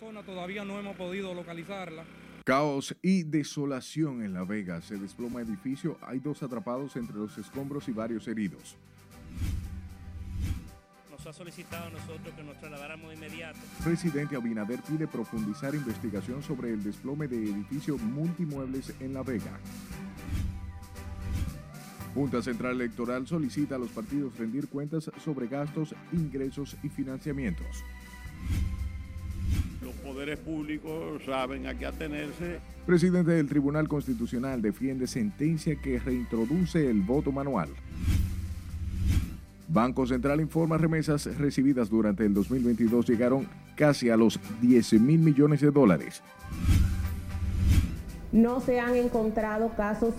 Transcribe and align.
persona 0.00 0.22
todavía 0.22 0.64
no 0.64 0.78
hemos 0.78 0.96
podido 0.96 1.34
localizarla. 1.34 2.04
Caos 2.44 2.96
y 3.02 3.22
desolación 3.22 4.22
en 4.22 4.32
La 4.32 4.44
Vega. 4.44 4.80
Se 4.80 4.96
desploma 4.96 5.42
edificio. 5.42 5.98
Hay 6.00 6.20
dos 6.20 6.42
atrapados 6.42 6.96
entre 6.96 7.16
los 7.16 7.36
escombros 7.36 7.86
y 7.88 7.92
varios 7.92 8.26
heridos. 8.26 8.76
Nos 11.10 11.26
ha 11.26 11.32
solicitado 11.34 11.88
a 11.88 11.90
nosotros 11.90 12.34
que 12.34 12.42
nos 12.42 12.58
trasladáramos 12.58 13.10
de 13.10 13.16
inmediato. 13.16 13.58
Presidente 13.84 14.36
Abinader 14.36 14.80
pide 14.80 15.06
profundizar 15.06 15.74
investigación 15.74 16.42
sobre 16.42 16.72
el 16.72 16.82
desplome 16.82 17.28
de 17.28 17.36
edificio 17.36 17.98
multimuebles 17.98 18.94
en 19.00 19.12
La 19.12 19.22
Vega. 19.22 19.60
Junta 22.14 22.40
Central 22.40 22.72
Electoral 22.72 23.26
solicita 23.26 23.74
a 23.74 23.78
los 23.78 23.90
partidos 23.90 24.36
rendir 24.38 24.68
cuentas 24.68 25.10
sobre 25.22 25.46
gastos, 25.46 25.94
ingresos 26.12 26.76
y 26.82 26.88
financiamientos. 26.88 27.84
Poderes 30.04 30.38
públicos 30.38 31.22
saben 31.24 31.66
a 31.66 31.74
qué 31.78 31.86
atenerse. 31.86 32.60
Presidente 32.86 33.32
del 33.32 33.48
Tribunal 33.48 33.88
Constitucional 33.88 34.62
defiende 34.62 35.06
sentencia 35.06 35.76
que 35.76 35.98
reintroduce 35.98 36.88
el 36.90 37.02
voto 37.02 37.32
manual. 37.32 37.68
Banco 39.68 40.06
Central 40.06 40.40
informa 40.40 40.78
remesas 40.78 41.26
recibidas 41.38 41.88
durante 41.88 42.24
el 42.24 42.34
2022 42.34 43.06
llegaron 43.06 43.46
casi 43.76 44.10
a 44.10 44.16
los 44.16 44.40
10 44.60 44.94
mil 44.94 45.20
millones 45.20 45.60
de 45.60 45.70
dólares. 45.70 46.22
No 48.32 48.60
se 48.60 48.80
han 48.80 48.96
encontrado 48.96 49.70
casos 49.76 50.14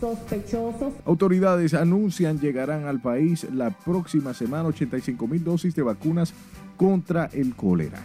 sospechosos. 0.00 0.92
Autoridades 1.04 1.74
anuncian 1.74 2.38
llegarán 2.38 2.86
al 2.86 3.00
país 3.00 3.46
la 3.52 3.70
próxima 3.70 4.34
semana 4.34 4.68
85 4.68 5.26
mil 5.26 5.42
dosis 5.42 5.74
de 5.74 5.82
vacunas 5.82 6.34
contra 6.76 7.26
el 7.32 7.54
cólera. 7.54 8.02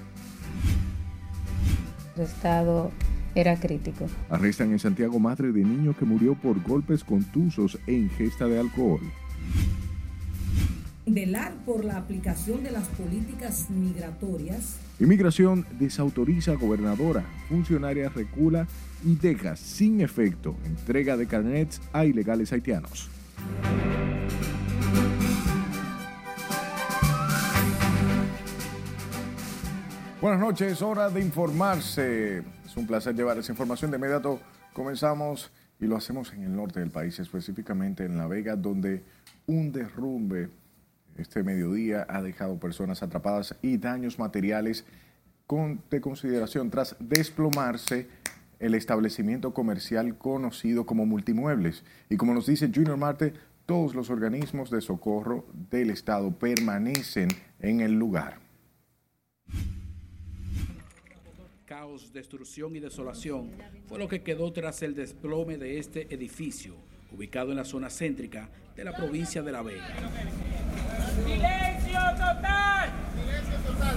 El 2.15 2.23
estado 2.23 2.91
era 3.35 3.55
crítico. 3.59 4.07
Arrestan 4.29 4.71
en 4.71 4.79
Santiago 4.79 5.19
madre 5.19 5.51
de 5.51 5.63
niño 5.63 5.95
que 5.97 6.05
murió 6.05 6.35
por 6.35 6.61
golpes 6.61 7.03
contusos 7.03 7.77
e 7.87 7.93
ingesta 7.93 8.45
de 8.47 8.59
alcohol. 8.59 9.01
Velar 11.05 11.53
por 11.65 11.83
la 11.83 11.97
aplicación 11.97 12.63
de 12.63 12.71
las 12.71 12.87
políticas 12.89 13.69
migratorias. 13.69 14.77
Inmigración 14.99 15.65
desautoriza 15.79 16.51
a 16.51 16.55
gobernadora. 16.55 17.23
Funcionaria 17.49 18.09
recula 18.09 18.67
y 19.03 19.15
deja 19.15 19.55
sin 19.55 20.01
efecto 20.01 20.55
entrega 20.63 21.17
de 21.17 21.27
carnets 21.27 21.81
a 21.91 22.05
ilegales 22.05 22.53
haitianos. 22.53 23.09
Buenas 30.21 30.39
noches, 30.39 30.83
hora 30.83 31.09
de 31.09 31.19
informarse. 31.19 32.43
Es 32.63 32.77
un 32.77 32.85
placer 32.85 33.15
llevar 33.15 33.39
esa 33.39 33.53
información. 33.53 33.89
De 33.89 33.97
inmediato 33.97 34.39
comenzamos 34.71 35.51
y 35.79 35.87
lo 35.87 35.97
hacemos 35.97 36.31
en 36.33 36.43
el 36.43 36.55
norte 36.55 36.79
del 36.79 36.91
país, 36.91 37.17
específicamente 37.17 38.05
en 38.05 38.19
La 38.19 38.27
Vega, 38.27 38.55
donde 38.55 39.03
un 39.47 39.71
derrumbe 39.71 40.51
este 41.17 41.41
mediodía 41.41 42.05
ha 42.07 42.21
dejado 42.21 42.59
personas 42.59 43.01
atrapadas 43.01 43.55
y 43.63 43.77
daños 43.77 44.19
materiales 44.19 44.85
con, 45.47 45.81
de 45.89 46.01
consideración 46.01 46.69
tras 46.69 46.95
desplomarse 46.99 48.07
el 48.59 48.75
establecimiento 48.75 49.55
comercial 49.55 50.19
conocido 50.19 50.85
como 50.85 51.07
Multimuebles. 51.07 51.83
Y 52.11 52.17
como 52.17 52.35
nos 52.35 52.45
dice 52.45 52.69
Junior 52.71 52.95
Marte, 52.95 53.33
todos 53.65 53.95
los 53.95 54.11
organismos 54.11 54.69
de 54.69 54.81
socorro 54.81 55.47
del 55.71 55.89
Estado 55.89 56.29
permanecen 56.29 57.29
en 57.59 57.81
el 57.81 57.93
lugar. 57.97 58.37
Caos, 61.71 62.11
destrucción 62.11 62.75
y 62.75 62.81
desolación 62.81 63.49
fue 63.87 63.97
lo 63.97 64.09
que 64.09 64.21
quedó 64.21 64.51
tras 64.51 64.81
el 64.81 64.93
desplome 64.93 65.57
de 65.57 65.79
este 65.79 66.13
edificio, 66.13 66.75
ubicado 67.13 67.51
en 67.51 67.55
la 67.55 67.63
zona 67.63 67.89
céntrica 67.89 68.49
de 68.75 68.83
la 68.83 68.93
provincia 68.93 69.41
de 69.41 69.53
La 69.53 69.61
Vega. 69.61 69.87
¡Silencio 71.23 71.99
total! 72.17 72.89
¡Silencio 73.15 73.57
total! 73.65 73.95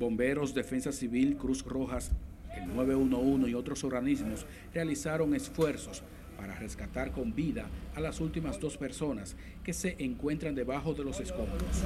Bomberos, 0.00 0.54
Defensa 0.54 0.90
Civil, 0.90 1.36
Cruz 1.36 1.62
Rojas, 1.66 2.12
el 2.56 2.66
911 2.74 3.50
y 3.50 3.54
otros 3.54 3.84
organismos 3.84 4.46
realizaron 4.72 5.34
esfuerzos 5.34 6.02
para 6.38 6.54
rescatar 6.54 7.12
con 7.12 7.34
vida 7.34 7.66
a 7.94 8.00
las 8.00 8.20
últimas 8.20 8.58
dos 8.58 8.78
personas 8.78 9.36
que 9.62 9.74
se 9.74 9.96
encuentran 10.02 10.54
debajo 10.54 10.94
de 10.94 11.04
los 11.04 11.20
escombros. 11.20 11.84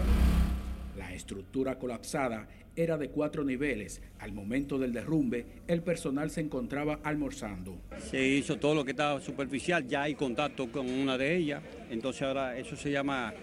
La 0.97 1.13
estructura 1.13 1.79
colapsada 1.79 2.49
era 2.75 2.97
de 2.97 3.09
cuatro 3.11 3.45
niveles. 3.45 4.01
Al 4.19 4.33
momento 4.33 4.79
del 4.79 4.93
derrumbe, 4.93 5.45
el 5.67 5.83
personal 5.83 6.31
se 6.31 6.41
encontraba 6.41 7.01
almorzando. 7.03 7.79
Se 8.11 8.27
hizo 8.27 8.57
todo 8.57 8.75
lo 8.75 8.85
que 8.85 8.93
estaba 8.93 9.21
superficial, 9.21 9.87
ya 9.87 10.03
hay 10.03 10.15
contacto 10.15 10.71
con 10.71 10.89
una 10.89 11.19
de 11.19 11.37
ellas, 11.37 11.63
entonces 11.91 12.23
ahora 12.23 12.57
eso 12.59 12.77
se 12.77 12.91
llama 12.91 13.35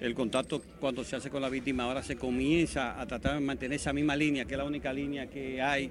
el 0.00 0.14
contacto 0.14 0.62
cuando 0.80 1.04
se 1.04 1.16
hace 1.16 1.30
con 1.30 1.42
la 1.42 1.48
víctima, 1.48 1.84
ahora 1.84 2.02
se 2.02 2.16
comienza 2.16 2.98
a 3.00 3.06
tratar 3.06 3.34
de 3.34 3.40
mantener 3.40 3.76
esa 3.76 3.92
misma 3.92 4.16
línea, 4.16 4.44
que 4.44 4.54
es 4.54 4.58
la 4.58 4.64
única 4.64 4.92
línea 4.92 5.26
que 5.26 5.60
hay, 5.60 5.90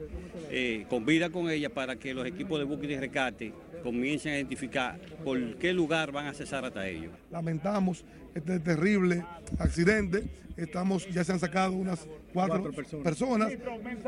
eh, 0.50 0.85
con 0.90 1.06
vida 1.06 1.29
con 1.29 1.50
ella 1.50 1.69
para 1.69 1.96
que 1.97 2.13
los 2.13 2.25
equipos 2.25 2.58
de 2.59 2.66
búsqueda 2.66 2.94
y 2.94 2.97
rescate 2.97 3.53
comiencen 3.79 4.34
a 4.34 4.35
identificar 4.38 5.00
por 5.23 5.56
qué 5.56 5.73
lugar 5.73 6.12
van 6.12 6.28
a 6.28 6.34
cesar 6.34 6.66
hasta 6.66 6.88
ellos. 6.88 7.12
Lamentamos 7.31 8.06
este 8.35 8.59
terrible 8.59 9.23
accidente. 9.57 10.23
Estamos, 10.57 11.07
ya 11.09 11.23
se 11.23 11.31
han 11.31 11.40
sacado 11.40 11.73
unas 11.73 12.07
cuatro, 12.34 12.72
personas. 13.03 13.53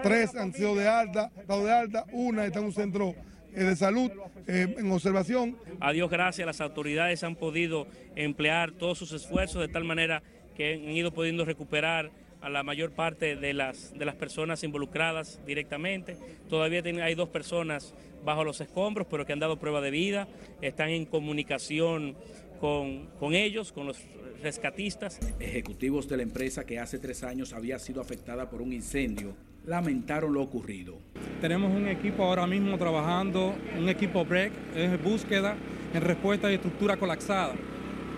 tres 0.03 0.35
han 0.35 0.53
sido 0.53 0.75
de 0.75 0.87
alta, 0.87 1.31
dado 1.47 1.65
de 1.65 1.71
alta, 1.71 2.05
una 2.11 2.45
está 2.45 2.59
en 2.59 2.65
un 2.65 2.73
centro 2.73 3.15
eh, 3.53 3.63
de 3.63 3.75
salud 3.75 4.11
eh, 4.47 4.75
en 4.77 4.91
observación. 4.91 5.57
A 5.79 5.91
Dios 5.93 6.09
gracias, 6.09 6.45
las 6.45 6.61
autoridades 6.61 7.23
han 7.23 7.35
podido 7.35 7.87
emplear 8.15 8.71
todos 8.71 8.97
sus 8.97 9.11
esfuerzos 9.13 9.61
de 9.61 9.67
tal 9.69 9.83
manera 9.85 10.23
que 10.55 10.73
han 10.73 10.91
ido 10.91 11.13
pudiendo 11.13 11.45
recuperar 11.45 12.11
a 12.41 12.49
la 12.49 12.63
mayor 12.63 12.91
parte 12.91 13.35
de 13.35 13.53
las, 13.53 13.93
de 13.97 14.05
las 14.05 14.15
personas 14.15 14.63
involucradas 14.63 15.39
directamente. 15.45 16.17
Todavía 16.49 16.81
hay 17.03 17.15
dos 17.15 17.29
personas 17.29 17.93
bajo 18.23 18.43
los 18.43 18.61
escombros, 18.61 19.07
pero 19.09 19.25
que 19.25 19.33
han 19.33 19.39
dado 19.39 19.59
prueba 19.59 19.81
de 19.81 19.91
vida, 19.91 20.27
están 20.61 20.89
en 20.89 21.05
comunicación 21.05 22.15
con, 22.59 23.07
con 23.19 23.33
ellos, 23.33 23.71
con 23.71 23.87
los 23.87 23.99
rescatistas. 24.41 25.19
Ejecutivos 25.39 26.07
de 26.07 26.17
la 26.17 26.23
empresa 26.23 26.65
que 26.65 26.79
hace 26.79 26.99
tres 26.99 27.23
años 27.23 27.53
había 27.53 27.79
sido 27.79 28.01
afectada 28.01 28.49
por 28.49 28.61
un 28.61 28.73
incendio 28.73 29.35
lamentaron 29.65 30.33
lo 30.33 30.41
ocurrido. 30.41 30.97
Tenemos 31.39 31.71
un 31.71 31.87
equipo 31.87 32.23
ahora 32.23 32.47
mismo 32.47 32.77
trabajando, 32.77 33.55
un 33.77 33.89
equipo 33.89 34.25
BREC, 34.25 34.51
es 34.75 35.03
búsqueda 35.03 35.55
en 35.93 36.01
respuesta 36.01 36.47
a 36.47 36.51
estructura 36.51 36.97
colapsada. 36.97 37.53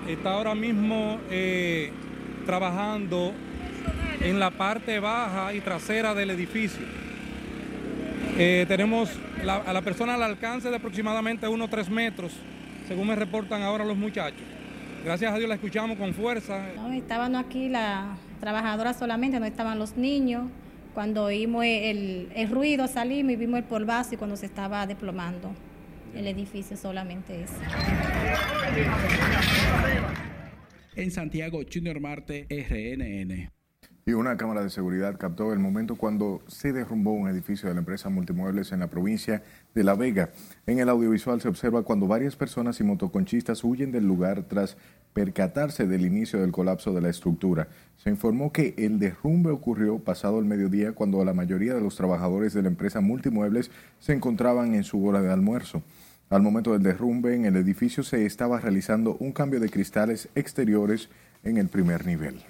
Está 0.08 0.32
ahora 0.32 0.56
mismo 0.56 1.20
eh, 1.30 1.92
trabajando 2.46 3.34
en 4.24 4.40
la 4.40 4.52
parte 4.52 5.00
baja 5.00 5.54
y 5.54 5.60
trasera 5.60 6.14
del 6.14 6.30
edificio. 6.32 6.86
Eh, 8.38 8.66
tenemos 8.68 9.10
a 9.46 9.74
la 9.74 9.82
persona 9.82 10.16
al 10.16 10.24
alcance 10.24 10.70
de 10.70 10.76
aproximadamente 10.78 11.48
unos 11.48 11.70
3 11.70 11.90
metros, 11.90 12.34
según 12.88 13.08
me 13.08 13.16
reportan 13.16 13.62
ahora 13.62 13.86
los 13.86 13.98
muchachos. 13.98 14.42
Gracias 15.04 15.34
a 15.34 15.38
Dios 15.38 15.50
la 15.50 15.56
escuchamos 15.56 15.98
con 15.98 16.14
fuerza. 16.14 16.66
No, 16.76 16.92
estaban 16.94 17.36
aquí 17.36 17.68
las 17.68 18.18
trabajadoras 18.40 18.98
solamente, 18.98 19.40
no 19.40 19.46
estaban 19.46 19.78
los 19.78 19.98
niños. 19.98 20.46
Cuando 20.94 21.26
oímos 21.26 21.66
el, 21.66 22.30
el 22.34 22.50
ruido 22.50 22.88
salimos 22.88 23.34
y 23.34 23.36
vimos 23.36 23.60
el 23.60 23.66
polvazo 23.66 24.16
y 24.16 24.18
cuando 24.18 24.38
se 24.38 24.46
estaba 24.46 24.88
desplomando 24.88 25.52
el 26.16 26.28
edificio 26.28 26.78
solamente 26.78 27.44
eso. 27.44 27.54
En 30.96 31.12
Santiago, 31.12 31.62
Junior 31.72 32.00
Marte, 32.00 32.46
RNN. 32.50 33.50
Y 34.06 34.12
una 34.12 34.36
cámara 34.36 34.62
de 34.62 34.70
seguridad 34.70 35.18
captó 35.18 35.54
el 35.54 35.60
momento 35.60 35.96
cuando 35.96 36.42
se 36.48 36.74
derrumbó 36.74 37.14
un 37.14 37.30
edificio 37.30 37.70
de 37.70 37.76
la 37.76 37.80
empresa 37.80 38.10
Multimuebles 38.10 38.74
en 38.74 38.82
la 38.82 38.90
provincia 38.90 39.44
de 39.74 39.84
La 39.86 39.96
Vega. 39.96 40.32
En 40.68 40.80
el 40.80 40.90
audiovisual 40.90 41.40
se 41.40 41.48
observa 41.48 41.84
cuando 41.84 42.06
varias 42.06 42.36
personas 42.36 42.82
y 42.82 42.84
motoconchistas 42.84 43.64
huyen 43.64 43.94
del 43.94 44.06
lugar 44.06 44.44
tras 44.44 44.76
percatarse 45.14 45.88
del 45.88 46.06
inicio 46.06 46.42
del 46.42 46.52
colapso 46.52 46.94
de 46.94 47.00
la 47.00 47.08
estructura. 47.08 47.70
Se 47.96 48.10
informó 48.10 48.52
que 48.52 48.74
el 48.78 49.00
derrumbe 49.00 49.52
ocurrió 49.52 50.00
pasado 50.00 50.38
el 50.40 50.46
mediodía 50.46 50.92
cuando 50.92 51.24
la 51.24 51.34
mayoría 51.34 51.74
de 51.74 51.82
los 51.82 51.96
trabajadores 51.96 52.54
de 52.54 52.62
la 52.62 52.68
empresa 52.68 53.00
Multimuebles 53.00 53.72
se 54.00 54.12
encontraban 54.12 54.76
en 54.76 54.84
su 54.84 55.06
hora 55.06 55.22
de 55.22 55.32
almuerzo. 55.32 55.82
Al 56.30 56.42
momento 56.42 56.74
del 56.74 56.84
derrumbe, 56.84 57.36
en 57.36 57.46
el 57.46 57.56
edificio 57.56 58.04
se 58.04 58.26
estaba 58.26 58.60
realizando 58.60 59.16
un 59.22 59.32
cambio 59.32 59.62
de 59.62 59.70
cristales 59.70 60.28
exteriores 60.36 61.08
en 61.44 61.58
el 61.58 61.70
primer 61.70 62.06
nivel. 62.06 62.44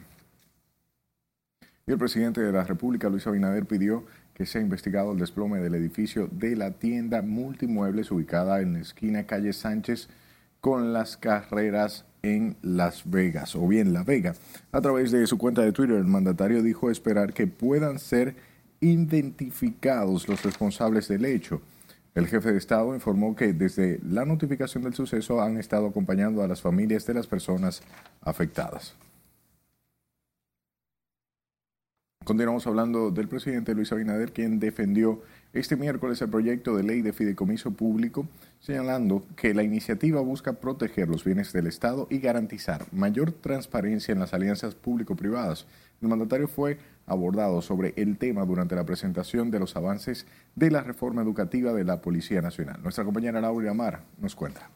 Y 1.86 1.92
el 1.92 1.98
presidente 1.98 2.40
de 2.40 2.54
la 2.54 2.64
República, 2.64 3.10
Luis 3.10 3.28
Abinader, 3.28 3.66
pidió 3.66 4.06
que 4.34 4.46
sea 4.46 4.62
investigado 4.62 5.12
el 5.12 5.20
desplome 5.20 5.60
del 5.60 5.76
edificio 5.76 6.30
de 6.32 6.56
la 6.56 6.72
tienda 6.72 7.22
Multimuebles 7.22 8.10
ubicada 8.10 8.62
en 8.62 8.74
la 8.74 8.80
esquina 8.80 9.26
calle 9.26 9.52
Sánchez 9.52 10.08
con 10.62 10.94
las 10.94 11.18
carreras 11.18 12.06
en 12.22 12.56
Las 12.62 13.10
Vegas, 13.12 13.54
o 13.58 13.68
bien 13.68 13.92
La 13.92 14.06
Vega. 14.06 14.34
A 14.72 14.80
través 14.80 15.12
de 15.12 15.28
su 15.28 15.38
cuenta 15.38 15.62
de 15.62 15.74
Twitter, 15.74 15.98
el 15.98 16.06
mandatario 16.06 16.64
dijo 16.64 16.90
esperar 16.90 17.34
que 17.34 17.48
puedan 17.48 18.00
ser 18.00 18.38
identificados 18.80 20.30
los 20.30 20.42
responsables 20.42 21.10
del 21.10 21.26
hecho. 21.26 21.62
El 22.16 22.28
jefe 22.28 22.54
de 22.54 22.60
Estado 22.60 22.96
informó 22.96 23.36
que 23.36 23.52
desde 23.52 24.00
la 24.08 24.24
notificación 24.24 24.84
del 24.84 24.94
suceso 24.94 25.42
han 25.42 25.58
estado 25.58 25.88
acompañando 25.88 26.44
a 26.44 26.48
las 26.48 26.62
familias 26.62 27.06
de 27.06 27.16
las 27.16 27.28
personas 27.28 27.82
afectadas. 28.22 28.96
Continuamos 32.24 32.66
hablando 32.68 33.12
del 33.12 33.28
presidente 33.28 33.76
Luis 33.76 33.92
Abinader, 33.92 34.32
quien 34.32 34.58
defendió 34.58 35.22
este 35.52 35.76
miércoles 35.76 36.22
el 36.22 36.30
proyecto 36.30 36.74
de 36.78 36.84
ley 36.84 37.02
de 37.02 37.12
fideicomiso 37.12 37.72
público, 37.72 38.30
señalando 38.62 39.26
que 39.36 39.54
la 39.54 39.62
iniciativa 39.62 40.22
busca 40.22 40.54
proteger 40.54 41.10
los 41.10 41.26
bienes 41.26 41.52
del 41.52 41.68
Estado 41.68 42.08
y 42.10 42.20
garantizar 42.20 42.86
mayor 42.94 43.34
transparencia 43.34 44.14
en 44.14 44.20
las 44.20 44.34
alianzas 44.34 44.74
público-privadas. 44.74 45.68
El 46.02 46.08
mandatario 46.08 46.48
fue 46.48 46.78
abordado 47.08 47.62
sobre 47.62 47.94
el 47.98 48.18
tema 48.18 48.46
durante 48.46 48.76
la 48.76 48.86
presentación 48.86 49.52
de 49.52 49.60
los 49.60 49.76
avances 49.76 50.26
de 50.56 50.72
la 50.72 50.82
reforma 50.82 51.22
educativa 51.22 51.74
de 51.74 51.84
la 51.84 52.02
Policía 52.02 52.42
Nacional. 52.42 52.80
Nuestra 52.82 53.04
compañera 53.04 53.42
Laura 53.42 53.72
Amar 53.72 54.04
nos 54.22 54.34
cuenta. 54.34 54.70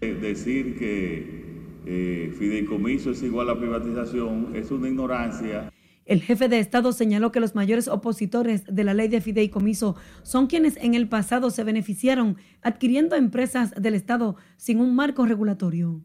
Decir 0.00 0.76
que 0.78 1.53
eh, 1.86 2.32
fideicomiso 2.38 3.10
es 3.10 3.22
igual 3.22 3.50
a 3.50 3.58
privatización 3.58 4.48
es 4.54 4.70
una 4.70 4.88
ignorancia. 4.88 5.70
El 6.06 6.20
jefe 6.20 6.48
de 6.48 6.58
Estado 6.58 6.92
señaló 6.92 7.32
que 7.32 7.40
los 7.40 7.54
mayores 7.54 7.88
opositores 7.88 8.64
de 8.66 8.84
la 8.84 8.92
ley 8.92 9.08
de 9.08 9.22
fideicomiso 9.22 9.96
son 10.22 10.46
quienes 10.46 10.76
en 10.76 10.94
el 10.94 11.08
pasado 11.08 11.50
se 11.50 11.64
beneficiaron 11.64 12.36
adquiriendo 12.62 13.16
empresas 13.16 13.72
del 13.80 13.94
Estado 13.94 14.36
sin 14.56 14.80
un 14.80 14.94
marco 14.94 15.24
regulatorio. 15.24 16.02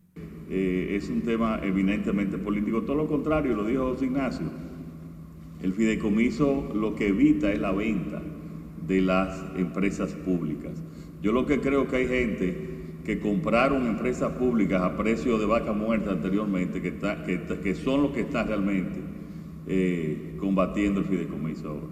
Eh, 0.49 0.95
es 0.95 1.09
un 1.09 1.21
tema 1.21 1.59
eminentemente 1.61 2.37
político. 2.37 2.83
Todo 2.83 2.95
lo 2.95 3.07
contrario, 3.07 3.55
lo 3.55 3.65
dijo 3.65 3.91
José 3.91 4.05
Ignacio. 4.05 4.49
El 5.61 5.73
fideicomiso 5.73 6.71
lo 6.73 6.95
que 6.95 7.07
evita 7.07 7.51
es 7.51 7.59
la 7.59 7.73
venta 7.73 8.21
de 8.87 9.01
las 9.01 9.43
empresas 9.57 10.13
públicas. 10.13 10.81
Yo 11.21 11.33
lo 11.33 11.45
que 11.45 11.59
creo 11.59 11.87
que 11.87 11.97
hay 11.97 12.07
gente 12.07 12.68
que 13.03 13.19
compraron 13.19 13.87
empresas 13.87 14.31
públicas 14.33 14.81
a 14.81 14.95
precio 14.97 15.37
de 15.37 15.45
vaca 15.45 15.73
muerta 15.73 16.11
anteriormente, 16.11 16.81
que, 16.81 16.97
que, 17.63 17.75
son 17.75 18.03
los 18.03 18.11
que 18.11 18.21
están 18.21 18.47
realmente 18.47 18.99
eh, 19.67 20.35
combatiendo 20.39 20.99
el 20.99 21.05
fideicomiso 21.05 21.69
ahora. 21.69 21.87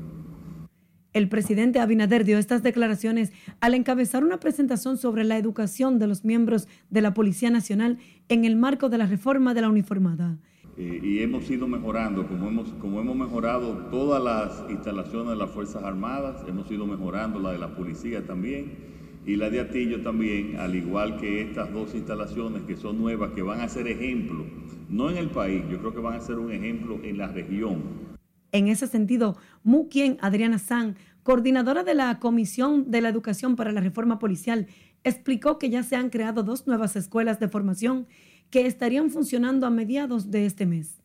El 1.13 1.29
presidente 1.29 1.79
Abinader 1.79 2.25
dio 2.25 2.37
estas 2.37 2.61
declaraciones 2.61 3.31
al 3.59 3.73
encabezar 3.73 4.23
una 4.23 4.39
presentación 4.39 4.97
sobre 4.97 5.23
la 5.23 5.37
educación 5.37 5.97
de 5.97 6.05
los 6.05 6.23
miembros 6.23 6.67
de 6.91 7.01
la 7.01 7.13
Policía 7.13 7.49
Nacional 7.49 7.97
en 8.29 8.45
el 8.45 8.55
marco 8.55 8.89
de 8.89 8.99
la 8.99 9.07
reforma 9.07 9.55
de 9.55 9.61
la 9.61 9.69
uniformada. 9.69 10.37
Eh, 10.77 10.99
y 11.01 11.19
hemos 11.23 11.49
ido 11.49 11.67
mejorando, 11.67 12.27
como 12.27 12.47
hemos, 12.49 12.69
como 12.73 12.99
hemos 13.01 13.15
mejorado 13.15 13.87
todas 13.89 14.23
las 14.23 14.69
instalaciones 14.69 15.29
de 15.29 15.37
las 15.37 15.49
Fuerzas 15.49 15.83
Armadas, 15.83 16.43
hemos 16.47 16.69
ido 16.69 16.85
mejorando 16.85 17.39
la 17.39 17.51
de 17.51 17.57
la 17.57 17.75
policía 17.75 18.23
también 18.27 18.96
y 19.27 19.35
la 19.35 19.51
de 19.51 19.59
Atillo 19.59 20.01
también, 20.01 20.55
al 20.57 20.75
igual 20.75 21.17
que 21.17 21.41
estas 21.41 21.71
dos 21.71 21.93
instalaciones 21.93 22.63
que 22.63 22.75
son 22.75 22.97
nuevas, 22.97 23.33
que 23.33 23.43
van 23.43 23.61
a 23.61 23.69
ser 23.69 23.87
ejemplo, 23.87 24.43
no 24.89 25.11
en 25.11 25.17
el 25.17 25.29
país, 25.29 25.61
yo 25.69 25.77
creo 25.77 25.93
que 25.93 25.99
van 25.99 26.15
a 26.15 26.21
ser 26.21 26.39
un 26.39 26.51
ejemplo 26.51 26.99
en 27.03 27.19
la 27.19 27.27
región 27.27 28.07
en 28.51 28.67
ese 28.67 28.87
sentido, 28.87 29.37
Mukien 29.63 30.17
Adriana 30.21 30.59
San, 30.59 30.95
coordinadora 31.23 31.83
de 31.83 31.93
la 31.93 32.19
Comisión 32.19 32.89
de 32.89 33.01
la 33.01 33.09
Educación 33.09 33.55
para 33.55 33.71
la 33.71 33.81
Reforma 33.81 34.19
Policial, 34.19 34.67
explicó 35.03 35.59
que 35.59 35.69
ya 35.69 35.83
se 35.83 35.95
han 35.95 36.09
creado 36.09 36.43
dos 36.43 36.67
nuevas 36.67 36.95
escuelas 36.95 37.39
de 37.39 37.49
formación 37.49 38.07
que 38.49 38.65
estarían 38.65 39.09
funcionando 39.09 39.67
a 39.67 39.69
mediados 39.69 40.31
de 40.31 40.45
este 40.45 40.65
mes. 40.65 41.01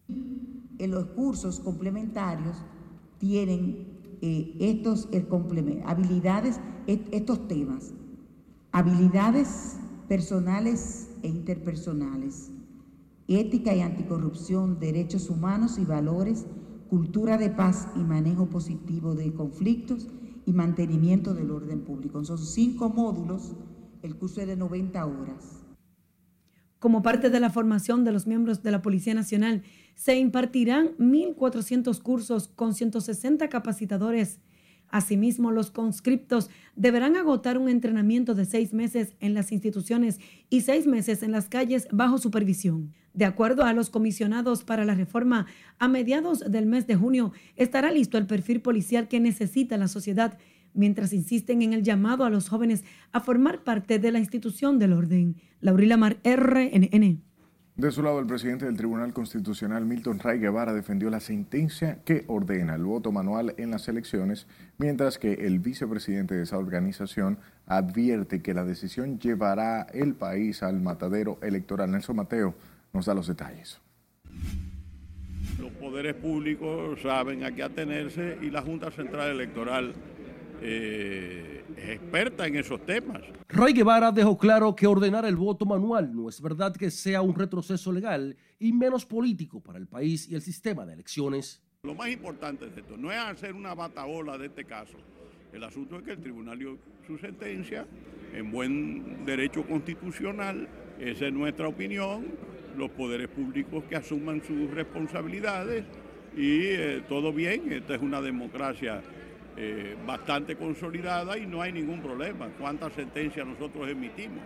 En 0.78 0.90
los 0.90 1.06
cursos 1.08 1.60
complementarios 1.60 2.56
tienen 3.18 3.86
eh, 4.22 4.56
estos 4.60 5.08
habilidades, 5.84 6.60
estos 6.86 7.48
temas, 7.48 7.92
habilidades 8.72 9.76
personales 10.08 11.10
e 11.22 11.28
interpersonales, 11.28 12.50
ética 13.28 13.74
y 13.74 13.80
anticorrupción, 13.80 14.78
derechos 14.80 15.30
humanos 15.30 15.78
y 15.78 15.84
valores 15.84 16.46
cultura 16.92 17.38
de 17.38 17.48
paz 17.48 17.88
y 17.96 18.00
manejo 18.00 18.50
positivo 18.50 19.14
de 19.14 19.32
conflictos 19.32 20.08
y 20.44 20.52
mantenimiento 20.52 21.32
del 21.32 21.50
orden 21.50 21.80
público. 21.80 22.22
Son 22.22 22.36
cinco 22.36 22.90
módulos, 22.90 23.54
el 24.02 24.14
curso 24.16 24.42
es 24.42 24.46
de 24.46 24.56
90 24.56 25.06
horas. 25.06 25.64
Como 26.78 27.02
parte 27.02 27.30
de 27.30 27.40
la 27.40 27.48
formación 27.48 28.04
de 28.04 28.12
los 28.12 28.26
miembros 28.26 28.62
de 28.62 28.72
la 28.72 28.82
Policía 28.82 29.14
Nacional, 29.14 29.62
se 29.94 30.18
impartirán 30.18 30.94
1.400 30.98 32.02
cursos 32.02 32.48
con 32.48 32.74
160 32.74 33.48
capacitadores 33.48 34.40
Asimismo, 34.92 35.50
los 35.50 35.70
conscriptos 35.70 36.50
deberán 36.76 37.16
agotar 37.16 37.56
un 37.56 37.70
entrenamiento 37.70 38.34
de 38.34 38.44
seis 38.44 38.74
meses 38.74 39.14
en 39.20 39.32
las 39.32 39.50
instituciones 39.50 40.20
y 40.50 40.60
seis 40.60 40.86
meses 40.86 41.22
en 41.22 41.32
las 41.32 41.48
calles 41.48 41.88
bajo 41.90 42.18
supervisión. 42.18 42.92
De 43.14 43.24
acuerdo 43.24 43.64
a 43.64 43.72
los 43.72 43.88
comisionados 43.88 44.64
para 44.64 44.84
la 44.84 44.94
reforma, 44.94 45.46
a 45.78 45.88
mediados 45.88 46.40
del 46.40 46.66
mes 46.66 46.86
de 46.86 46.96
junio 46.96 47.32
estará 47.56 47.90
listo 47.90 48.18
el 48.18 48.26
perfil 48.26 48.60
policial 48.60 49.08
que 49.08 49.18
necesita 49.18 49.78
la 49.78 49.88
sociedad, 49.88 50.38
mientras 50.74 51.14
insisten 51.14 51.62
en 51.62 51.72
el 51.72 51.82
llamado 51.82 52.26
a 52.26 52.30
los 52.30 52.50
jóvenes 52.50 52.84
a 53.12 53.20
formar 53.20 53.64
parte 53.64 53.98
de 53.98 54.12
la 54.12 54.18
institución 54.18 54.78
del 54.78 54.92
orden. 54.92 55.36
Laurila 55.60 55.96
Mar, 55.96 56.18
RNN. 56.22 57.31
De 57.76 57.90
su 57.90 58.02
lado, 58.02 58.20
el 58.20 58.26
presidente 58.26 58.66
del 58.66 58.76
Tribunal 58.76 59.14
Constitucional, 59.14 59.86
Milton 59.86 60.18
Ray 60.18 60.38
Guevara, 60.38 60.74
defendió 60.74 61.08
la 61.08 61.20
sentencia 61.20 62.00
que 62.04 62.24
ordena 62.26 62.74
el 62.74 62.84
voto 62.84 63.12
manual 63.12 63.54
en 63.56 63.70
las 63.70 63.88
elecciones, 63.88 64.46
mientras 64.76 65.18
que 65.18 65.32
el 65.46 65.58
vicepresidente 65.58 66.34
de 66.34 66.42
esa 66.42 66.58
organización 66.58 67.38
advierte 67.66 68.42
que 68.42 68.52
la 68.52 68.64
decisión 68.64 69.18
llevará 69.18 69.86
el 69.94 70.12
país 70.12 70.62
al 70.62 70.82
matadero 70.82 71.38
electoral. 71.40 71.90
Nelson 71.90 72.16
Mateo 72.16 72.54
nos 72.92 73.06
da 73.06 73.14
los 73.14 73.26
detalles. 73.26 73.80
Los 75.58 75.72
poderes 75.72 76.14
públicos 76.14 77.00
saben 77.00 77.42
a 77.42 77.52
qué 77.52 77.62
atenerse 77.62 78.36
y 78.42 78.50
la 78.50 78.60
Junta 78.60 78.90
Central 78.90 79.30
Electoral 79.30 79.94
eh, 80.62 81.64
es 81.76 81.90
experta 81.90 82.46
en 82.46 82.56
esos 82.56 82.84
temas. 82.86 83.22
Ray 83.48 83.72
Guevara 83.72 84.12
dejó 84.12 84.38
claro 84.38 84.74
que 84.74 84.86
ordenar 84.86 85.24
el 85.24 85.36
voto 85.36 85.66
manual 85.66 86.14
no 86.14 86.28
es 86.28 86.40
verdad 86.40 86.74
que 86.74 86.90
sea 86.90 87.22
un 87.22 87.34
retroceso 87.34 87.92
legal 87.92 88.36
y 88.58 88.72
menos 88.72 89.04
político 89.04 89.60
para 89.60 89.78
el 89.78 89.86
país 89.86 90.28
y 90.28 90.34
el 90.34 90.42
sistema 90.42 90.86
de 90.86 90.94
elecciones. 90.94 91.60
Lo 91.82 91.94
más 91.94 92.08
importante 92.10 92.68
de 92.70 92.80
esto 92.80 92.96
no 92.96 93.10
es 93.10 93.18
hacer 93.18 93.54
una 93.54 93.74
bataola 93.74 94.38
de 94.38 94.46
este 94.46 94.64
caso. 94.64 94.96
El 95.52 95.64
asunto 95.64 95.96
es 95.96 96.02
que 96.02 96.12
el 96.12 96.20
tribunal 96.20 96.58
dio 96.58 96.78
su 97.06 97.18
sentencia 97.18 97.84
en 98.32 98.50
buen 98.50 99.24
derecho 99.26 99.64
constitucional. 99.64 100.68
Esa 100.98 101.26
es 101.26 101.32
nuestra 101.32 101.68
opinión. 101.68 102.26
Los 102.76 102.90
poderes 102.92 103.28
públicos 103.28 103.84
que 103.84 103.96
asuman 103.96 104.42
sus 104.42 104.70
responsabilidades 104.70 105.84
y 106.36 106.68
eh, 106.68 107.02
todo 107.06 107.32
bien. 107.32 107.70
Esta 107.70 107.96
es 107.96 108.00
una 108.00 108.22
democracia 108.22 109.02
eh, 109.56 109.96
bastante 110.06 110.56
consolidada 110.56 111.36
y 111.36 111.46
no 111.46 111.60
hay 111.60 111.72
ningún 111.72 112.00
problema. 112.00 112.48
¿Cuántas 112.58 112.94
sentencias 112.94 113.46
nosotros 113.46 113.88
emitimos? 113.88 114.40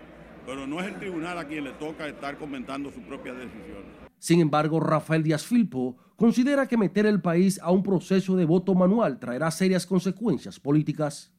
Pero 0.45 0.67
no 0.67 0.81
es 0.81 0.87
el 0.87 0.97
tribunal 0.97 1.39
a 1.39 1.45
quien 1.45 1.65
le 1.65 1.73
toca 1.73 2.09
estar 2.09 2.37
comentando 2.39 2.91
su 2.91 3.01
propia 3.03 3.33
decisión. 3.33 3.85
Sin 4.19 4.41
embargo, 4.41 4.81
Rafael 4.81 5.23
Díaz 5.23 5.45
Filpo 5.45 5.97
considera 6.17 6.67
que 6.67 6.77
meter 6.77 7.07
el 7.07 7.21
país 7.21 7.61
a 7.63 7.71
un 7.71 7.83
proceso 7.83 8.37
de 8.37 8.45
voto 8.45 8.75
manual 8.75 9.19
traerá 9.19 9.51
serias 9.51 9.87
consecuencias 9.87 10.59
políticas. 10.59 11.33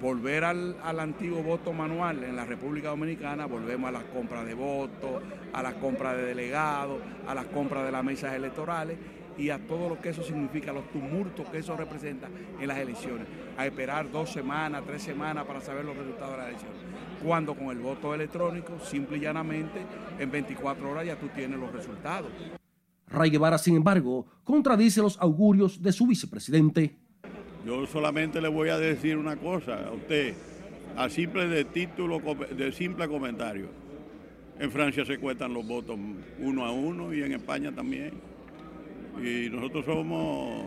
Volver 0.00 0.44
al, 0.44 0.76
al 0.82 1.00
antiguo 1.00 1.42
voto 1.42 1.72
manual 1.72 2.24
en 2.24 2.34
la 2.34 2.44
República 2.44 2.88
Dominicana, 2.88 3.46
volvemos 3.46 3.88
a 3.88 3.92
las 3.92 4.04
compras 4.04 4.44
de 4.44 4.54
votos, 4.54 5.22
a 5.52 5.62
las 5.62 5.74
compras 5.74 6.16
de 6.16 6.24
delegados, 6.24 7.00
a 7.26 7.34
las 7.34 7.46
compras 7.46 7.84
de 7.84 7.92
las 7.92 8.04
mesas 8.04 8.34
electorales 8.34 8.98
y 9.36 9.50
a 9.50 9.58
todo 9.58 9.88
lo 9.88 10.00
que 10.00 10.10
eso 10.10 10.22
significa, 10.22 10.72
los 10.72 10.90
tumultos 10.90 11.48
que 11.48 11.58
eso 11.58 11.76
representa 11.76 12.28
en 12.60 12.68
las 12.68 12.78
elecciones. 12.78 13.26
A 13.56 13.66
esperar 13.66 14.10
dos 14.10 14.30
semanas, 14.30 14.82
tres 14.86 15.02
semanas 15.02 15.44
para 15.44 15.60
saber 15.60 15.84
los 15.84 15.96
resultados 15.96 16.32
de 16.32 16.38
las 16.38 16.48
elecciones. 16.48 16.78
Cuando 17.22 17.54
con 17.54 17.68
el 17.68 17.78
voto 17.78 18.14
electrónico, 18.14 18.78
simple 18.80 19.18
y 19.18 19.20
llanamente, 19.20 19.80
en 20.18 20.30
24 20.30 20.90
horas 20.90 21.06
ya 21.06 21.16
tú 21.16 21.28
tienes 21.28 21.58
los 21.58 21.72
resultados. 21.72 22.30
Ray 23.08 23.30
Guevara, 23.30 23.58
sin 23.58 23.76
embargo, 23.76 24.26
contradice 24.44 25.00
los 25.00 25.20
augurios 25.20 25.82
de 25.82 25.92
su 25.92 26.06
vicepresidente. 26.06 26.96
Yo 27.66 27.86
solamente 27.86 28.40
le 28.40 28.48
voy 28.48 28.70
a 28.70 28.78
decir 28.78 29.16
una 29.16 29.36
cosa 29.36 29.86
a 29.86 29.92
usted, 29.92 30.34
a 30.96 31.08
simple 31.08 31.46
de 31.46 31.64
título, 31.64 32.20
de 32.56 32.72
simple 32.72 33.06
comentario. 33.08 33.68
En 34.58 34.70
Francia 34.70 35.04
se 35.04 35.18
cuentan 35.18 35.52
los 35.54 35.66
votos 35.66 35.98
uno 36.38 36.64
a 36.64 36.72
uno 36.72 37.12
y 37.12 37.22
en 37.22 37.32
España 37.32 37.72
también 37.72 38.31
y 39.20 39.50
nosotros 39.50 39.84
somos 39.84 40.66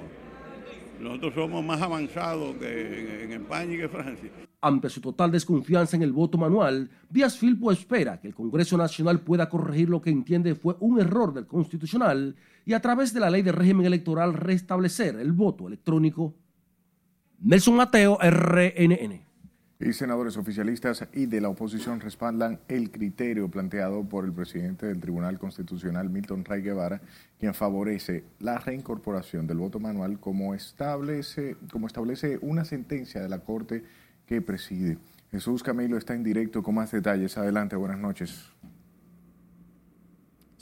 nosotros 1.00 1.34
somos 1.34 1.64
más 1.64 1.82
avanzados 1.82 2.56
que 2.56 3.24
en, 3.24 3.32
España 3.34 3.74
y 3.74 3.78
que 3.78 3.90
Francia. 3.90 4.30
Ante 4.62 4.90
su 4.90 5.02
total 5.02 5.32
desconfianza 5.32 5.96
en 5.96 6.04
el 6.04 6.12
voto 6.12 6.38
manual, 6.38 6.90
Díaz 7.10 7.38
Filpo 7.38 7.72
espera 7.72 8.20
que 8.20 8.30
el 8.30 8.34
Congreso 8.34 8.78
Nacional 8.78 9.20
pueda 9.20 9.50
corregir 9.50 9.90
lo 9.90 10.02
que 10.02 10.10
entiende 10.10 10.56
fue 10.56 10.76
un 10.80 11.00
error 11.00 11.34
del 11.34 11.46
Constitucional 11.46 12.36
y 12.66 12.74
a 12.74 12.82
través 12.82 13.14
de 13.14 13.20
la 13.20 13.30
ley 13.30 13.42
de 13.42 13.52
régimen 13.52 13.86
electoral 13.86 14.34
restablecer 14.34 15.18
el 15.18 15.34
voto 15.34 15.68
electrónico. 15.68 16.34
Nelson 17.40 17.76
Mateo, 17.76 18.18
RNN. 18.22 19.25
Y 19.78 19.92
senadores 19.92 20.38
oficialistas 20.38 21.06
y 21.12 21.26
de 21.26 21.42
la 21.42 21.50
oposición 21.50 22.00
respaldan 22.00 22.60
el 22.70 22.92
criterio 22.92 23.50
planteado 23.50 24.06
por 24.06 24.24
el 24.24 24.32
presidente 24.32 24.86
del 24.86 25.02
Tribunal 25.02 25.38
Constitucional, 25.38 26.10
Milton 26.10 26.46
Ray 26.46 26.62
Guevara, 26.62 27.02
quien 27.38 27.54
favorece 27.54 28.24
la 28.40 28.58
reincorporación 28.58 29.48
del 29.48 29.58
voto 29.58 29.82
manual 29.82 30.18
como 30.20 30.56
establece, 30.56 31.58
como 31.72 31.88
establece 31.88 32.40
una 32.42 32.64
sentencia 32.64 33.22
de 33.22 33.28
la 33.28 33.40
Corte 33.40 33.84
que 34.26 34.42
preside. 34.42 34.98
Jesús 35.32 35.62
Camilo 35.62 35.98
está 35.98 36.14
en 36.14 36.24
directo 36.24 36.64
con 36.64 36.76
más 36.76 36.92
detalles. 36.92 37.38
Adelante, 37.38 37.76
buenas 37.76 38.00
noches. 38.00 38.55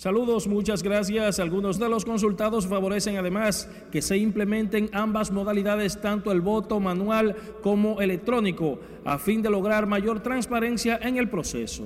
Saludos, 0.03 0.49
muchas 0.49 0.83
gracias. 0.83 1.39
Algunos 1.39 1.79
de 1.79 1.87
los 1.87 2.03
consultados 2.03 2.67
favorecen 2.67 3.15
además 3.15 3.71
que 3.89 4.01
se 4.01 4.17
implementen 4.17 4.89
ambas 4.91 5.31
modalidades, 5.31 6.01
tanto 6.01 6.33
el 6.33 6.41
voto 6.41 6.81
manual 6.81 7.37
como 7.61 8.01
electrónico, 8.01 8.81
a 9.05 9.17
fin 9.17 9.41
de 9.41 9.49
lograr 9.49 9.87
mayor 9.87 10.21
transparencia 10.21 10.99
en 11.01 11.15
el 11.15 11.29
proceso. 11.29 11.85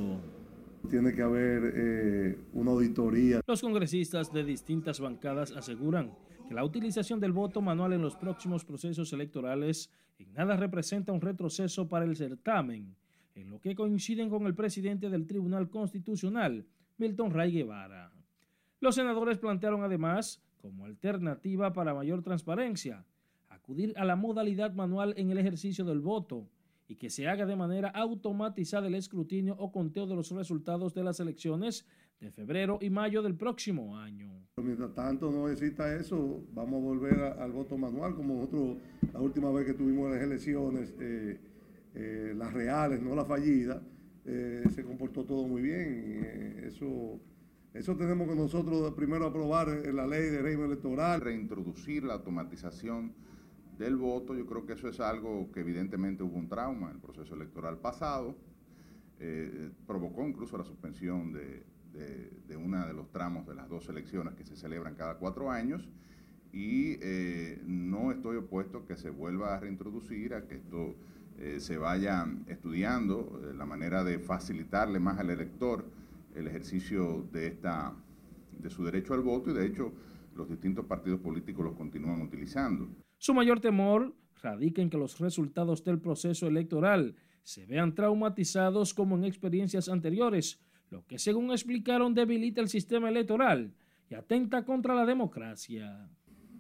Tiene 0.90 1.14
que 1.14 1.22
haber 1.22 1.74
eh, 1.76 2.40
una 2.54 2.72
auditoría. 2.72 3.42
Los 3.46 3.62
congresistas 3.62 4.34
de 4.34 4.44
distintas 4.44 5.00
bancadas 5.00 5.52
aseguran 5.52 6.12
que 6.48 6.56
la 6.56 6.66
utilización 6.66 7.20
del 7.20 7.34
voto 7.34 7.62
manual 7.62 7.94
en 7.94 8.02
los 8.02 8.16
próximos 8.16 8.66
procesos 8.66 9.14
electorales 9.14 9.92
en 10.18 10.34
nada 10.34 10.58
representa 10.58 11.12
un 11.12 11.22
retroceso 11.22 11.88
para 11.88 12.06
el 12.06 12.16
certamen, 12.16 12.96
en 13.36 13.52
lo 13.52 13.60
que 13.60 13.76
coinciden 13.76 14.28
con 14.28 14.48
el 14.48 14.56
presidente 14.56 15.08
del 15.12 15.28
Tribunal 15.28 15.70
Constitucional, 15.70 16.66
Milton 16.98 17.32
Ray 17.32 17.51
Guevara. 17.51 18.12
Los 18.80 18.96
senadores 18.96 19.38
plantearon 19.38 19.84
además, 19.84 20.42
como 20.58 20.86
alternativa 20.86 21.74
para 21.74 21.94
mayor 21.94 22.24
transparencia, 22.24 23.06
acudir 23.50 23.94
a 23.98 24.06
la 24.06 24.16
modalidad 24.16 24.74
manual 24.74 25.13
en 25.18 25.32
el 25.32 25.38
ejercicio 25.38 25.86
del 25.86 26.00
voto 26.00 26.48
y 26.88 26.96
que 26.96 27.10
se 27.10 27.27
haga 27.27 27.46
de 27.46 27.56
manera 27.56 27.89
automatizada 27.89 28.88
el 28.88 28.96
escrutinio 28.96 29.56
o 29.60 29.72
conteo 29.72 30.08
de 30.08 30.16
los 30.16 30.32
resultados 30.32 30.94
de 30.94 31.04
las 31.04 31.20
elecciones 31.20 31.86
de 32.20 32.32
febrero 32.32 32.80
y 32.82 32.89
mayo 32.89 33.22
del 33.22 33.36
próximo 33.36 33.98
año. 33.98 34.48
Mientras 34.58 34.94
tanto 34.96 35.30
no 35.30 35.50
exista 35.50 35.96
eso, 35.96 36.44
vamos 36.54 36.82
a 36.82 36.86
volver 36.86 37.20
al 37.20 37.51
voto 37.51 37.77
manual, 37.77 38.16
como 38.16 38.36
nosotros 38.36 38.77
la 39.13 39.20
última 39.20 39.51
vez 39.51 39.68
que 39.68 39.74
tuvimos 39.74 40.10
las 40.10 40.22
elecciones, 40.22 40.96
eh, 41.00 41.39
eh, 41.94 42.34
las 42.36 42.54
reales, 42.54 43.01
no 43.01 43.16
las 43.16 43.27
fallidas, 43.27 43.82
eh, 44.28 44.64
se 44.76 44.84
comportó 44.84 45.26
todo 45.26 45.48
muy 45.48 45.62
bien. 45.62 46.64
eso, 46.66 47.20
eso 47.74 47.96
tenemos 47.96 48.28
que 48.28 48.36
nosotros 48.36 48.94
primero 48.94 49.26
aprobar 49.26 49.70
en 49.70 49.96
la 49.96 50.06
ley 50.06 50.30
de 50.30 50.42
régimen 50.42 50.68
electoral. 50.68 51.22
Reintroducir 51.22 52.04
la 52.04 52.16
automatización 52.16 53.14
del 53.80 53.96
voto, 53.96 54.36
yo 54.36 54.46
creo 54.46 54.66
que 54.66 54.74
eso 54.74 54.88
es 54.90 55.00
algo 55.00 55.52
que 55.52 55.62
evidentemente 55.62 56.24
hubo 56.24 56.38
un 56.38 56.50
trauma 56.50 56.90
en 56.90 56.96
el 56.96 57.02
proceso 57.02 57.36
electoral 57.36 57.80
pasado, 57.80 58.36
provocó 59.86 60.28
incluso 60.28 60.58
la 60.58 60.64
suspensión 60.64 61.34
de, 61.34 61.64
de, 62.48 62.58
uno 62.58 62.86
de 62.86 62.94
los 62.94 63.12
tramos 63.12 63.46
de 63.48 63.56
las 63.56 63.68
dos 63.70 63.88
elecciones 63.90 64.36
que 64.36 64.46
se 64.46 64.56
celebran 64.56 64.96
cada 64.96 65.16
cuatro 65.16 65.50
años 65.50 65.88
y 66.52 66.98
eh, 67.02 67.62
no 67.66 68.12
estoy 68.12 68.38
opuesto 68.38 68.80
a 68.80 68.86
que 68.86 68.96
se 68.96 69.10
vuelva 69.10 69.56
a 69.56 69.60
reintroducir, 69.60 70.34
a 70.34 70.48
que 70.48 70.56
esto 70.56 70.96
eh, 71.39 71.60
se 71.60 71.77
vaya 71.77 72.25
estudiando, 72.48 73.39
eh, 73.44 73.53
la 73.53 73.65
manera 73.65 74.03
de 74.03 74.17
facilitarle 74.17 75.00
más 75.00 75.20
al 75.20 75.29
elector 75.29 75.86
el 76.34 76.48
ejercicio 76.48 77.27
de, 77.32 77.48
esta, 77.48 77.96
de 78.58 78.70
su 78.70 78.84
derecho 78.84 79.13
al 79.13 79.22
voto 79.22 79.51
y 79.51 79.53
de 79.53 79.65
hecho 79.65 79.94
los 80.36 80.50
distintos 80.50 80.86
partidos 80.86 81.20
políticos 81.20 81.65
los 81.65 81.75
continúan 81.75 82.22
utilizando. 82.22 82.89
Su 83.17 83.34
mayor 83.34 83.60
temor 83.60 84.15
radica 84.41 84.82
en 84.82 84.89
que 84.89 84.98
los 84.98 85.20
resultados 85.20 85.84
del 85.84 86.00
proceso 86.00 86.48
electoral 86.48 87.15
se 87.44 87.65
vean 87.65 87.96
traumatizados 87.96 88.94
como 88.94 89.15
en 89.15 89.24
experiencias 89.24 89.89
anteriores, 89.89 90.60
lo 90.89 91.06
que 91.06 91.20
según 91.20 91.51
explicaron 91.51 92.13
debilita 92.13 92.62
el 92.62 92.70
sistema 92.70 93.10
electoral 93.10 93.74
y 94.10 94.15
atenta 94.15 94.65
contra 94.65 94.96
la 94.96 95.06
democracia. 95.06 96.10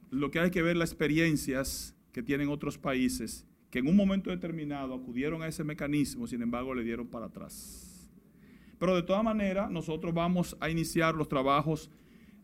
Lo 0.09 0.31
que 0.31 0.39
hay 0.39 0.51
que 0.51 0.61
ver 0.61 0.77
las 0.77 0.91
experiencias 0.91 1.95
que 2.11 2.23
tienen 2.23 2.49
otros 2.49 2.77
países 2.77 3.47
en 3.77 3.87
un 3.87 3.95
momento 3.95 4.29
determinado 4.29 4.93
acudieron 4.93 5.41
a 5.41 5.47
ese 5.47 5.63
mecanismo, 5.63 6.27
sin 6.27 6.41
embargo 6.41 6.73
le 6.73 6.83
dieron 6.83 7.07
para 7.07 7.27
atrás. 7.27 8.09
Pero 8.79 8.95
de 8.95 9.03
todas 9.03 9.23
maneras, 9.23 9.71
nosotros 9.71 10.13
vamos 10.13 10.55
a 10.59 10.69
iniciar 10.69 11.15
los 11.15 11.27
trabajos 11.27 11.89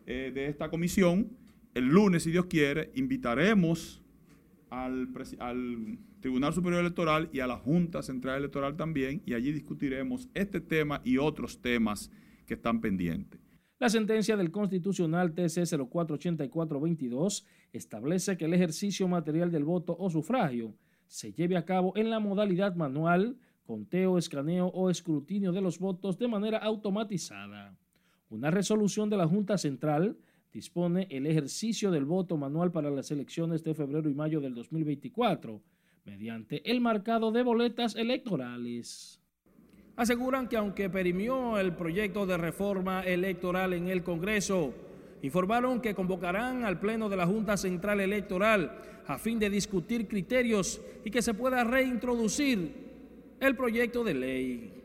eh, 0.06 0.32
de 0.34 0.46
esta 0.46 0.68
comisión. 0.68 1.36
El 1.74 1.86
lunes, 1.86 2.24
si 2.24 2.30
Dios 2.30 2.46
quiere, 2.46 2.90
invitaremos 2.94 4.02
al, 4.70 5.08
al 5.38 5.98
Tribunal 6.20 6.52
Superior 6.52 6.80
Electoral 6.80 7.28
y 7.32 7.40
a 7.40 7.46
la 7.46 7.56
Junta 7.56 8.02
Central 8.02 8.38
Electoral 8.38 8.76
también, 8.76 9.22
y 9.26 9.34
allí 9.34 9.52
discutiremos 9.52 10.28
este 10.34 10.60
tema 10.60 11.00
y 11.04 11.18
otros 11.18 11.60
temas 11.60 12.10
que 12.46 12.54
están 12.54 12.80
pendientes. 12.80 13.40
La 13.78 13.88
sentencia 13.88 14.36
del 14.36 14.50
Constitucional 14.50 15.34
TC 15.34 15.66
048422 15.66 17.44
establece 17.72 18.36
que 18.36 18.44
el 18.44 18.54
ejercicio 18.54 19.08
material 19.08 19.50
del 19.50 19.64
voto 19.64 19.96
o 19.98 20.08
sufragio 20.10 20.74
se 21.06 21.32
lleve 21.32 21.56
a 21.56 21.64
cabo 21.64 21.92
en 21.96 22.10
la 22.10 22.20
modalidad 22.20 22.74
manual, 22.74 23.36
conteo, 23.66 24.18
escaneo 24.18 24.66
o 24.68 24.90
escrutinio 24.90 25.52
de 25.52 25.60
los 25.60 25.78
votos 25.78 26.18
de 26.18 26.28
manera 26.28 26.58
automatizada. 26.58 27.76
Una 28.30 28.50
resolución 28.50 29.08
de 29.10 29.16
la 29.16 29.26
Junta 29.26 29.58
Central 29.58 30.16
dispone 30.52 31.06
el 31.10 31.26
ejercicio 31.26 31.90
del 31.90 32.04
voto 32.04 32.36
manual 32.36 32.70
para 32.72 32.90
las 32.90 33.10
elecciones 33.10 33.64
de 33.64 33.74
febrero 33.74 34.08
y 34.08 34.14
mayo 34.14 34.40
del 34.40 34.54
2024 34.54 35.60
mediante 36.04 36.70
el 36.70 36.80
marcado 36.80 37.32
de 37.32 37.42
boletas 37.42 37.96
electorales. 37.96 39.20
Aseguran 39.96 40.48
que 40.48 40.56
aunque 40.56 40.90
perimió 40.90 41.58
el 41.58 41.74
proyecto 41.74 42.26
de 42.26 42.36
reforma 42.36 43.02
electoral 43.02 43.72
en 43.72 43.88
el 43.88 44.02
Congreso, 44.02 44.74
informaron 45.24 45.80
que 45.80 45.94
convocarán 45.94 46.64
al 46.64 46.78
Pleno 46.78 47.08
de 47.08 47.16
la 47.16 47.26
Junta 47.26 47.56
Central 47.56 48.00
Electoral 48.00 48.78
a 49.06 49.18
fin 49.18 49.38
de 49.38 49.48
discutir 49.48 50.06
criterios 50.06 50.82
y 51.02 51.10
que 51.10 51.22
se 51.22 51.32
pueda 51.32 51.64
reintroducir 51.64 53.36
el 53.40 53.56
proyecto 53.56 54.04
de 54.04 54.14
ley. 54.14 54.82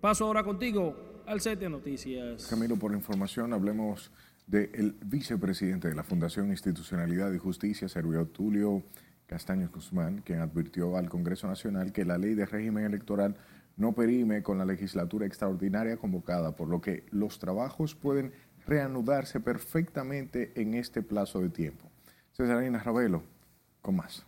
Paso 0.00 0.24
ahora 0.24 0.44
contigo 0.44 1.22
al 1.26 1.40
set 1.40 1.58
de 1.58 1.68
noticias. 1.68 2.46
Camilo, 2.46 2.76
por 2.76 2.92
información, 2.92 3.52
hablemos 3.52 4.12
del 4.46 4.94
vicepresidente 5.04 5.88
de 5.88 5.96
la 5.96 6.04
Fundación 6.04 6.50
Institucionalidad 6.50 7.32
y 7.32 7.38
Justicia, 7.38 7.88
Servio 7.88 8.24
Tulio 8.26 8.84
Castaño 9.26 9.68
Guzmán, 9.74 10.22
quien 10.24 10.38
advirtió 10.38 10.96
al 10.96 11.08
Congreso 11.08 11.48
Nacional 11.48 11.90
que 11.90 12.04
la 12.04 12.18
ley 12.18 12.34
de 12.34 12.46
régimen 12.46 12.84
electoral 12.84 13.36
no 13.76 13.92
perime 13.92 14.42
con 14.42 14.58
la 14.58 14.64
legislatura 14.64 15.26
extraordinaria 15.26 15.96
convocada, 15.96 16.54
por 16.54 16.68
lo 16.68 16.80
que 16.80 17.04
los 17.10 17.38
trabajos 17.40 17.94
pueden 17.94 18.32
reanudarse 18.66 19.40
perfectamente 19.40 20.52
en 20.56 20.74
este 20.74 21.02
plazo 21.02 21.40
de 21.40 21.50
tiempo. 21.50 21.90
Cesarina 22.32 22.82
Ravelo, 22.82 23.22
con 23.80 23.96
más. 23.96 24.24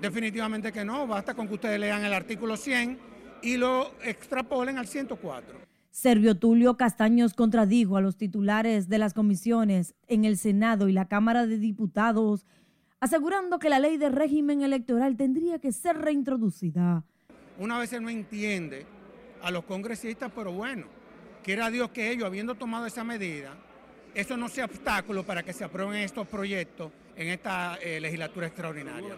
Definitivamente 0.00 0.72
que 0.72 0.84
no, 0.84 1.06
basta 1.06 1.34
con 1.34 1.46
que 1.48 1.54
ustedes 1.54 1.78
lean 1.78 2.04
el 2.04 2.14
artículo 2.14 2.56
100 2.56 2.98
y 3.42 3.56
lo 3.56 3.92
extrapolen 4.02 4.78
al 4.78 4.86
104. 4.86 5.58
Servio 5.90 6.36
Tulio 6.36 6.76
Castaños 6.76 7.34
contradijo 7.34 7.96
a 7.96 8.00
los 8.00 8.16
titulares 8.16 8.88
de 8.88 8.98
las 8.98 9.12
comisiones 9.12 9.94
en 10.06 10.24
el 10.24 10.38
Senado 10.38 10.88
y 10.88 10.92
la 10.92 11.08
Cámara 11.08 11.46
de 11.46 11.58
Diputados 11.58 12.46
asegurando 13.00 13.58
que 13.58 13.70
la 13.70 13.78
ley 13.78 13.96
de 13.96 14.10
régimen 14.10 14.62
electoral 14.62 15.16
tendría 15.16 15.58
que 15.58 15.72
ser 15.72 15.96
reintroducida. 15.98 17.02
Una 17.58 17.78
vez 17.78 17.98
no 18.00 18.08
entiende 18.08 18.86
a 19.42 19.50
los 19.50 19.64
congresistas, 19.64 20.30
pero 20.34 20.52
bueno, 20.52 20.86
quiera 21.42 21.70
Dios 21.70 21.90
que 21.90 22.10
ellos, 22.10 22.24
habiendo 22.26 22.54
tomado 22.54 22.86
esa 22.86 23.04
medida, 23.04 23.54
eso 24.14 24.36
no 24.36 24.48
sea 24.48 24.64
obstáculo 24.64 25.24
para 25.24 25.42
que 25.42 25.52
se 25.52 25.64
aprueben 25.64 25.96
estos 25.96 26.26
proyectos 26.26 26.92
en 27.16 27.28
esta 27.28 27.76
eh, 27.76 28.00
legislatura 28.00 28.46
extraordinaria. 28.46 29.16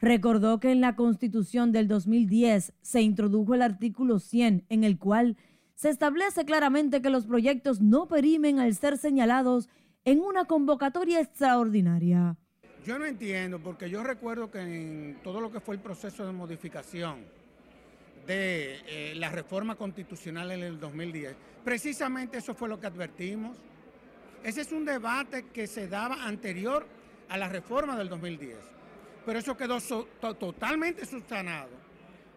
Recordó 0.00 0.60
que 0.60 0.70
en 0.70 0.80
la 0.80 0.94
Constitución 0.94 1.72
del 1.72 1.88
2010 1.88 2.72
se 2.80 3.02
introdujo 3.02 3.54
el 3.54 3.62
artículo 3.62 4.20
100 4.20 4.64
en 4.68 4.84
el 4.84 4.98
cual 4.98 5.36
se 5.74 5.90
establece 5.90 6.44
claramente 6.44 7.02
que 7.02 7.10
los 7.10 7.26
proyectos 7.26 7.80
no 7.80 8.06
perimen 8.06 8.60
al 8.60 8.74
ser 8.74 8.96
señalados 8.96 9.68
en 10.04 10.20
una 10.20 10.44
convocatoria 10.44 11.20
extraordinaria. 11.20 12.36
Yo 12.84 12.98
no 12.98 13.06
entiendo, 13.06 13.58
porque 13.58 13.90
yo 13.90 14.02
recuerdo 14.02 14.50
que 14.50 14.60
en 14.60 15.18
todo 15.22 15.40
lo 15.40 15.50
que 15.50 15.60
fue 15.60 15.74
el 15.74 15.80
proceso 15.80 16.24
de 16.24 16.32
modificación 16.32 17.37
de 18.28 18.82
eh, 18.86 19.14
la 19.16 19.30
reforma 19.30 19.74
constitucional 19.74 20.52
en 20.52 20.62
el 20.62 20.78
2010, 20.78 21.34
precisamente 21.64 22.38
eso 22.38 22.54
fue 22.54 22.68
lo 22.68 22.78
que 22.78 22.86
advertimos. 22.86 23.56
Ese 24.44 24.60
es 24.60 24.70
un 24.70 24.84
debate 24.84 25.46
que 25.52 25.66
se 25.66 25.88
daba 25.88 26.24
anterior 26.24 26.86
a 27.30 27.38
la 27.38 27.48
reforma 27.48 27.96
del 27.96 28.08
2010. 28.08 28.56
pero 29.26 29.38
eso 29.38 29.56
quedó 29.56 29.78
totalmente 30.34 31.04
subsanado 31.04 31.68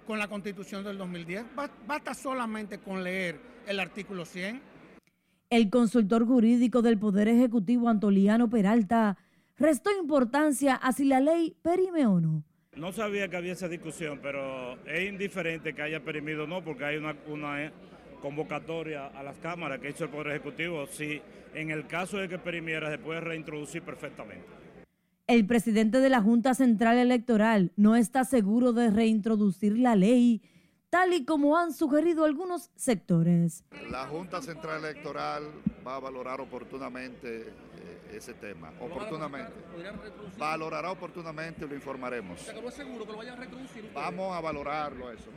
con 0.07 0.17
la 0.17 0.27
constitución 0.27 0.83
del 0.83 0.97
2010. 0.97 1.45
Basta 1.87 2.13
solamente 2.13 2.79
con 2.79 3.03
leer 3.03 3.39
el 3.67 3.79
artículo 3.79 4.25
100. 4.25 4.61
El 5.49 5.69
consultor 5.69 6.25
jurídico 6.25 6.81
del 6.81 6.97
Poder 6.97 7.27
Ejecutivo, 7.27 7.89
Antoliano 7.89 8.49
Peralta, 8.49 9.17
restó 9.57 9.89
importancia 9.97 10.75
a 10.75 10.91
si 10.91 11.03
la 11.03 11.19
ley 11.19 11.55
perime 11.61 12.07
o 12.07 12.19
no. 12.19 12.43
No 12.77 12.93
sabía 12.93 13.27
que 13.27 13.35
había 13.35 13.51
esa 13.51 13.67
discusión, 13.67 14.19
pero 14.23 14.77
es 14.85 15.09
indiferente 15.09 15.73
que 15.73 15.81
haya 15.81 15.99
perimido 15.99 16.45
o 16.45 16.47
no, 16.47 16.63
porque 16.63 16.85
hay 16.85 16.95
una, 16.95 17.13
una 17.27 17.69
convocatoria 18.21 19.07
a 19.07 19.23
las 19.23 19.37
cámaras 19.39 19.79
que 19.79 19.89
hizo 19.89 20.05
el 20.05 20.09
Poder 20.09 20.27
Ejecutivo. 20.27 20.87
Si 20.87 21.21
en 21.53 21.69
el 21.69 21.85
caso 21.85 22.17
de 22.17 22.29
que 22.29 22.37
perimiera, 22.37 22.89
se 22.89 22.97
puede 22.97 23.19
reintroducir 23.19 23.81
perfectamente. 23.81 24.45
El 25.27 25.45
presidente 25.45 25.99
de 25.99 26.09
la 26.09 26.21
Junta 26.21 26.53
Central 26.53 26.97
Electoral 26.97 27.73
no 27.75 27.97
está 27.97 28.23
seguro 28.23 28.71
de 28.71 28.89
reintroducir 28.89 29.77
la 29.77 29.97
ley, 29.97 30.41
tal 30.91 31.13
y 31.13 31.25
como 31.25 31.57
han 31.57 31.73
sugerido 31.73 32.25
algunos 32.25 32.69
sectores. 32.75 33.63
La 33.89 34.05
Junta 34.05 34.41
Central 34.41 34.83
Electoral 34.83 35.43
va 35.87 35.95
a 35.95 35.99
valorar 35.99 36.41
oportunamente 36.41 37.47
eh, 37.47 38.17
ese 38.17 38.33
tema, 38.33 38.71
oportunamente. 38.79 39.53
Valorará 40.37 40.91
oportunamente 40.91 41.65
y 41.65 41.69
lo 41.69 41.75
informaremos. 41.75 42.45
Vamos 43.95 44.35
a 44.35 44.41
valorarlo 44.41 45.11
eso. 45.11 45.31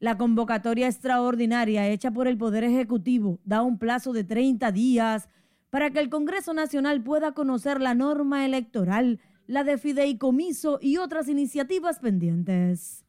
La 0.00 0.18
convocatoria 0.18 0.86
extraordinaria 0.86 1.88
hecha 1.88 2.10
por 2.10 2.28
el 2.28 2.36
Poder 2.36 2.62
Ejecutivo 2.64 3.40
da 3.42 3.62
un 3.62 3.78
plazo 3.78 4.12
de 4.12 4.22
30 4.22 4.70
días 4.70 5.30
para 5.70 5.90
que 5.90 6.00
el 6.00 6.10
Congreso 6.10 6.52
Nacional 6.52 7.02
pueda 7.02 7.32
conocer 7.32 7.80
la 7.80 7.94
norma 7.94 8.44
electoral, 8.44 9.18
la 9.46 9.64
de 9.64 9.78
fideicomiso 9.78 10.78
y 10.82 10.98
otras 10.98 11.28
iniciativas 11.28 12.00
pendientes. 12.00 13.03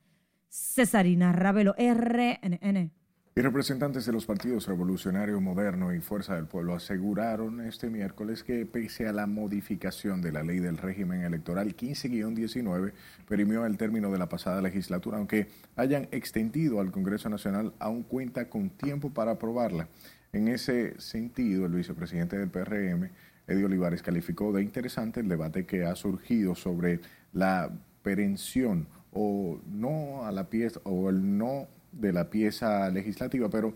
Cesarina 0.56 1.34
Ravelo, 1.34 1.76
RNN. 1.78 2.90
Y 3.38 3.42
representantes 3.42 4.06
de 4.06 4.14
los 4.14 4.26
partidos 4.26 4.68
Revolucionario 4.68 5.42
Moderno 5.42 5.94
y 5.94 6.00
Fuerza 6.00 6.36
del 6.36 6.46
Pueblo 6.46 6.74
aseguraron 6.74 7.60
este 7.60 7.90
miércoles 7.90 8.42
que 8.42 8.66
pese 8.66 9.06
a 9.06 9.12
la 9.12 9.28
modificación 9.28 10.22
de 10.22 10.32
la 10.32 10.44
ley 10.44 10.60
del 10.60 10.78
régimen 10.78 11.24
electoral 11.26 11.76
15-19, 11.76 12.94
perimió 13.28 13.66
el 13.66 13.76
término 13.76 14.10
de 14.12 14.18
la 14.18 14.30
pasada 14.30 14.62
legislatura, 14.62 15.18
aunque 15.18 15.50
hayan 15.76 16.08
extendido 16.12 16.80
al 16.80 16.92
Congreso 16.92 17.28
Nacional, 17.28 17.74
aún 17.78 18.04
cuenta 18.04 18.48
con 18.48 18.70
tiempo 18.70 19.10
para 19.10 19.32
aprobarla. 19.32 19.90
En 20.32 20.48
ese 20.48 20.98
sentido, 21.02 21.66
el 21.66 21.74
vicepresidente 21.74 22.38
del 22.38 22.50
PRM, 22.50 23.10
Eddie 23.48 23.66
Olivares, 23.66 24.02
calificó 24.02 24.54
de 24.54 24.64
interesante 24.64 25.20
el 25.20 25.28
debate 25.28 25.66
que 25.66 25.84
ha 25.84 25.96
surgido 25.96 26.56
sobre 26.56 27.02
la 27.34 27.70
perención 28.02 28.88
o 29.16 29.60
no 29.66 30.26
a 30.26 30.32
la 30.32 30.50
pieza 30.50 30.80
o 30.84 31.10
el 31.10 31.38
no 31.38 31.68
de 31.94 32.14
la 32.14 32.30
pieza 32.30 32.90
legislativa, 32.90 33.50
pero 33.50 33.74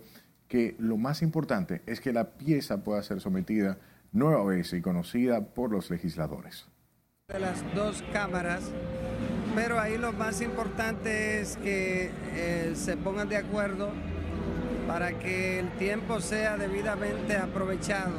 que 0.47 0.75
lo 0.77 0.97
más 0.97 1.21
importante 1.21 1.81
es 1.85 2.01
que 2.01 2.11
la 2.13 2.31
pieza 2.31 2.83
pueda 2.83 3.01
ser 3.01 3.21
sometida 3.21 3.77
nueva 4.11 4.43
vez 4.43 4.73
y 4.73 4.81
conocida 4.81 5.41
por 5.41 5.71
los 5.71 5.89
legisladores. 5.89 6.67
De 7.29 7.39
las 7.39 7.63
dos 7.73 8.03
cámaras, 8.11 8.71
pero 9.55 9.79
ahí 9.79 9.97
lo 9.97 10.11
más 10.11 10.41
importante 10.41 11.39
es 11.39 11.57
que 11.57 12.11
eh, 12.33 12.73
se 12.75 12.97
pongan 12.97 13.29
de 13.29 13.37
acuerdo 13.37 13.91
para 14.87 15.19
que 15.19 15.59
el 15.59 15.69
tiempo 15.77 16.19
sea 16.19 16.57
debidamente 16.57 17.37
aprovechado 17.37 18.15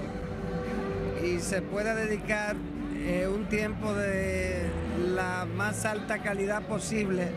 y 1.22 1.40
se 1.40 1.60
pueda 1.60 1.94
dedicar 1.94 2.56
eh, 2.94 3.28
un 3.28 3.48
tiempo 3.48 3.92
de 3.92 4.70
la 5.00 5.46
más 5.46 5.84
alta 5.84 6.18
calidad 6.22 6.62
posible 6.62 7.28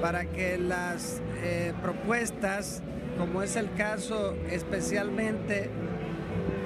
para 0.00 0.24
que 0.24 0.58
las 0.58 1.20
eh, 1.42 1.72
propuestas, 1.82 2.82
como 3.18 3.42
es 3.42 3.56
el 3.56 3.72
caso 3.74 4.36
especialmente 4.50 5.70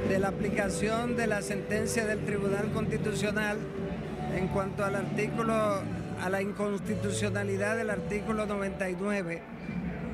de 0.08 0.18
la 0.18 0.28
aplicación 0.28 1.16
de 1.16 1.26
la 1.26 1.42
sentencia 1.42 2.06
del 2.06 2.24
Tribunal 2.24 2.70
Constitucional 2.72 3.58
en 4.36 4.48
cuanto 4.48 4.84
al 4.84 4.96
artículo, 4.96 5.54
a 5.54 6.28
la 6.30 6.42
inconstitucionalidad 6.42 7.76
del 7.76 7.90
artículo 7.90 8.46
99, 8.46 9.42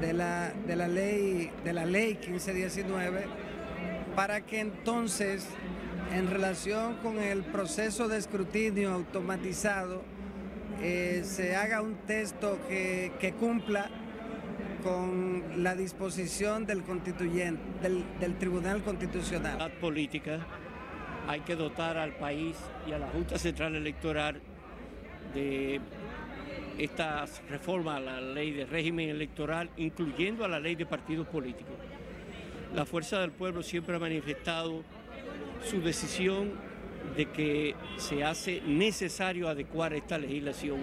de 0.01 0.13
la, 0.13 0.53
de 0.67 0.77
la, 0.77 0.89
ley, 0.89 1.51
de 1.65 1.73
la 1.73 1.85
ley 1.85 2.15
1519 2.15 3.27
para 4.17 4.41
que 4.41 4.61
entonces 4.61 5.47
en 6.13 6.29
relación 6.29 6.97
con 6.97 7.19
el 7.19 7.43
proceso 7.43 8.09
de 8.09 8.19
escrutinio 8.19 8.93
automatizado 8.93 10.03
eh, 10.83 11.23
se 11.25 11.57
haga 11.57 11.83
un 11.83 11.95
texto 12.07 12.59
que, 12.69 13.13
que, 13.21 13.33
cumpla 13.33 13.91
con 14.83 15.63
la 15.63 15.75
disposición 15.75 16.65
del 16.65 16.83
constituyente, 16.83 17.63
del, 17.83 18.35
Tribunal 18.39 18.83
Constitucional. 18.83 19.59
La 19.59 19.69
política 19.69 20.41
hay 21.29 21.41
que 21.41 21.55
dotar 21.55 21.99
al 21.99 22.15
país 22.15 22.57
y 22.89 22.93
a 22.93 22.99
la 22.99 23.09
Junta 23.09 23.39
Central 23.39 23.77
Electoral 23.77 24.41
de 25.35 25.81
esta 26.79 27.27
reforma 27.51 27.97
a 27.97 28.01
la 28.01 28.21
ley 28.21 28.53
de 28.53 28.65
régimen 28.65 29.11
electoral, 29.11 29.69
incluyendo 29.77 30.47
a 30.47 30.49
la 30.49 30.59
ley 30.59 30.77
de 30.77 30.87
partidos 30.87 31.29
políticos. 31.29 31.75
La 32.75 32.87
Fuerza 32.87 33.21
del 33.21 33.33
Pueblo 33.33 33.63
siempre 33.63 33.97
ha 33.97 33.99
manifestado 33.99 34.83
su 35.65 35.81
decisión 35.81 36.53
de 37.17 37.27
que 37.27 37.75
se 37.97 38.25
hace 38.25 38.63
necesario 38.67 39.49
adecuar 39.49 39.93
esta 39.95 40.19
legislación 40.19 40.81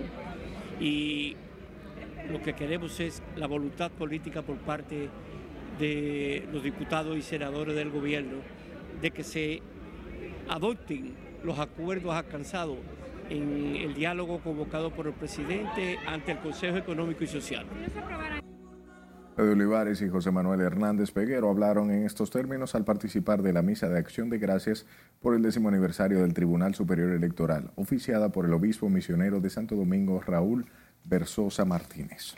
y 0.80 1.36
lo 2.30 2.42
que 2.42 2.54
queremos 2.54 3.00
es 3.00 3.22
la 3.36 3.48
voluntad 3.48 3.92
política 3.92 4.42
por 4.42 4.58
parte 4.58 5.10
de 5.80 6.48
los 6.52 6.64
diputados 6.64 7.18
y 7.18 7.22
senadores 7.22 7.76
del 7.76 7.90
gobierno 7.90 8.38
de 9.02 9.12
que 9.12 9.24
se 9.24 9.62
adopten 10.50 11.14
los 11.44 11.60
acuerdos 11.60 12.14
alcanzados 12.14 12.78
en 13.30 13.76
el 13.76 13.94
diálogo 13.94 14.40
convocado 14.40 14.92
por 14.92 15.08
el 15.08 15.14
presidente 15.14 16.00
ante 16.06 16.32
el 16.32 16.40
Consejo 16.40 16.78
Económico 16.78 17.24
y 17.24 17.28
Social. 17.28 17.66
De 19.38 19.52
Olivares 19.52 20.02
y 20.02 20.10
José 20.10 20.32
Manuel 20.32 20.62
Hernández 20.62 21.12
Peguero 21.12 21.52
hablaron 21.52 21.92
en 21.92 22.08
estos 22.08 22.32
términos 22.32 22.74
al 22.74 22.84
participar 22.84 23.44
de 23.44 23.54
la 23.54 23.62
misa 23.62 23.88
de 23.88 24.00
acción 24.00 24.32
de 24.32 24.40
gracias 24.40 24.88
por 25.22 25.36
el 25.36 25.44
décimo 25.44 25.70
aniversario 25.70 26.22
del 26.22 26.34
Tribunal 26.34 26.74
Superior 26.74 27.12
Electoral, 27.12 27.70
oficiada 27.76 28.30
por 28.30 28.46
el 28.46 28.54
obispo 28.54 28.90
misionero 28.90 29.40
de 29.40 29.52
Santo 29.52 29.76
Domingo, 29.76 30.20
Raúl 30.22 30.66
Versosa 31.04 31.66
Martínez. 31.66 32.34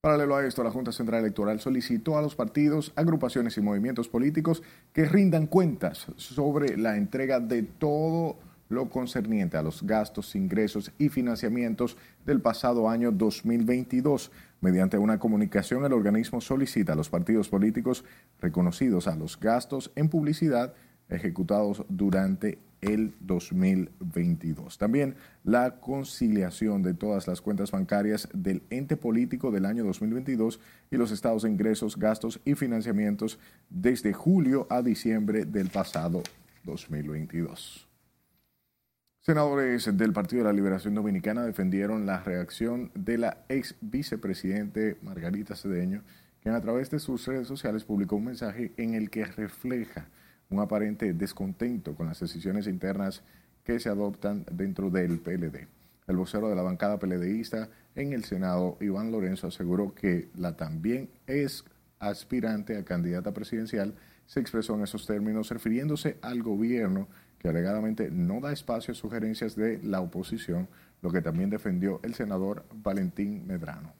Paralelo 0.00 0.36
a 0.36 0.46
esto, 0.46 0.62
la 0.62 0.70
Junta 0.70 0.92
Central 0.92 1.22
Electoral 1.22 1.58
solicitó 1.58 2.16
a 2.16 2.22
los 2.22 2.36
partidos, 2.36 2.92
agrupaciones 2.94 3.58
y 3.58 3.60
movimientos 3.60 4.08
políticos 4.08 4.62
que 4.92 5.04
rindan 5.04 5.48
cuentas 5.48 6.06
sobre 6.16 6.76
la 6.76 6.96
entrega 6.96 7.40
de 7.40 7.64
todo 7.64 8.36
lo 8.68 8.88
concerniente 8.88 9.56
a 9.56 9.62
los 9.62 9.82
gastos, 9.82 10.34
ingresos 10.34 10.92
y 10.98 11.08
financiamientos 11.08 11.96
del 12.24 12.40
pasado 12.40 12.88
año 12.88 13.12
2022. 13.12 14.30
Mediante 14.64 14.96
una 14.96 15.18
comunicación, 15.18 15.84
el 15.84 15.92
organismo 15.92 16.40
solicita 16.40 16.94
a 16.94 16.96
los 16.96 17.10
partidos 17.10 17.50
políticos 17.50 18.02
reconocidos 18.40 19.08
a 19.08 19.14
los 19.14 19.38
gastos 19.38 19.92
en 19.94 20.08
publicidad 20.08 20.72
ejecutados 21.10 21.84
durante 21.90 22.58
el 22.80 23.12
2022. 23.20 24.78
También 24.78 25.16
la 25.44 25.80
conciliación 25.80 26.82
de 26.82 26.94
todas 26.94 27.28
las 27.28 27.42
cuentas 27.42 27.72
bancarias 27.72 28.26
del 28.32 28.62
ente 28.70 28.96
político 28.96 29.50
del 29.50 29.66
año 29.66 29.84
2022 29.84 30.58
y 30.90 30.96
los 30.96 31.10
estados 31.10 31.42
de 31.42 31.50
ingresos, 31.50 31.98
gastos 31.98 32.40
y 32.46 32.54
financiamientos 32.54 33.38
desde 33.68 34.14
julio 34.14 34.66
a 34.70 34.80
diciembre 34.80 35.44
del 35.44 35.68
pasado 35.68 36.22
2022. 36.64 37.83
Senadores 39.24 39.88
del 39.96 40.12
Partido 40.12 40.42
de 40.42 40.50
la 40.50 40.52
Liberación 40.52 40.94
Dominicana 40.94 41.44
defendieron 41.44 42.04
la 42.04 42.22
reacción 42.22 42.90
de 42.94 43.16
la 43.16 43.38
ex 43.48 43.74
vicepresidente 43.80 44.98
Margarita 45.00 45.56
Cedeño, 45.56 46.02
quien 46.42 46.54
a 46.54 46.60
través 46.60 46.90
de 46.90 46.98
sus 46.98 47.26
redes 47.26 47.48
sociales 47.48 47.84
publicó 47.84 48.16
un 48.16 48.26
mensaje 48.26 48.74
en 48.76 48.92
el 48.92 49.08
que 49.08 49.24
refleja 49.24 50.08
un 50.50 50.60
aparente 50.60 51.14
descontento 51.14 51.94
con 51.94 52.06
las 52.06 52.20
decisiones 52.20 52.66
internas 52.66 53.22
que 53.64 53.80
se 53.80 53.88
adoptan 53.88 54.44
dentro 54.52 54.90
del 54.90 55.20
PLD. 55.20 55.68
El 56.06 56.16
vocero 56.16 56.50
de 56.50 56.56
la 56.56 56.60
bancada 56.60 56.98
PLDista 56.98 57.70
en 57.94 58.12
el 58.12 58.24
Senado, 58.24 58.76
Iván 58.82 59.10
Lorenzo, 59.10 59.46
aseguró 59.46 59.94
que 59.94 60.28
la 60.36 60.54
también 60.54 61.08
es 61.26 61.64
aspirante 61.98 62.76
a 62.76 62.84
candidata 62.84 63.32
presidencial, 63.32 63.94
se 64.26 64.40
expresó 64.40 64.74
en 64.74 64.82
esos 64.82 65.06
términos 65.06 65.48
refiriéndose 65.48 66.18
al 66.20 66.42
gobierno 66.42 67.08
que 67.44 67.50
alegadamente 67.50 68.10
no 68.10 68.40
da 68.40 68.54
espacio 68.54 68.92
a 68.92 68.94
sugerencias 68.94 69.54
de 69.54 69.78
la 69.82 70.00
oposición, 70.00 70.66
lo 71.02 71.10
que 71.10 71.20
también 71.20 71.50
defendió 71.50 72.00
el 72.02 72.14
senador 72.14 72.64
Valentín 72.72 73.46
Medrano. 73.46 73.92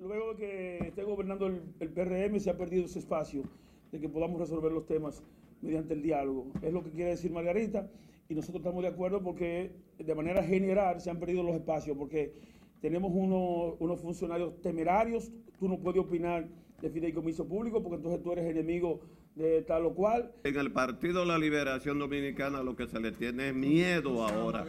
Luego 0.00 0.34
de 0.34 0.36
que 0.36 0.78
esté 0.88 1.04
gobernando 1.04 1.46
el, 1.46 1.88
PRM 1.90 2.40
se 2.40 2.50
ha 2.50 2.58
perdido 2.58 2.86
ese 2.86 2.98
espacio 2.98 3.44
de 3.92 4.00
que 4.00 4.08
podamos 4.08 4.40
resolver 4.40 4.72
los 4.72 4.86
temas 4.86 5.22
mediante 5.62 5.94
el 5.94 6.02
diálogo. 6.02 6.48
Es 6.62 6.72
lo 6.72 6.82
que 6.82 6.90
quiere 6.90 7.10
decir 7.10 7.30
Margarita 7.30 7.88
y 8.28 8.34
nosotros 8.34 8.60
estamos 8.62 8.82
de 8.82 8.88
acuerdo 8.88 9.22
porque 9.22 9.70
de 9.96 10.14
manera 10.16 10.42
general 10.42 11.00
se 11.00 11.10
han 11.10 11.20
perdido 11.20 11.44
los 11.44 11.54
espacios 11.54 11.96
porque 11.96 12.34
tenemos 12.80 13.12
unos, 13.14 13.76
unos 13.78 14.00
funcionarios 14.00 14.60
temerarios, 14.62 15.30
tú 15.60 15.68
no 15.68 15.78
puedes 15.78 16.02
opinar 16.02 16.48
de 16.82 16.90
fideicomiso 16.90 17.46
público 17.46 17.80
porque 17.80 17.98
entonces 17.98 18.20
tú 18.20 18.32
eres 18.32 18.50
enemigo 18.50 19.00
de 19.40 19.62
tal 19.62 19.86
o 19.86 19.94
cual. 19.94 20.30
En 20.44 20.56
el 20.56 20.70
Partido 20.70 21.20
de 21.20 21.26
la 21.26 21.38
Liberación 21.38 21.98
Dominicana 21.98 22.62
lo 22.62 22.76
que 22.76 22.86
se 22.86 23.00
le 23.00 23.12
tiene 23.12 23.48
es 23.48 23.54
miedo 23.54 24.26
ahora. 24.26 24.66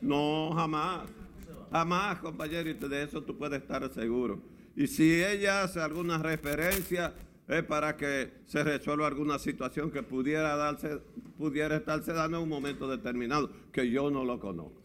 No, 0.00 0.52
jamás. 0.54 1.08
Jamás, 1.70 2.18
compañero, 2.18 2.88
de 2.88 3.02
eso 3.02 3.22
tú 3.22 3.36
puedes 3.36 3.60
estar 3.60 3.88
seguro. 3.92 4.40
Y 4.76 4.86
si 4.86 5.22
ella 5.22 5.62
hace 5.62 5.80
alguna 5.80 6.18
referencia 6.18 7.14
es 7.48 7.62
para 7.62 7.96
que 7.96 8.32
se 8.46 8.62
resuelva 8.64 9.06
alguna 9.06 9.38
situación 9.38 9.90
que 9.90 10.02
pudiera 10.02 10.56
darse, 10.56 11.00
pudiera 11.38 11.76
estarse 11.76 12.12
dando 12.12 12.38
en 12.38 12.42
un 12.42 12.48
momento 12.48 12.88
determinado, 12.88 13.50
que 13.72 13.90
yo 13.90 14.10
no 14.10 14.24
lo 14.24 14.40
conozco. 14.40 14.82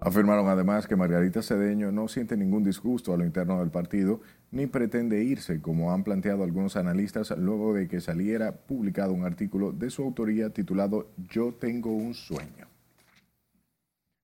Afirmaron 0.00 0.48
además 0.48 0.88
que 0.88 0.96
Margarita 0.96 1.42
Cedeño 1.42 1.92
no 1.92 2.08
siente 2.08 2.36
ningún 2.36 2.64
disgusto 2.64 3.14
a 3.14 3.16
lo 3.16 3.24
interno 3.24 3.60
del 3.60 3.70
partido 3.70 4.20
ni 4.52 4.66
pretende 4.66 5.24
irse, 5.24 5.60
como 5.60 5.92
han 5.92 6.04
planteado 6.04 6.44
algunos 6.44 6.76
analistas 6.76 7.36
luego 7.36 7.74
de 7.74 7.88
que 7.88 8.00
saliera 8.00 8.52
publicado 8.52 9.12
un 9.12 9.24
artículo 9.24 9.72
de 9.72 9.90
su 9.90 10.02
autoría 10.02 10.50
titulado 10.50 11.08
Yo 11.28 11.54
tengo 11.54 11.90
un 11.92 12.14
sueño. 12.14 12.68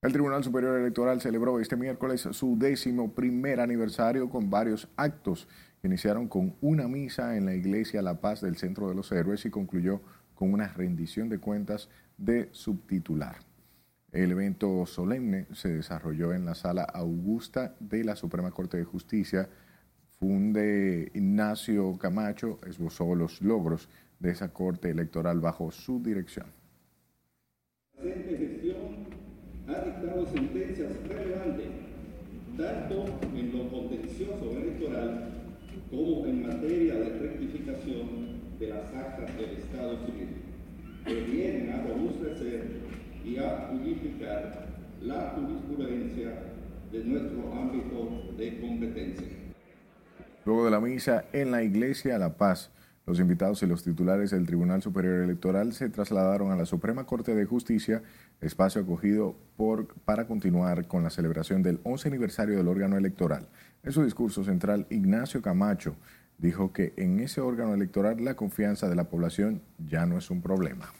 El 0.00 0.12
Tribunal 0.12 0.44
Superior 0.44 0.78
Electoral 0.78 1.20
celebró 1.20 1.58
este 1.58 1.74
miércoles 1.74 2.28
su 2.30 2.56
décimo 2.56 3.14
primer 3.14 3.58
aniversario 3.58 4.30
con 4.30 4.48
varios 4.48 4.86
actos 4.96 5.48
que 5.80 5.88
iniciaron 5.88 6.28
con 6.28 6.54
una 6.60 6.86
misa 6.86 7.36
en 7.36 7.46
la 7.46 7.54
Iglesia 7.54 8.00
La 8.00 8.20
Paz 8.20 8.40
del 8.40 8.56
Centro 8.56 8.88
de 8.88 8.94
los 8.94 9.10
Héroes 9.10 9.44
y 9.44 9.50
concluyó 9.50 10.00
con 10.34 10.52
una 10.52 10.68
rendición 10.68 11.28
de 11.28 11.40
cuentas 11.40 11.88
de 12.16 12.48
subtitular. 12.52 13.38
El 14.12 14.30
evento 14.30 14.86
solemne 14.86 15.46
se 15.52 15.68
desarrolló 15.68 16.32
en 16.32 16.44
la 16.44 16.54
sala 16.54 16.82
Augusta 16.82 17.74
de 17.80 18.04
la 18.04 18.14
Suprema 18.14 18.52
Corte 18.52 18.76
de 18.76 18.84
Justicia. 18.84 19.48
Funde 20.18 21.10
Ignacio 21.14 21.96
Camacho 21.98 22.58
esbozó 22.66 23.14
los 23.14 23.40
logros 23.40 23.88
de 24.18 24.30
esa 24.30 24.52
corte 24.52 24.90
electoral 24.90 25.40
bajo 25.40 25.70
su 25.70 26.02
dirección 26.02 26.46
ha 29.68 29.84
dictado 29.84 30.26
sentencias 30.26 30.92
relevantes 31.06 31.66
tanto 32.56 33.04
en 33.36 33.56
lo 33.56 33.68
contencioso 33.70 34.50
electoral 34.50 35.28
como 35.90 36.26
en 36.26 36.46
materia 36.46 36.94
de 36.94 37.18
rectificación 37.18 38.58
de 38.58 38.68
las 38.68 38.92
actas 38.94 39.36
del 39.36 39.50
Estado 39.58 39.98
civil, 40.06 40.28
que 41.06 41.20
vienen 41.20 41.70
a 41.70 41.86
robustecer 41.86 42.80
y 43.24 43.36
a 43.36 43.70
unificar 43.72 44.66
la 45.02 45.34
jurisprudencia 45.36 46.42
de 46.90 47.04
nuestro 47.04 47.52
ámbito 47.52 48.34
de 48.36 48.60
competencia. 48.60 49.37
Luego 50.48 50.64
de 50.64 50.70
la 50.70 50.80
misa 50.80 51.26
en 51.34 51.50
la 51.50 51.62
Iglesia 51.62 52.16
La 52.16 52.38
Paz, 52.38 52.70
los 53.04 53.20
invitados 53.20 53.62
y 53.62 53.66
los 53.66 53.84
titulares 53.84 54.30
del 54.30 54.46
Tribunal 54.46 54.80
Superior 54.80 55.22
Electoral 55.22 55.74
se 55.74 55.90
trasladaron 55.90 56.50
a 56.50 56.56
la 56.56 56.64
Suprema 56.64 57.04
Corte 57.04 57.34
de 57.34 57.44
Justicia, 57.44 58.02
espacio 58.40 58.80
acogido 58.80 59.36
por, 59.58 59.88
para 60.06 60.26
continuar 60.26 60.88
con 60.88 61.02
la 61.02 61.10
celebración 61.10 61.62
del 61.62 61.80
11 61.82 62.08
aniversario 62.08 62.56
del 62.56 62.68
órgano 62.68 62.96
electoral. 62.96 63.46
En 63.82 63.92
su 63.92 64.02
discurso 64.02 64.42
central, 64.42 64.86
Ignacio 64.88 65.42
Camacho 65.42 65.96
dijo 66.38 66.72
que 66.72 66.94
en 66.96 67.20
ese 67.20 67.42
órgano 67.42 67.74
electoral 67.74 68.24
la 68.24 68.34
confianza 68.34 68.88
de 68.88 68.96
la 68.96 69.04
población 69.10 69.60
ya 69.86 70.06
no 70.06 70.16
es 70.16 70.30
un 70.30 70.40
problema. 70.40 70.90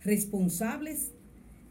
Responsables 0.00 1.12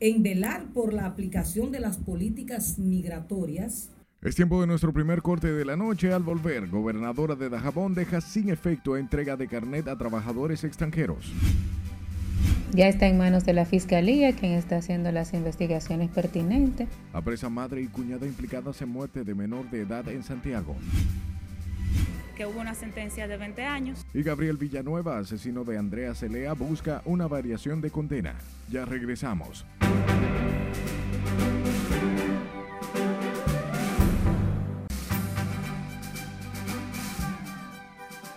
en 0.02 0.24
velar 0.24 0.66
por 0.74 0.94
la 0.94 1.06
aplicación 1.06 1.72
de 1.72 1.80
las 1.80 1.98
políticas 1.98 2.78
migratorias 2.80 3.92
es 4.22 4.36
tiempo 4.36 4.62
de 4.62 4.68
nuestro 4.68 4.94
primer 4.94 5.24
corte 5.24 5.52
de 5.52 5.66
la 5.66 5.76
noche. 5.76 6.14
Al 6.14 6.22
volver, 6.22 6.68
gobernadora 6.68 7.36
de 7.36 7.50
Dajabón 7.50 7.96
deja 7.96 8.22
sin 8.22 8.50
efecto 8.50 8.96
entrega 8.96 9.36
de 9.36 9.48
carnet 9.48 9.88
a 9.88 9.98
trabajadores 9.98 10.64
extranjeros. 10.64 11.34
Ya 12.72 12.88
está 12.88 13.08
en 13.08 13.18
manos 13.18 13.46
de 13.46 13.54
la 13.54 13.66
Fiscalía, 13.66 14.34
quien 14.34 14.52
está 14.52 14.78
haciendo 14.78 15.12
las 15.12 15.34
investigaciones 15.34 16.12
pertinentes. 16.12 16.88
Apresa 17.14 17.50
madre 17.50 17.82
y 17.82 17.88
cuñada 17.88 18.28
implicadas 18.28 18.80
en 18.84 18.90
muerte 18.90 19.24
de 19.24 19.34
menor 19.34 19.68
de 19.72 19.82
edad 19.82 20.08
en 20.08 20.22
Santiago. 20.22 20.76
Que 22.36 22.46
hubo 22.46 22.60
una 22.60 22.74
sentencia 22.74 23.28
de 23.28 23.38
20 23.38 23.64
años. 23.66 24.06
Y 24.14 24.24
Gabriel 24.24 24.58
Villanueva, 24.58 25.20
asesino 25.20 25.64
de 25.64 25.78
Andrea 25.78 26.16
Celea, 26.16 26.54
busca 26.54 27.02
una 27.06 27.28
variación 27.28 27.82
de 27.82 27.92
condena. 27.92 28.36
Ya 28.70 28.86
regresamos. 28.86 29.66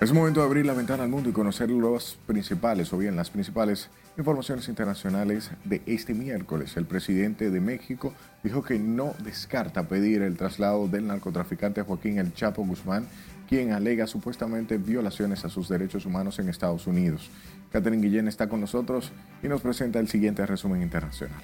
Es 0.05 0.13
momento 0.13 0.41
de 0.41 0.47
abrir 0.47 0.67
la 0.67 0.75
ventana 0.75 1.05
al 1.05 1.09
mundo 1.09 1.31
y 1.31 1.33
conocer 1.33 1.71
los 1.71 2.19
principales, 2.27 2.93
o 2.93 2.99
bien 2.99 3.17
las 3.17 3.31
principales 3.31 3.89
informaciones 4.19 4.69
internacionales 4.69 5.51
de 5.65 5.81
este 5.87 6.13
miércoles. 6.13 6.77
El 6.77 6.85
presidente 6.85 7.51
de 7.51 7.59
México 7.59 8.13
dijo 8.43 8.63
que 8.63 8.79
no 8.79 9.15
descarta 9.25 9.89
pedir 9.89 10.21
el 10.21 10.37
traslado 10.37 10.89
del 10.89 11.07
narcotraficante 11.07 11.81
Joaquín 11.81 12.19
El 12.19 12.35
Chapo 12.35 12.67
Guzmán, 12.67 13.07
quien 13.49 13.73
alega 13.73 14.07
supuestamente 14.07 14.79
violaciones 14.79 15.45
a 15.45 15.49
sus 15.49 15.69
derechos 15.69 16.07
humanos 16.07 16.39
en 16.39 16.49
Estados 16.49 16.87
Unidos. 16.87 17.31
Catherine 17.73 18.03
Guillén 18.03 18.29
está 18.29 18.49
con 18.49 18.61
nosotros 18.61 19.13
y 19.43 19.49
nos 19.49 19.61
presenta 19.61 19.99
el 19.99 20.09
siguiente 20.09 20.47
resumen 20.47 20.83
internacional. 20.83 21.43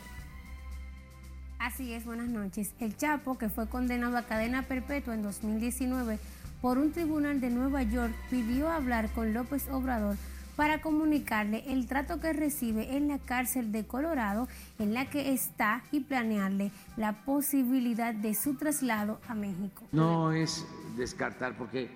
Así 1.59 1.93
es, 1.93 2.05
buenas 2.05 2.29
noches. 2.29 2.73
El 2.81 2.97
Chapo, 2.97 3.37
que 3.37 3.49
fue 3.49 3.69
condenado 3.69 4.17
a 4.17 4.23
cadena 4.23 4.63
perpetua 4.63 5.15
en 5.15 5.23
2019, 5.23 6.19
por 6.63 6.79
un 6.79 6.93
tribunal 6.93 7.41
de 7.41 7.51
Nueva 7.51 7.83
York 7.83 8.13
pidió 8.31 8.71
hablar 8.71 9.11
con 9.11 9.35
López 9.35 9.69
Obrador 9.71 10.17
para 10.57 10.83
comunicarle 10.83 11.65
el 11.69 11.87
trato 11.87 12.21
que 12.21 12.33
recibe 12.33 12.97
en 12.97 13.09
la 13.09 13.19
cárcel 13.19 13.73
de 13.73 13.87
Colorado 13.87 14.47
en 14.79 14.93
la 14.93 15.09
que 15.09 15.33
está 15.33 15.83
y 15.91 16.01
planearle 16.01 16.71
la 16.97 17.25
posibilidad 17.25 18.13
de 18.13 18.35
su 18.35 18.55
traslado 18.55 19.21
a 19.27 19.35
México. 19.35 19.85
No 19.93 20.33
es 20.33 20.67
descartar 20.97 21.57
porque 21.57 21.91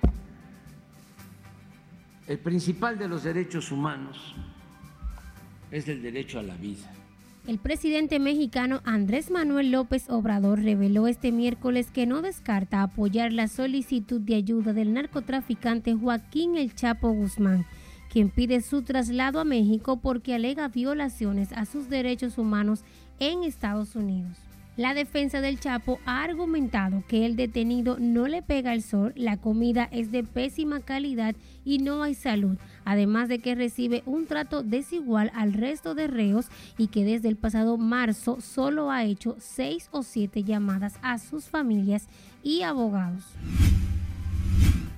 el 2.26 2.38
principal 2.38 2.98
de 2.98 3.08
los 3.08 3.24
derechos 3.24 3.70
humanos 3.70 4.34
es 5.70 5.88
el 5.88 6.02
derecho 6.02 6.38
a 6.38 6.42
la 6.42 6.56
vida. 6.56 6.90
El 7.46 7.58
presidente 7.58 8.18
mexicano 8.20 8.80
Andrés 8.84 9.30
Manuel 9.30 9.70
López 9.70 10.08
Obrador 10.08 10.62
reveló 10.62 11.06
este 11.06 11.30
miércoles 11.30 11.90
que 11.90 12.06
no 12.06 12.22
descarta 12.22 12.80
apoyar 12.80 13.34
la 13.34 13.48
solicitud 13.48 14.20
de 14.22 14.36
ayuda 14.36 14.72
del 14.72 14.94
narcotraficante 14.94 15.94
Joaquín 15.94 16.56
El 16.56 16.74
Chapo 16.74 17.12
Guzmán, 17.12 17.66
quien 18.10 18.30
pide 18.30 18.62
su 18.62 18.80
traslado 18.82 19.40
a 19.40 19.44
México 19.44 19.98
porque 19.98 20.34
alega 20.34 20.68
violaciones 20.68 21.52
a 21.52 21.66
sus 21.66 21.90
derechos 21.90 22.38
humanos 22.38 22.82
en 23.18 23.44
Estados 23.44 23.94
Unidos. 23.94 24.38
La 24.76 24.92
defensa 24.92 25.40
del 25.40 25.60
Chapo 25.60 26.00
ha 26.04 26.24
argumentado 26.24 27.04
que 27.06 27.24
el 27.26 27.36
detenido 27.36 27.96
no 28.00 28.26
le 28.26 28.42
pega 28.42 28.74
el 28.74 28.82
sol, 28.82 29.12
la 29.14 29.36
comida 29.36 29.88
es 29.92 30.10
de 30.10 30.24
pésima 30.24 30.80
calidad 30.80 31.36
y 31.64 31.78
no 31.78 32.02
hay 32.02 32.14
salud, 32.14 32.56
además 32.84 33.28
de 33.28 33.38
que 33.38 33.54
recibe 33.54 34.02
un 34.04 34.26
trato 34.26 34.64
desigual 34.64 35.30
al 35.36 35.52
resto 35.52 35.94
de 35.94 36.08
reos 36.08 36.46
y 36.76 36.88
que 36.88 37.04
desde 37.04 37.28
el 37.28 37.36
pasado 37.36 37.76
marzo 37.76 38.40
solo 38.40 38.90
ha 38.90 39.04
hecho 39.04 39.36
seis 39.38 39.88
o 39.92 40.02
siete 40.02 40.42
llamadas 40.42 40.98
a 41.02 41.18
sus 41.18 41.44
familias 41.44 42.08
y 42.42 42.62
abogados. 42.62 43.22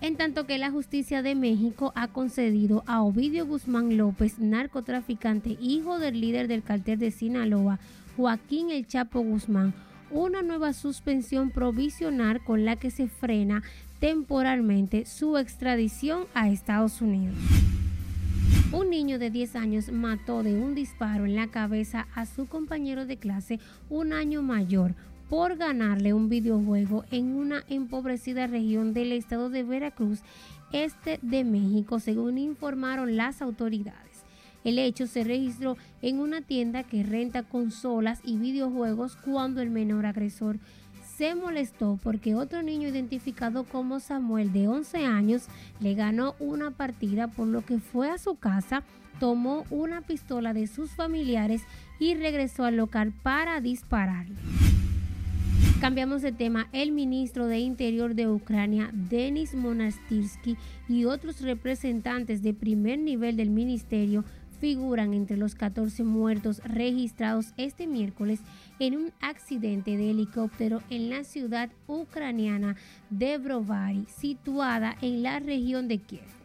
En 0.01 0.17
tanto 0.17 0.47
que 0.47 0.57
la 0.57 0.71
justicia 0.71 1.21
de 1.21 1.35
México 1.35 1.93
ha 1.97 2.09
concedido 2.09 2.83
a 2.87 3.03
Ovidio 3.03 3.45
Guzmán 3.45 3.99
López, 3.99 4.39
narcotraficante, 4.39 5.59
hijo 5.61 5.99
del 5.99 6.21
líder 6.21 6.49
del 6.49 6.63
cartel 6.63 6.99
de 6.99 7.11
Sinaloa, 7.11 7.79
Joaquín 8.17 8.71
El 8.71 8.87
Chapo 8.87 9.21
Guzmán 9.21 9.75
una 10.11 10.41
nueva 10.43 10.73
suspensión 10.73 11.51
provisional 11.51 12.43
con 12.43 12.65
la 12.65 12.77
que 12.77 12.91
se 12.91 13.09
frena 13.09 13.63
temporalmente 14.01 15.05
su 15.05 15.37
extradición 15.37 16.27
a 16.33 16.49
Estados 16.49 17.01
Unidos. 17.01 17.37
Un 18.73 18.91
niño 18.91 19.19
de 19.19 19.31
10 19.31 19.57
años 19.57 19.93
mató 19.93 20.43
de 20.43 20.55
un 20.55 20.75
disparo 20.75 21.25
en 21.25 21.37
la 21.37 21.49
cabeza 21.49 22.07
a 22.15 22.27
su 22.27 22.47
compañero 22.47 23.05
de 23.05 23.17
clase 23.17 23.61
un 23.91 24.13
año 24.13 24.43
mayor 24.43 24.95
por 25.29 25.57
ganarle 25.57 26.15
un 26.15 26.29
videojuego 26.29 27.05
en 27.11 27.35
una 27.35 27.65
empobrecida 27.69 28.47
región 28.47 28.93
del 28.95 29.13
estado 29.13 29.51
de 29.51 29.65
Veracruz, 29.65 30.21
este 30.73 31.19
de 31.23 31.45
México, 31.45 32.01
según 32.01 32.39
informaron 32.39 33.17
las 33.17 33.43
autoridades. 33.43 34.06
El 34.67 34.81
hecho 34.81 35.07
se 35.07 35.23
registró 35.23 35.77
en 36.03 36.19
una 36.19 36.41
tienda 36.41 36.83
que 36.83 37.05
renta 37.05 37.45
consolas 37.45 38.19
y 38.25 38.37
videojuegos 38.37 39.15
cuando 39.15 39.63
el 39.63 39.71
menor 39.71 40.07
agresor 40.07 40.59
se 41.17 41.37
molestó 41.37 42.01
porque 42.03 42.35
otro 42.35 42.63
niño 42.63 42.89
identificado 42.89 43.63
como 43.63 44.01
Samuel 44.01 44.53
de 44.53 44.67
11 44.67 45.07
años 45.07 45.45
le 45.79 45.95
ganó 45.95 46.35
una 46.41 46.73
partida 46.73 47.29
por 47.29 47.47
lo 47.47 47.65
que 47.65 47.79
fue 47.79 48.11
a 48.11 48.19
su 48.19 48.35
casa, 48.35 48.83
tomó 49.21 49.65
una 49.71 50.01
pistola 50.01 50.53
de 50.53 50.67
sus 50.67 50.91
familiares 50.91 51.63
y 52.01 52.15
regresó 52.15 52.65
al 52.65 52.77
local 52.77 53.13
para 53.23 53.61
dispararle. 53.61 54.35
Cambiamos 55.81 56.23
de 56.23 56.33
tema. 56.33 56.69
El 56.73 56.91
ministro 56.91 57.47
de 57.47 57.59
Interior 57.59 58.15
de 58.15 58.29
Ucrania, 58.29 58.91
Denis 58.93 59.55
Monastirsky, 59.55 60.57
y 60.89 61.05
otros 61.05 61.43
representantes 61.43 62.43
de 62.43 62.55
primer 62.55 62.99
nivel 62.99 63.37
del 63.37 63.51
ministerio 63.51 64.25
figuran 64.61 65.15
entre 65.15 65.37
los 65.37 65.55
14 65.55 66.05
muertos 66.05 66.61
registrados 66.65 67.53
este 67.57 67.87
miércoles 67.87 68.41
en 68.79 68.97
un 68.97 69.13
accidente 69.21 69.97
de 69.97 70.11
helicóptero 70.11 70.83
en 70.91 71.11
la 71.11 71.25
ciudad 71.25 71.71
ucraniana 71.87 72.77
de 73.11 73.39
Brovary, 73.39 74.07
situada 74.07 74.97
en 75.01 75.23
la 75.23 75.39
región 75.39 75.89
de 75.89 75.99
Kiev. 75.99 76.37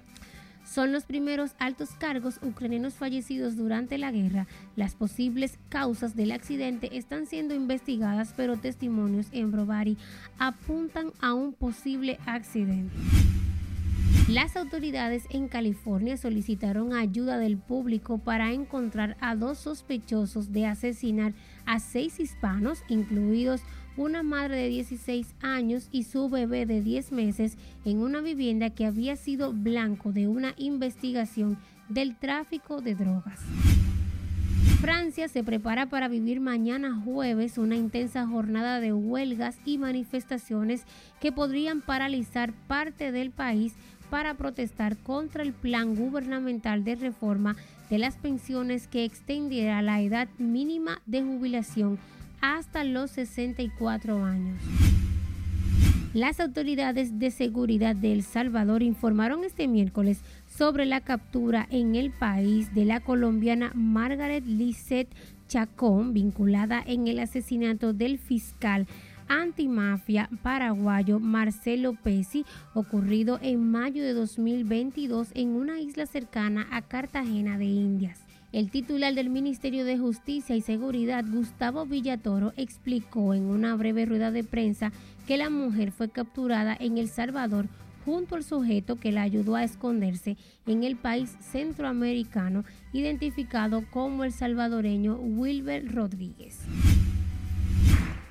Son 0.72 0.94
los 0.94 1.04
primeros 1.04 1.52
altos 1.60 1.90
cargos 2.00 2.40
ucranianos 2.42 2.94
fallecidos 2.94 3.58
durante 3.58 3.98
la 3.98 4.10
guerra. 4.10 4.48
Las 4.78 4.96
posibles 4.96 5.60
causas 5.68 6.16
del 6.16 6.32
accidente 6.32 6.98
están 6.98 7.28
siendo 7.28 7.54
investigadas, 7.54 8.34
pero 8.38 8.56
testimonios 8.56 9.28
en 9.34 9.52
Brovary 9.52 9.98
apuntan 10.40 11.12
a 11.20 11.34
un 11.34 11.52
posible 11.52 12.20
accidente. 12.26 12.96
Las 14.28 14.56
autoridades 14.56 15.26
en 15.30 15.48
California 15.48 16.16
solicitaron 16.16 16.94
ayuda 16.94 17.38
del 17.38 17.58
público 17.58 18.18
para 18.18 18.54
encontrar 18.54 19.18
a 19.20 19.36
dos 19.36 19.58
sospechosos 19.58 20.54
de 20.54 20.66
asesinar 20.68 21.34
a 21.66 21.80
seis 21.80 22.20
hispanos, 22.20 22.84
incluidos 22.88 23.62
una 23.98 24.24
madre 24.24 24.56
de 24.56 24.70
16 24.70 25.36
años 25.42 25.90
y 25.92 26.04
su 26.04 26.30
bebé 26.30 26.66
de 26.66 26.82
10 26.82 27.12
meses, 27.12 27.58
en 27.84 28.00
una 28.00 28.22
vivienda 28.22 28.70
que 28.70 28.86
había 28.86 29.18
sido 29.18 29.52
blanco 29.52 30.14
de 30.14 30.28
una 30.30 30.54
investigación 30.58 31.58
del 31.90 32.16
tráfico 32.16 32.82
de 32.82 32.96
drogas. 32.96 33.42
Francia 34.82 35.28
se 35.28 35.44
prepara 35.44 35.86
para 35.86 36.08
vivir 36.08 36.40
mañana 36.40 37.00
jueves 37.06 37.60
una 37.60 37.76
intensa 37.76 38.26
jornada 38.26 38.80
de 38.80 38.92
huelgas 38.92 39.60
y 39.64 39.78
manifestaciones 39.78 40.86
que 41.20 41.32
podrían 41.32 41.82
paralizar 41.82 42.52
parte 42.68 43.12
del 43.12 43.30
país 43.30 43.76
para 44.12 44.36
protestar 44.36 44.98
contra 44.98 45.42
el 45.42 45.54
plan 45.54 45.96
gubernamental 45.96 46.84
de 46.84 46.96
reforma 46.96 47.56
de 47.90 47.98
las 47.98 48.18
pensiones 48.18 48.88
que 48.88 49.06
extendiera 49.06 49.82
la 49.82 50.02
edad 50.02 50.28
mínima 50.38 51.02
de 51.06 51.24
jubilación 51.24 51.98
hasta 52.42 52.84
los 52.84 53.10
64 53.12 54.24
años. 54.24 54.62
Las 56.14 56.42
autoridades 56.42 57.20
de 57.20 57.32
seguridad 57.32 57.96
de 57.96 58.12
El 58.12 58.24
Salvador 58.24 58.84
informaron 58.84 59.46
este 59.46 59.70
miércoles 59.70 60.20
sobre 60.46 60.86
la 60.86 61.00
captura 61.00 61.66
en 61.72 61.96
el 61.96 62.12
país 62.12 62.76
de 62.76 62.84
la 62.84 63.00
colombiana 63.00 63.72
Margaret 63.76 64.44
Lisset 64.46 65.08
Chacón, 65.48 66.14
vinculada 66.14 66.84
en 66.86 67.08
el 67.08 67.20
asesinato 67.20 67.94
del 67.94 68.18
fiscal 68.20 68.88
antimafia 69.32 70.30
paraguayo 70.44 71.20
Marcelo 71.20 71.94
Pesi, 71.94 72.46
ocurrido 72.74 73.40
en 73.42 73.72
mayo 73.72 74.04
de 74.04 74.14
2022 74.14 75.30
en 75.34 75.50
una 75.50 75.80
isla 75.80 76.06
cercana 76.06 76.68
a 76.72 76.82
Cartagena 76.82 77.58
de 77.58 77.66
Indias. 77.66 78.20
El 78.52 78.70
titular 78.70 79.14
del 79.14 79.30
Ministerio 79.30 79.86
de 79.86 79.98
Justicia 79.98 80.58
y 80.58 80.62
Seguridad, 80.62 81.24
Gustavo 81.26 81.86
Villatoro, 81.86 82.52
explicó 82.58 83.34
en 83.34 83.44
una 83.46 83.74
breve 83.76 84.06
rueda 84.06 84.32
de 84.32 84.44
prensa 84.44 84.92
que 85.26 85.38
la 85.38 85.50
mujer 85.50 85.94
fue 85.94 86.10
capturada 86.10 86.76
en 86.78 86.98
El 86.98 87.08
Salvador 87.08 87.68
junto 88.04 88.36
al 88.36 88.44
sujeto 88.44 88.98
que 88.98 89.14
la 89.14 89.22
ayudó 89.22 89.56
a 89.56 89.64
esconderse 89.64 90.36
en 90.66 90.84
el 90.84 90.98
país 90.98 91.38
centroamericano, 91.40 92.66
identificado 92.92 93.86
como 93.92 94.26
el 94.26 94.34
salvadoreño 94.34 95.16
Wilber 95.16 95.90
Rodríguez. 95.94 96.60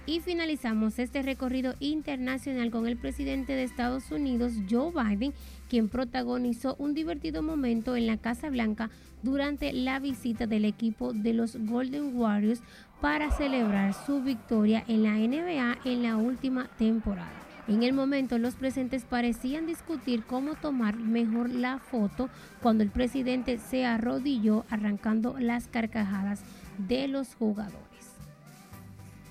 Y 0.06 0.20
finalizamos 0.20 0.98
este 0.98 1.22
recorrido 1.22 1.74
internacional 1.78 2.70
con 2.70 2.86
el 2.86 2.96
presidente 2.96 3.52
de 3.52 3.62
Estados 3.62 4.10
Unidos, 4.10 4.52
Joe 4.68 4.92
Biden, 4.92 5.32
quien 5.68 5.88
protagonizó 5.88 6.74
un 6.78 6.94
divertido 6.94 7.42
momento 7.42 7.94
en 7.96 8.06
la 8.06 8.16
Casa 8.16 8.50
Blanca 8.50 8.90
durante 9.22 9.72
la 9.72 10.00
visita 10.00 10.46
del 10.46 10.64
equipo 10.64 11.12
de 11.12 11.34
los 11.34 11.56
Golden 11.56 12.16
Warriors 12.16 12.62
para 13.00 13.30
celebrar 13.30 13.94
su 13.94 14.22
victoria 14.22 14.84
en 14.88 15.02
la 15.02 15.14
NBA 15.14 15.78
en 15.84 16.02
la 16.02 16.16
última 16.16 16.68
temporada. 16.78 17.30
En 17.68 17.84
el 17.84 17.92
momento 17.92 18.38
los 18.38 18.56
presentes 18.56 19.04
parecían 19.04 19.66
discutir 19.66 20.24
cómo 20.24 20.54
tomar 20.56 20.96
mejor 20.96 21.50
la 21.50 21.78
foto 21.78 22.28
cuando 22.60 22.82
el 22.82 22.90
presidente 22.90 23.58
se 23.58 23.84
arrodilló 23.84 24.64
arrancando 24.70 25.36
las 25.38 25.68
carcajadas 25.68 26.42
de 26.78 27.06
los 27.06 27.34
jugadores. 27.34 27.89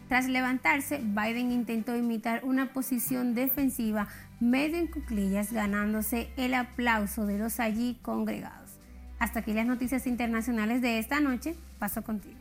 Tras 0.10 0.28
levantarse, 0.28 0.98
Biden 0.98 1.52
intentó 1.52 1.96
imitar 1.96 2.44
una 2.44 2.74
posición 2.74 3.36
defensiva 3.36 4.08
medio 4.40 4.80
en 4.80 4.88
cuclillas, 4.88 5.54
ganándose 5.54 6.30
el 6.36 6.56
aplauso 6.56 7.28
de 7.28 7.38
los 7.38 7.60
allí 7.60 8.00
congregados. 8.02 8.72
Hasta 9.20 9.42
aquí 9.42 9.54
las 9.54 9.68
noticias 9.68 10.08
internacionales 10.08 10.82
de 10.82 10.98
esta 10.98 11.20
noche. 11.20 11.56
Paso 11.78 12.02
contigo. 12.02 12.40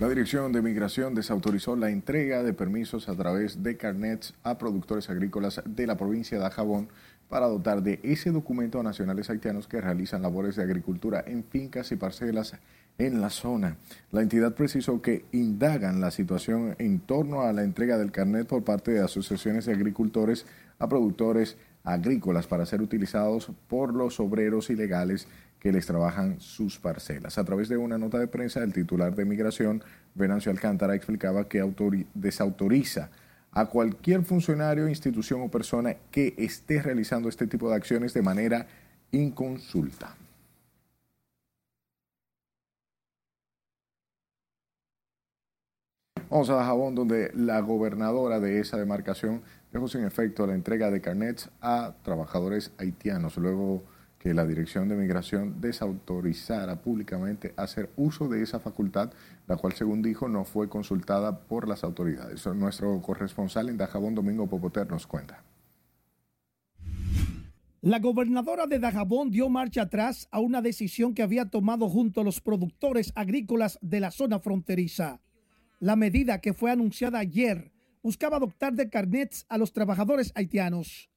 La 0.00 0.08
Dirección 0.08 0.52
de 0.52 0.60
Migración 0.60 1.14
desautorizó 1.14 1.76
la 1.76 1.90
entrega 1.90 2.42
de 2.42 2.52
permisos 2.52 3.08
a 3.08 3.14
través 3.14 3.62
de 3.62 3.76
carnets 3.76 4.34
a 4.42 4.58
productores 4.58 5.10
agrícolas 5.10 5.62
de 5.64 5.86
la 5.86 5.96
provincia 5.96 6.40
de 6.40 6.46
Ajabón 6.46 6.88
para 7.28 7.46
dotar 7.46 7.82
de 7.82 8.00
ese 8.02 8.32
documento 8.32 8.80
a 8.80 8.82
nacionales 8.82 9.30
haitianos 9.30 9.68
que 9.68 9.80
realizan 9.80 10.22
labores 10.22 10.56
de 10.56 10.64
agricultura 10.64 11.22
en 11.24 11.44
fincas 11.44 11.92
y 11.92 11.96
parcelas 11.96 12.56
en 12.98 13.20
la 13.20 13.30
zona. 13.30 13.76
La 14.10 14.22
entidad 14.22 14.54
precisó 14.54 15.00
que 15.00 15.24
indagan 15.32 16.00
la 16.00 16.10
situación 16.10 16.74
en 16.78 16.98
torno 16.98 17.42
a 17.42 17.52
la 17.52 17.62
entrega 17.62 17.96
del 17.96 18.10
carnet 18.10 18.46
por 18.46 18.64
parte 18.64 18.90
de 18.90 19.00
asociaciones 19.00 19.66
de 19.66 19.72
agricultores 19.72 20.46
a 20.78 20.88
productores 20.88 21.56
agrícolas 21.84 22.46
para 22.46 22.66
ser 22.66 22.82
utilizados 22.82 23.50
por 23.68 23.94
los 23.94 24.20
obreros 24.20 24.68
ilegales 24.68 25.28
que 25.60 25.72
les 25.72 25.86
trabajan 25.86 26.40
sus 26.40 26.78
parcelas. 26.78 27.38
A 27.38 27.44
través 27.44 27.68
de 27.68 27.76
una 27.76 27.98
nota 27.98 28.18
de 28.18 28.28
prensa, 28.28 28.62
el 28.62 28.72
titular 28.72 29.14
de 29.14 29.24
Migración, 29.24 29.82
Venancio 30.14 30.52
Alcántara, 30.52 30.94
explicaba 30.94 31.48
que 31.48 31.64
desautoriza 32.14 33.10
a 33.52 33.66
cualquier 33.66 34.22
funcionario, 34.24 34.88
institución 34.88 35.40
o 35.40 35.50
persona 35.50 35.96
que 36.10 36.34
esté 36.36 36.82
realizando 36.82 37.28
este 37.28 37.46
tipo 37.46 37.70
de 37.70 37.76
acciones 37.76 38.12
de 38.14 38.22
manera 38.22 38.66
inconsulta. 39.10 40.17
Vamos 46.30 46.50
a 46.50 46.56
Dajabón, 46.56 46.94
donde 46.94 47.30
la 47.34 47.60
gobernadora 47.60 48.38
de 48.38 48.60
esa 48.60 48.76
demarcación 48.76 49.40
dejó 49.72 49.88
sin 49.88 50.04
efecto 50.04 50.46
la 50.46 50.54
entrega 50.54 50.90
de 50.90 51.00
carnets 51.00 51.48
a 51.62 51.94
trabajadores 52.02 52.70
haitianos, 52.76 53.38
luego 53.38 53.82
que 54.18 54.34
la 54.34 54.44
Dirección 54.44 54.90
de 54.90 54.96
Migración 54.96 55.58
desautorizara 55.62 56.82
públicamente 56.82 57.54
hacer 57.56 57.88
uso 57.96 58.28
de 58.28 58.42
esa 58.42 58.60
facultad, 58.60 59.10
la 59.46 59.56
cual, 59.56 59.72
según 59.72 60.02
dijo, 60.02 60.28
no 60.28 60.44
fue 60.44 60.68
consultada 60.68 61.38
por 61.40 61.66
las 61.66 61.82
autoridades. 61.82 62.44
Nuestro 62.46 63.00
corresponsal 63.00 63.70
en 63.70 63.78
Dajabón, 63.78 64.14
Domingo 64.14 64.46
Popoter, 64.46 64.90
nos 64.90 65.06
cuenta. 65.06 65.42
La 67.80 68.00
gobernadora 68.00 68.66
de 68.66 68.78
Dajabón 68.78 69.30
dio 69.30 69.48
marcha 69.48 69.82
atrás 69.82 70.28
a 70.30 70.40
una 70.40 70.60
decisión 70.60 71.14
que 71.14 71.22
había 71.22 71.48
tomado 71.48 71.88
junto 71.88 72.20
a 72.20 72.24
los 72.24 72.42
productores 72.42 73.12
agrícolas 73.14 73.78
de 73.80 74.00
la 74.00 74.10
zona 74.10 74.40
fronteriza. 74.40 75.20
La 75.80 75.94
medida 75.94 76.40
que 76.40 76.54
fue 76.54 76.72
anunciada 76.72 77.20
ayer 77.20 77.70
buscaba 78.02 78.38
adoptar 78.38 78.74
de 78.74 78.90
carnets 78.90 79.46
a 79.48 79.58
los 79.58 79.72
trabajadores 79.72 80.32
haitianos. 80.34 81.08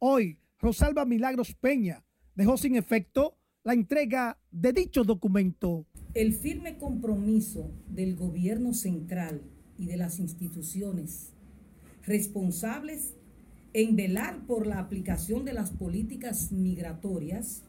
Hoy, 0.00 0.40
Rosalba 0.58 1.04
Milagros 1.04 1.54
Peña 1.54 2.04
dejó 2.34 2.56
sin 2.56 2.74
efecto 2.74 3.38
la 3.62 3.74
entrega 3.74 4.40
de 4.50 4.72
dicho 4.72 5.04
documento. 5.04 5.86
El 6.14 6.32
firme 6.32 6.78
compromiso 6.78 7.70
del 7.86 8.16
gobierno 8.16 8.74
central 8.74 9.42
y 9.78 9.86
de 9.86 9.96
las 9.96 10.18
instituciones 10.18 11.34
responsables 12.04 13.14
en 13.72 13.94
velar 13.94 14.44
por 14.46 14.66
la 14.66 14.80
aplicación 14.80 15.44
de 15.44 15.52
las 15.52 15.70
políticas 15.70 16.50
migratorias 16.50 17.62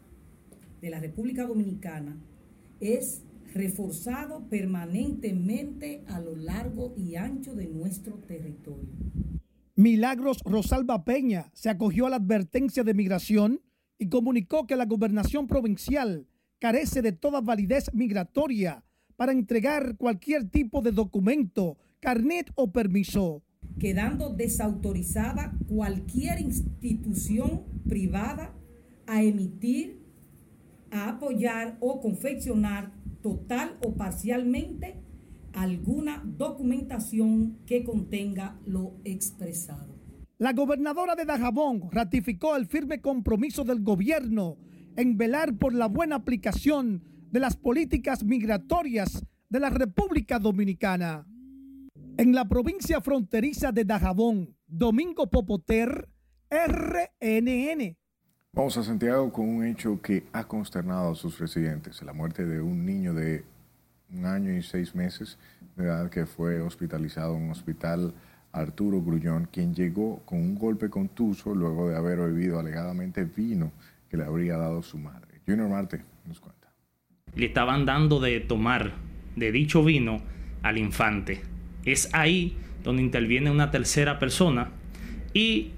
de 0.81 0.89
la 0.89 0.99
República 0.99 1.45
Dominicana 1.45 2.17
es 2.79 3.21
reforzado 3.53 4.47
permanentemente 4.49 6.03
a 6.07 6.19
lo 6.19 6.35
largo 6.35 6.93
y 6.97 7.15
ancho 7.15 7.55
de 7.55 7.67
nuestro 7.67 8.15
territorio. 8.19 8.89
Milagros 9.75 10.41
Rosalba 10.43 11.05
Peña 11.05 11.51
se 11.53 11.69
acogió 11.69 12.05
a 12.05 12.09
la 12.09 12.17
advertencia 12.17 12.83
de 12.83 12.93
migración 12.93 13.62
y 13.97 14.09
comunicó 14.09 14.67
que 14.67 14.75
la 14.75 14.85
gobernación 14.85 15.47
provincial 15.47 16.27
carece 16.59 17.01
de 17.01 17.13
toda 17.13 17.41
validez 17.41 17.89
migratoria 17.93 18.83
para 19.15 19.31
entregar 19.31 19.95
cualquier 19.97 20.49
tipo 20.49 20.81
de 20.81 20.91
documento, 20.91 21.77
carnet 21.99 22.51
o 22.55 22.71
permiso. 22.71 23.43
quedando 23.79 24.29
desautorizada 24.29 25.53
cualquier 25.67 26.41
institución 26.41 27.63
privada 27.88 28.53
a 29.07 29.23
emitir, 29.23 30.01
a 30.91 31.09
apoyar 31.09 31.77
o 31.79 32.01
confeccionar 32.01 32.91
total 33.21 33.77
o 33.84 33.95
parcialmente 33.95 35.01
alguna 35.53 36.23
documentación 36.25 37.60
que 37.65 37.84
contenga 37.84 38.60
lo 38.65 38.95
expresado. 39.03 39.99
La 40.38 40.53
gobernadora 40.53 41.15
de 41.15 41.25
Dajabón 41.25 41.89
ratificó 41.91 42.55
el 42.55 42.65
firme 42.65 43.01
compromiso 43.01 43.63
del 43.65 43.82
gobierno 43.84 44.58
en 44.95 45.17
velar 45.17 45.58
por 45.58 45.73
la 45.73 45.88
buena 45.88 46.15
aplicación 46.15 47.03
de 47.32 47.39
las 47.39 47.58
políticas 47.58 48.23
migratorias 48.23 49.25
de 49.49 49.60
la 49.60 49.69
República 49.69 50.39
Dominicana. 50.39 51.27
En 52.17 52.34
la 52.34 52.47
provincia 52.47 53.01
fronteriza 53.01 53.71
de 53.71 53.86
Dajabón, 53.86 54.55
Domingo 54.67 55.29
Popoter, 55.29 56.10
RNN. 56.49 57.98
Vamos 58.51 58.75
a 58.77 58.83
Santiago 58.83 59.31
con 59.31 59.47
un 59.47 59.63
hecho 59.63 60.01
que 60.01 60.23
ha 60.33 60.45
consternado 60.45 61.12
a 61.12 61.15
sus 61.15 61.38
residentes, 61.38 62.01
la 62.01 62.13
muerte 62.13 62.45
de 62.45 62.59
un 62.59 62.83
niño 62.83 63.13
de 63.13 63.43
un 64.12 64.25
año 64.25 64.51
y 64.51 64.63
seis 64.63 64.95
meses 64.95 65.38
de 65.75 65.85
edad 65.85 66.09
que 66.09 66.25
fue 66.25 66.59
hospitalizado 66.59 67.35
en 67.35 67.43
un 67.43 67.51
hospital 67.51 68.12
Arturo 68.51 69.03
Grullón, 69.03 69.47
quien 69.51 69.75
llegó 69.75 70.23
con 70.25 70.39
un 70.39 70.55
golpe 70.55 70.89
contuso 70.89 71.53
luego 71.53 71.89
de 71.89 71.95
haber 71.95 72.17
bebido 72.17 72.59
alegadamente 72.59 73.23
vino 73.23 73.71
que 74.09 74.17
le 74.17 74.23
habría 74.23 74.57
dado 74.57 74.81
su 74.81 74.97
madre. 74.97 75.41
Junior 75.45 75.69
Marte 75.69 76.01
nos 76.25 76.39
cuenta. 76.39 76.73
Le 77.35 77.45
estaban 77.45 77.85
dando 77.85 78.19
de 78.19 78.39
tomar 78.39 78.93
de 79.35 79.51
dicho 79.51 79.83
vino 79.83 80.21
al 80.63 80.79
infante. 80.79 81.43
Es 81.85 82.09
ahí 82.13 82.57
donde 82.83 83.03
interviene 83.03 83.51
una 83.51 83.69
tercera 83.69 84.17
persona 84.17 84.71
y 85.35 85.73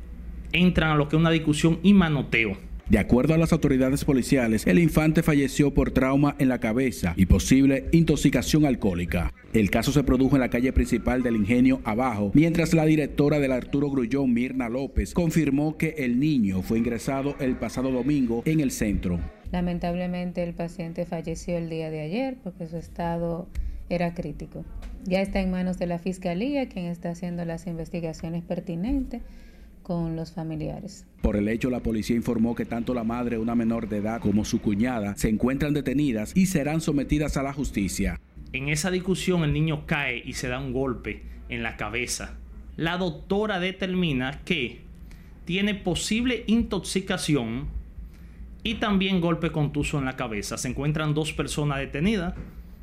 entran 0.52 0.92
a 0.92 0.96
lo 0.96 1.08
que 1.08 1.16
es 1.16 1.20
una 1.20 1.32
discusión 1.32 1.80
y 1.84 1.94
manoteo 1.94 2.58
de 2.92 3.00
acuerdo 3.00 3.34
a 3.34 3.38
las 3.38 3.54
autoridades 3.54 4.04
policiales, 4.04 4.68
el 4.68 4.78
infante 4.78 5.24
falleció 5.24 5.74
por 5.74 5.92
trauma 5.92 6.36
en 6.40 6.50
la 6.50 6.60
cabeza 6.60 7.14
y 7.16 7.26
posible 7.26 7.86
intoxicación 7.94 8.66
alcohólica. 8.66 9.34
El 9.54 9.70
caso 9.70 9.94
se 9.94 10.04
produjo 10.04 10.36
en 10.36 10.42
la 10.42 10.50
calle 10.50 10.74
principal 10.74 11.24
del 11.24 11.38
Ingenio 11.38 11.80
Abajo, 11.86 12.32
mientras 12.34 12.74
la 12.74 12.84
directora 12.84 13.40
del 13.40 13.54
Arturo 13.54 13.90
Grullón, 13.90 14.34
Mirna 14.34 14.68
López, 14.68 15.14
confirmó 15.14 15.78
que 15.78 15.96
el 16.00 16.20
niño 16.20 16.64
fue 16.64 16.80
ingresado 16.80 17.38
el 17.40 17.56
pasado 17.56 17.92
domingo 17.92 18.44
en 18.44 18.60
el 18.60 18.72
centro. 18.72 19.22
Lamentablemente 19.54 20.44
el 20.44 20.54
paciente 20.54 21.06
falleció 21.06 21.58
el 21.58 21.70
día 21.70 21.90
de 21.90 22.02
ayer 22.02 22.40
porque 22.44 22.68
su 22.68 22.76
estado 22.76 23.48
era 23.88 24.14
crítico. 24.14 24.66
Ya 25.06 25.22
está 25.22 25.40
en 25.40 25.50
manos 25.50 25.80
de 25.80 25.88
la 25.88 25.98
Fiscalía, 25.98 26.68
quien 26.68 26.88
está 26.88 27.12
haciendo 27.12 27.46
las 27.46 27.68
investigaciones 27.68 28.44
pertinentes 28.44 29.22
con 29.84 30.16
los 30.16 30.32
familiares. 30.32 31.06
Por 31.22 31.36
el 31.36 31.48
hecho, 31.48 31.70
la 31.70 31.82
policía 31.82 32.16
informó 32.16 32.56
que 32.56 32.66
tanto 32.66 32.94
la 32.94 33.04
madre, 33.04 33.38
una 33.38 33.56
menor 33.56 33.88
de 33.90 33.98
edad, 33.98 34.22
como 34.22 34.46
su 34.46 34.62
cuñada 34.62 35.16
se 35.16 35.30
encuentran 35.30 35.74
detenidas 35.74 36.36
y 36.36 36.48
serán 36.48 36.82
sometidas 36.82 37.38
a 37.38 37.44
la 37.44 37.54
justicia. 37.54 38.20
En 38.54 38.70
esa 38.70 38.92
discusión 38.92 39.44
el 39.44 39.54
niño 39.54 39.86
cae 39.86 40.22
y 40.26 40.34
se 40.34 40.48
da 40.48 40.60
un 40.60 40.74
golpe 40.74 41.24
en 41.50 41.64
la 41.64 41.78
cabeza. 41.78 42.38
La 42.78 42.98
doctora 42.98 43.60
determina 43.60 44.42
que 44.44 44.82
tiene 45.46 45.76
posible 45.76 46.44
intoxicación 46.48 47.68
y 48.64 48.76
también 48.76 49.22
golpe 49.22 49.52
contuso 49.52 50.00
en 50.00 50.06
la 50.06 50.16
cabeza. 50.16 50.58
Se 50.58 50.68
encuentran 50.68 51.14
dos 51.14 51.34
personas 51.34 51.80
detenidas, 51.80 52.36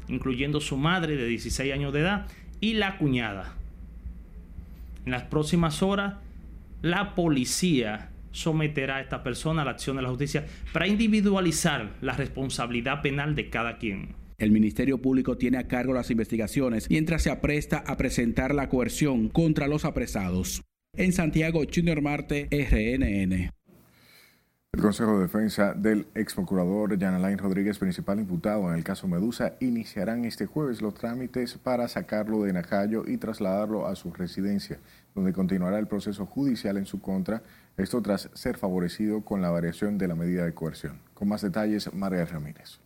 incluyendo 0.08 0.60
su 0.60 0.76
madre 0.76 1.16
de 1.16 1.26
16 1.26 1.72
años 1.72 1.92
de 1.92 2.00
edad 2.00 2.26
y 2.60 2.74
la 2.74 2.98
cuñada. 2.98 3.54
En 5.04 5.12
las 5.12 5.24
próximas 5.24 5.82
horas 5.82 6.14
la 6.82 7.14
policía 7.14 8.10
someterá 8.30 8.96
a 8.96 9.00
esta 9.00 9.22
persona 9.22 9.62
a 9.62 9.64
la 9.64 9.72
acción 9.72 9.96
de 9.96 10.02
la 10.02 10.08
justicia 10.08 10.46
para 10.72 10.86
individualizar 10.86 11.96
la 12.00 12.12
responsabilidad 12.12 13.02
penal 13.02 13.34
de 13.34 13.50
cada 13.50 13.78
quien. 13.78 14.14
El 14.38 14.52
Ministerio 14.52 15.02
Público 15.02 15.36
tiene 15.36 15.58
a 15.58 15.66
cargo 15.66 15.92
las 15.92 16.10
investigaciones 16.10 16.88
mientras 16.88 17.22
se 17.22 17.30
apresta 17.30 17.82
a 17.86 17.96
presentar 17.96 18.54
la 18.54 18.68
coerción 18.68 19.28
contra 19.28 19.66
los 19.66 19.84
apresados. 19.84 20.62
En 20.96 21.12
Santiago, 21.12 21.62
Junior 21.72 22.00
Marte, 22.00 22.48
RNN. 22.52 23.50
El 24.70 24.82
Consejo 24.82 25.16
de 25.16 25.22
Defensa 25.22 25.74
del 25.74 26.06
ex 26.14 26.34
procurador 26.34 26.96
Jan 27.00 27.14
Alain 27.14 27.38
Rodríguez, 27.38 27.78
principal 27.78 28.20
imputado 28.20 28.68
en 28.68 28.76
el 28.76 28.84
caso 28.84 29.08
Medusa, 29.08 29.56
iniciarán 29.60 30.24
este 30.24 30.46
jueves 30.46 30.82
los 30.82 30.94
trámites 30.94 31.58
para 31.58 31.88
sacarlo 31.88 32.44
de 32.44 32.52
Najayo 32.52 33.02
y 33.04 33.16
trasladarlo 33.16 33.88
a 33.88 33.96
su 33.96 34.12
residencia, 34.12 34.78
donde 35.18 35.32
continuará 35.32 35.80
el 35.80 35.88
proceso 35.88 36.26
judicial 36.26 36.76
en 36.76 36.86
su 36.86 37.00
contra, 37.00 37.42
esto 37.76 38.00
tras 38.00 38.30
ser 38.34 38.56
favorecido 38.56 39.24
con 39.24 39.42
la 39.42 39.50
variación 39.50 39.98
de 39.98 40.06
la 40.06 40.14
medida 40.14 40.44
de 40.44 40.54
coerción. 40.54 41.00
Con 41.12 41.28
más 41.28 41.42
detalles, 41.42 41.92
María 41.92 42.24
Ramírez. 42.24 42.78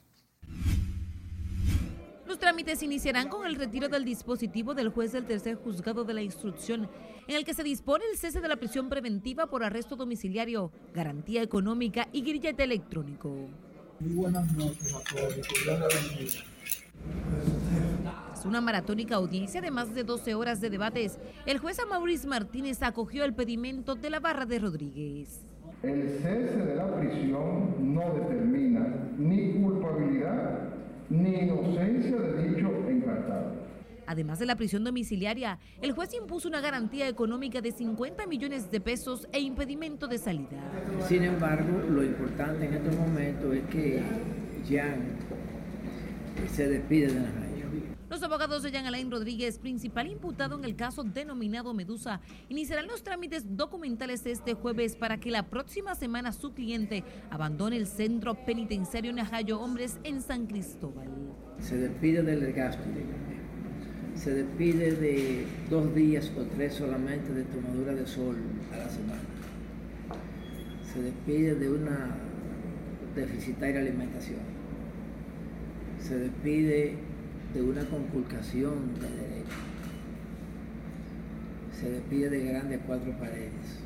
Los 2.27 2.39
trámites 2.39 2.83
iniciarán 2.83 3.29
con 3.29 3.47
el 3.47 3.57
retiro 3.57 3.91
del 3.91 4.07
dispositivo 4.07 4.73
del 4.75 4.89
juez 4.89 5.13
del 5.13 5.27
tercer 5.27 5.57
juzgado 5.57 6.05
de 6.05 6.15
la 6.15 6.23
instrucción, 6.23 6.89
en 7.29 7.37
el 7.37 7.45
que 7.45 7.53
se 7.53 7.63
dispone 7.63 8.05
el 8.11 8.17
cese 8.19 8.41
de 8.41 8.49
la 8.49 8.57
prisión 8.57 8.89
preventiva 8.89 9.49
por 9.49 9.63
arresto 9.63 9.95
domiciliario, 9.95 10.73
garantía 10.95 11.43
económica 11.43 12.09
y 12.13 12.23
grillete 12.23 12.65
electrónico. 12.65 13.29
Muy 14.01 14.15
buenas 14.15 14.51
noches 14.57 14.95
a 14.95 15.03
todos. 15.05 16.45
Tras 18.43 18.51
una 18.51 18.61
maratónica 18.61 19.15
audiencia 19.15 19.61
de 19.61 19.71
más 19.71 19.95
de 19.95 20.03
12 20.03 20.35
horas 20.35 20.61
de 20.61 20.69
debates, 20.69 21.17
el 21.47 21.59
juez 21.59 21.79
Maurice 21.89 22.27
Martínez 22.27 22.83
acogió 22.83 23.25
el 23.25 23.35
pedimento 23.35 23.95
de 23.95 24.11
la 24.11 24.19
barra 24.19 24.47
de 24.47 24.59
Rodríguez. 24.59 25.43
El 25.85 26.19
cese 26.21 26.59
de 26.59 26.75
la 26.75 26.93
prisión 26.99 27.95
no 27.95 28.01
determina 28.13 28.85
ni 29.17 29.53
culpabilidad 29.53 30.71
ni 31.09 31.37
inocencia 31.37 32.17
de 32.17 32.49
dicho 32.49 32.69
encartado. 32.89 33.53
Además 34.09 34.41
de 34.41 34.47
la 34.47 34.57
prisión 34.57 34.83
domiciliaria, 34.83 35.61
el 35.81 35.93
juez 35.93 36.13
impuso 36.13 36.49
una 36.49 36.61
garantía 36.61 37.07
económica 37.07 37.61
de 37.61 37.71
50 37.71 38.27
millones 38.27 38.73
de 38.73 38.81
pesos 38.81 39.29
e 39.31 39.39
impedimento 39.39 40.09
de 40.09 40.19
salida. 40.19 40.59
Sin 41.07 41.23
embargo, 41.23 41.79
lo 41.89 42.03
importante 42.03 42.67
en 42.67 42.75
este 42.75 42.91
momento 42.97 43.53
es 43.53 43.63
que 43.67 44.03
Jan 44.69 45.17
se 46.53 46.69
despide 46.69 47.07
de 47.07 47.21
la 47.21 47.42
los 48.13 48.23
abogados 48.23 48.63
de 48.63 48.71
Jean 48.71 48.85
Alain 48.85 49.11
Rodríguez, 49.11 49.59
principal 49.59 50.07
imputado 50.07 50.59
en 50.59 50.67
el 50.67 50.77
caso 50.77 51.03
denominado 51.03 51.73
Medusa, 51.73 52.21
iniciarán 52.51 52.87
los 52.87 53.03
trámites 53.03 53.57
documentales 53.57 54.27
este 54.27 54.53
jueves 54.53 54.97
para 54.97 55.19
que 55.19 55.31
la 55.31 55.49
próxima 55.49 55.95
semana 55.95 56.35
su 56.35 56.53
cliente 56.53 57.05
abandone 57.31 57.79
el 57.79 57.87
centro 57.87 58.35
penitenciario 58.45 59.15
Najayo 59.15 59.59
Hombres 59.59 59.99
en 60.05 60.21
San 60.21 60.47
Cristóbal. 60.47 61.09
Se 61.59 61.79
despide 61.79 62.23
del 62.23 62.53
gasto, 62.53 62.83
se 64.15 64.35
despide 64.35 64.93
de 64.93 65.47
dos 65.71 65.95
días 65.95 66.31
o 66.37 66.43
tres 66.55 66.75
solamente 66.75 67.33
de 67.33 67.45
tomadura 67.45 67.95
de 67.95 68.07
sol 68.07 68.37
a 68.75 68.77
la 68.77 68.91
semana. 68.91 69.23
Se 70.93 71.01
despide 71.01 71.55
de 71.55 71.71
una 71.71 72.15
deficitaria 73.17 73.81
alimentación. 73.81 74.41
Se 75.99 76.19
despide 76.19 77.12
de 77.55 77.63
una 77.63 77.85
conculcación 77.85 78.95
de 78.95 79.09
derecho. 79.09 79.57
Se 81.79 81.91
despide 81.91 82.31
de 82.31 82.45
grandes 82.45 82.81
cuatro 82.87 83.13
paredes. 83.13 83.83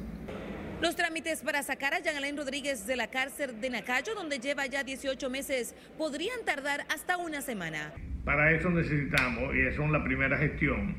Los 0.81 0.94
trámites 0.94 1.40
para 1.40 1.62
sacar 1.62 1.94
a 1.94 2.00
Jean 2.00 2.16
Alain 2.16 2.37
Rodríguez 2.37 2.87
de 2.87 2.96
la 2.96 3.09
cárcel 3.09 3.61
de 3.61 3.70
Nacayo, 3.70 4.14
donde 4.14 4.38
lleva 4.38 4.66
ya 4.66 4.85
18 4.85 5.31
meses, 5.31 5.74
podrían 5.96 6.44
tardar 6.44 6.85
hasta 6.94 7.16
una 7.16 7.40
semana. 7.40 7.92
Para 8.24 8.52
eso 8.52 8.68
necesitamos, 8.70 9.55
y 9.55 9.61
eso 9.61 9.85
es 9.85 9.90
la 9.90 10.05
primera 10.05 10.37
gestión, 10.37 10.96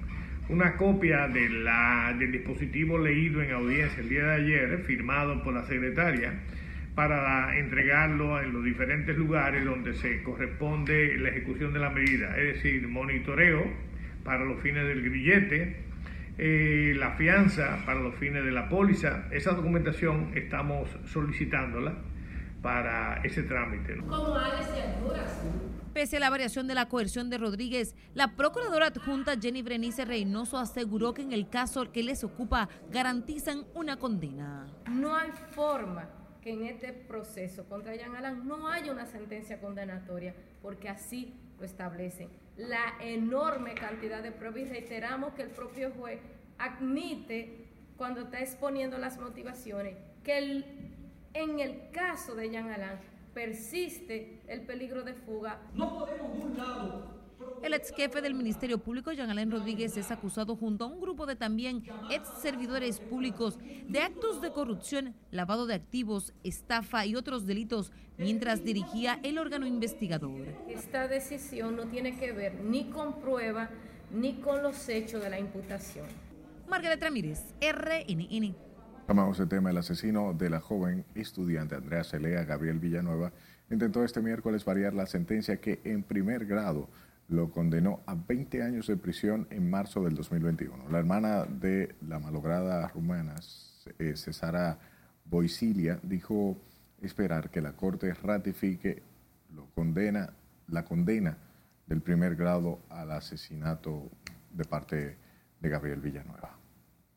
una 0.50 0.78
copia 0.78 1.28
de 1.28 1.50
la, 1.50 2.16
del 2.18 2.32
dispositivo 2.32 2.98
leído 2.98 3.42
en 3.42 3.52
audiencia 3.52 4.02
el 4.02 4.10
día 4.10 4.24
de 4.24 4.36
ayer, 4.36 4.84
firmado 4.86 5.44
por 5.44 5.54
la 5.54 5.66
secretaria, 5.68 6.34
para 6.98 7.56
entregarlo 7.60 8.42
en 8.42 8.54
los 8.54 8.64
diferentes 8.64 9.16
lugares 9.16 9.64
donde 9.64 9.94
se 9.94 10.24
corresponde 10.24 11.16
la 11.20 11.30
ejecución 11.30 11.72
de 11.72 11.78
la 11.78 11.92
medida, 11.92 12.36
es 12.36 12.56
decir, 12.56 12.88
monitoreo 12.88 13.72
para 14.24 14.44
los 14.44 14.60
fines 14.64 14.88
del 14.88 15.04
grillete, 15.04 15.84
eh, 16.40 16.96
la 16.98 17.12
fianza 17.12 17.84
para 17.86 18.00
los 18.00 18.16
fines 18.16 18.44
de 18.44 18.50
la 18.50 18.68
póliza. 18.68 19.26
Esa 19.30 19.52
documentación 19.52 20.32
estamos 20.34 20.90
solicitándola 21.06 21.94
para 22.64 23.22
ese 23.24 23.44
trámite. 23.44 23.98
¿Cómo 23.98 24.36
Pese 25.94 26.18
a 26.18 26.20
la 26.20 26.32
variación 26.32 26.68
de 26.68 26.74
la 26.74 26.90
coerción 26.90 27.30
de 27.30 27.38
Rodríguez, 27.38 27.96
la 28.16 28.36
procuradora 28.36 28.88
adjunta 28.88 29.36
Jenny 29.40 29.62
Brenice 29.62 30.04
Reynoso 30.04 30.58
aseguró 30.58 31.14
que 31.14 31.22
en 31.22 31.32
el 31.32 31.48
caso 31.48 31.92
que 31.92 32.02
les 32.02 32.24
ocupa 32.24 32.70
garantizan 32.90 33.66
una 33.76 33.98
condena. 33.98 34.66
No 34.90 35.16
hay 35.16 35.30
forma 35.52 36.17
en 36.52 36.66
este 36.66 36.94
proceso 36.94 37.66
contra 37.68 37.96
Jean 37.96 38.16
Alan 38.16 38.48
no 38.48 38.68
haya 38.68 38.92
una 38.92 39.06
sentencia 39.06 39.60
condenatoria, 39.60 40.34
porque 40.62 40.90
así 40.90 41.34
lo 41.60 41.66
establece 41.66 42.30
la 42.58 42.96
enorme 43.02 43.76
cantidad 43.76 44.22
de 44.22 44.32
pruebas 44.32 44.62
y 44.62 44.66
reiteramos 44.66 45.34
que 45.34 45.44
el 45.44 45.50
propio 45.50 45.92
juez 45.92 46.20
admite, 46.58 47.66
cuando 47.98 48.22
está 48.22 48.40
exponiendo 48.40 48.98
las 48.98 49.20
motivaciones, 49.20 49.96
que 50.24 50.64
en 51.34 51.60
el 51.60 51.90
caso 51.92 52.36
de 52.36 52.50
Jean 52.50 52.70
Alain 52.70 53.00
persiste 53.34 54.42
el 54.48 54.62
peligro 54.62 55.04
de 55.04 55.14
fuga. 55.14 55.60
No 55.74 56.00
podemos 56.00 56.34
de 56.34 57.17
el 57.64 57.74
ex 57.74 57.92
jefe 57.96 58.22
del 58.22 58.34
Ministerio 58.34 58.78
Público, 58.78 59.12
Jean 59.12 59.30
Alain 59.30 59.52
Rodríguez, 59.52 59.98
es 59.98 60.12
acusado 60.12 60.56
junto 60.56 60.86
a 60.86 60.88
un 60.88 61.00
grupo 61.00 61.26
de 61.26 61.36
también 61.36 61.84
ex 62.10 62.28
servidores 62.42 63.00
públicos 63.00 63.58
de 63.88 64.00
actos 64.00 64.42
de 64.42 64.52
corrupción, 64.52 65.16
lavado 65.32 65.66
de 65.66 65.74
activos, 65.74 66.34
estafa 66.44 67.06
y 67.06 67.16
otros 67.16 67.46
delitos 67.46 67.92
mientras 68.18 68.64
dirigía 68.64 69.20
el 69.24 69.38
órgano 69.38 69.66
investigador. 69.66 70.48
Esta 70.68 71.08
decisión 71.08 71.76
no 71.76 71.86
tiene 71.86 72.18
que 72.18 72.32
ver 72.32 72.64
ni 72.64 72.86
con 72.86 73.20
prueba 73.20 73.70
ni 74.12 74.36
con 74.36 74.64
los 74.64 74.88
hechos 74.90 75.22
de 75.22 75.30
la 75.30 75.40
imputación. 75.40 76.08
Margaret 76.68 77.02
Ramírez, 77.02 77.44
RNN. 77.62 78.56
Tomamos 79.08 79.40
el 79.40 79.48
tema. 79.48 79.72
El 79.72 79.78
asesino 79.78 80.34
de 80.34 80.50
la 80.50 80.60
joven 80.60 81.06
estudiante 81.16 81.76
Andrea 81.76 82.04
Celea, 82.04 82.44
Gabriel 82.44 82.80
Villanueva, 82.80 83.32
intentó 83.70 84.04
este 84.04 84.22
miércoles 84.22 84.66
variar 84.66 84.94
la 84.94 85.06
sentencia 85.06 85.62
que 85.62 85.80
en 85.86 86.04
primer 86.04 86.46
grado 86.46 86.90
lo 87.30 87.52
condenó 87.52 88.02
a 88.06 88.16
20 88.16 88.64
años 88.64 88.88
de 88.88 88.98
prisión 88.98 89.48
en 89.50 89.70
marzo 89.70 90.04
del 90.04 90.16
2021. 90.16 90.90
La 90.90 91.00
hermana 91.00 91.46
de 91.46 91.96
la 92.08 92.20
malograda 92.20 92.88
rumana, 92.88 93.36
eh, 94.00 94.14
Cesara 94.16 94.80
Boisilia, 95.26 96.00
dijo 96.04 96.58
esperar 97.02 97.50
que 97.50 97.62
la 97.62 97.74
Corte 97.74 98.14
ratifique 98.14 99.04
lo 99.54 99.66
condena, 99.76 100.34
la 100.68 100.86
condena 100.86 101.38
del 101.86 102.02
primer 102.02 102.36
grado 102.36 102.80
al 102.90 103.12
asesinato 103.12 104.10
de 104.52 104.66
parte 104.66 105.18
de 105.60 105.70
Gabriel 105.70 106.00
Villanueva. 106.00 106.58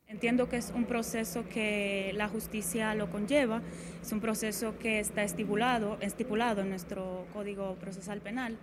Entiendo 0.07 0.49
que 0.49 0.57
es 0.57 0.73
un 0.75 0.87
proceso 0.87 1.49
que 1.49 2.13
la 2.17 2.29
justicia 2.29 2.97
lo 2.97 3.13
conlleva, 3.13 3.63
es 4.03 4.11
un 4.11 4.21
proceso 4.21 4.77
que 4.77 4.99
está 4.99 5.23
estipulado, 5.23 5.99
estipulado 6.01 6.63
en 6.63 6.71
nuestro 6.71 7.27
Código 7.33 7.77
Procesal 7.77 8.21
Penal. 8.21 8.59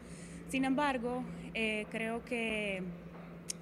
Sin 0.50 0.64
embargo, 0.64 1.24
eh, 1.54 1.86
creo 1.92 2.24
que 2.24 2.82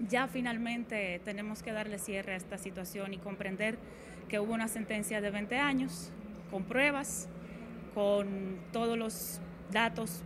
ya 0.07 0.27
finalmente 0.27 1.19
tenemos 1.25 1.63
que 1.63 1.71
darle 1.71 1.97
cierre 1.97 2.33
a 2.33 2.36
esta 2.36 2.57
situación 2.57 3.13
y 3.13 3.17
comprender 3.17 3.77
que 4.27 4.39
hubo 4.39 4.53
una 4.53 4.67
sentencia 4.67 5.19
de 5.19 5.31
20 5.31 5.57
años 5.57 6.11
con 6.51 6.63
pruebas, 6.63 7.27
con 7.93 8.59
todos 8.71 8.97
los 8.97 9.39
datos 9.71 10.21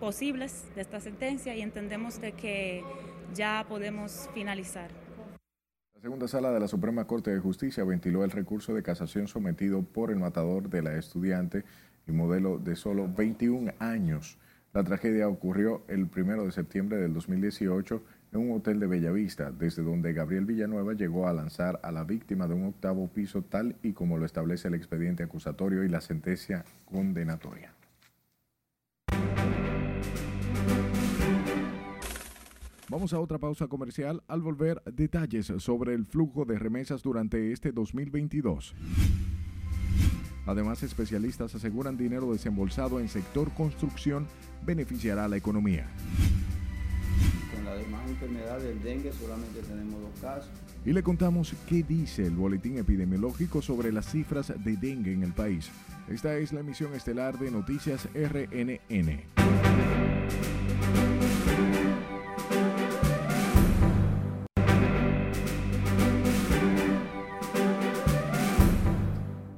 posibles 0.00 0.64
de 0.74 0.80
esta 0.80 1.00
sentencia 1.00 1.54
y 1.54 1.60
entendemos 1.60 2.20
de 2.20 2.32
que 2.32 2.82
ya 3.34 3.64
podemos 3.68 4.30
finalizar. 4.32 4.90
La 5.94 6.00
segunda 6.00 6.26
sala 6.26 6.50
de 6.52 6.60
la 6.60 6.68
Suprema 6.68 7.06
Corte 7.06 7.30
de 7.30 7.38
Justicia 7.38 7.84
ventiló 7.84 8.24
el 8.24 8.30
recurso 8.30 8.74
de 8.74 8.82
casación 8.82 9.28
sometido 9.28 9.82
por 9.82 10.10
el 10.10 10.16
matador 10.16 10.70
de 10.70 10.82
la 10.82 10.96
estudiante 10.96 11.64
y 12.08 12.12
modelo 12.12 12.58
de 12.58 12.76
solo 12.76 13.08
21 13.08 13.72
años 13.78 14.38
la 14.72 14.84
tragedia 14.84 15.28
ocurrió 15.28 15.82
el 15.88 16.08
1 16.14 16.44
de 16.44 16.52
septiembre 16.52 16.96
del 16.96 17.12
2018 17.12 18.02
en 18.32 18.40
un 18.40 18.56
hotel 18.56 18.80
de 18.80 18.86
Bellavista, 18.86 19.50
desde 19.50 19.82
donde 19.82 20.14
Gabriel 20.14 20.46
Villanueva 20.46 20.94
llegó 20.94 21.28
a 21.28 21.34
lanzar 21.34 21.78
a 21.82 21.92
la 21.92 22.04
víctima 22.04 22.48
de 22.48 22.54
un 22.54 22.64
octavo 22.64 23.08
piso 23.08 23.42
tal 23.42 23.76
y 23.82 23.92
como 23.92 24.16
lo 24.16 24.24
establece 24.24 24.68
el 24.68 24.74
expediente 24.74 25.22
acusatorio 25.22 25.84
y 25.84 25.88
la 25.88 26.00
sentencia 26.00 26.64
condenatoria. 26.86 27.74
Vamos 32.88 33.12
a 33.14 33.20
otra 33.20 33.38
pausa 33.38 33.68
comercial 33.68 34.22
al 34.28 34.42
volver 34.42 34.82
detalles 34.84 35.52
sobre 35.58 35.94
el 35.94 36.04
flujo 36.04 36.44
de 36.44 36.58
remesas 36.58 37.02
durante 37.02 37.52
este 37.52 37.72
2022. 37.72 38.74
Además, 40.44 40.82
especialistas 40.82 41.54
aseguran 41.54 41.96
dinero 41.96 42.32
desembolsado 42.32 43.00
en 43.00 43.08
sector 43.08 43.50
construcción 43.52 44.26
beneficiará 44.64 45.24
a 45.24 45.28
la 45.28 45.36
economía. 45.36 45.86
Con 47.54 47.64
la 47.64 47.74
demás 47.74 48.08
enfermedad 48.08 48.58
del 48.60 48.82
dengue 48.82 49.12
solamente 49.12 49.60
tenemos 49.60 50.00
dos 50.00 50.20
casos. 50.20 50.50
Y 50.84 50.92
le 50.92 51.02
contamos 51.02 51.54
qué 51.68 51.82
dice 51.82 52.26
el 52.26 52.34
boletín 52.34 52.78
epidemiológico 52.78 53.62
sobre 53.62 53.92
las 53.92 54.10
cifras 54.10 54.52
de 54.64 54.76
dengue 54.76 55.12
en 55.12 55.22
el 55.22 55.32
país. 55.32 55.70
Esta 56.08 56.34
es 56.34 56.52
la 56.52 56.60
emisión 56.60 56.92
estelar 56.94 57.38
de 57.38 57.50
Noticias 57.50 58.08
RNN. 58.14 59.22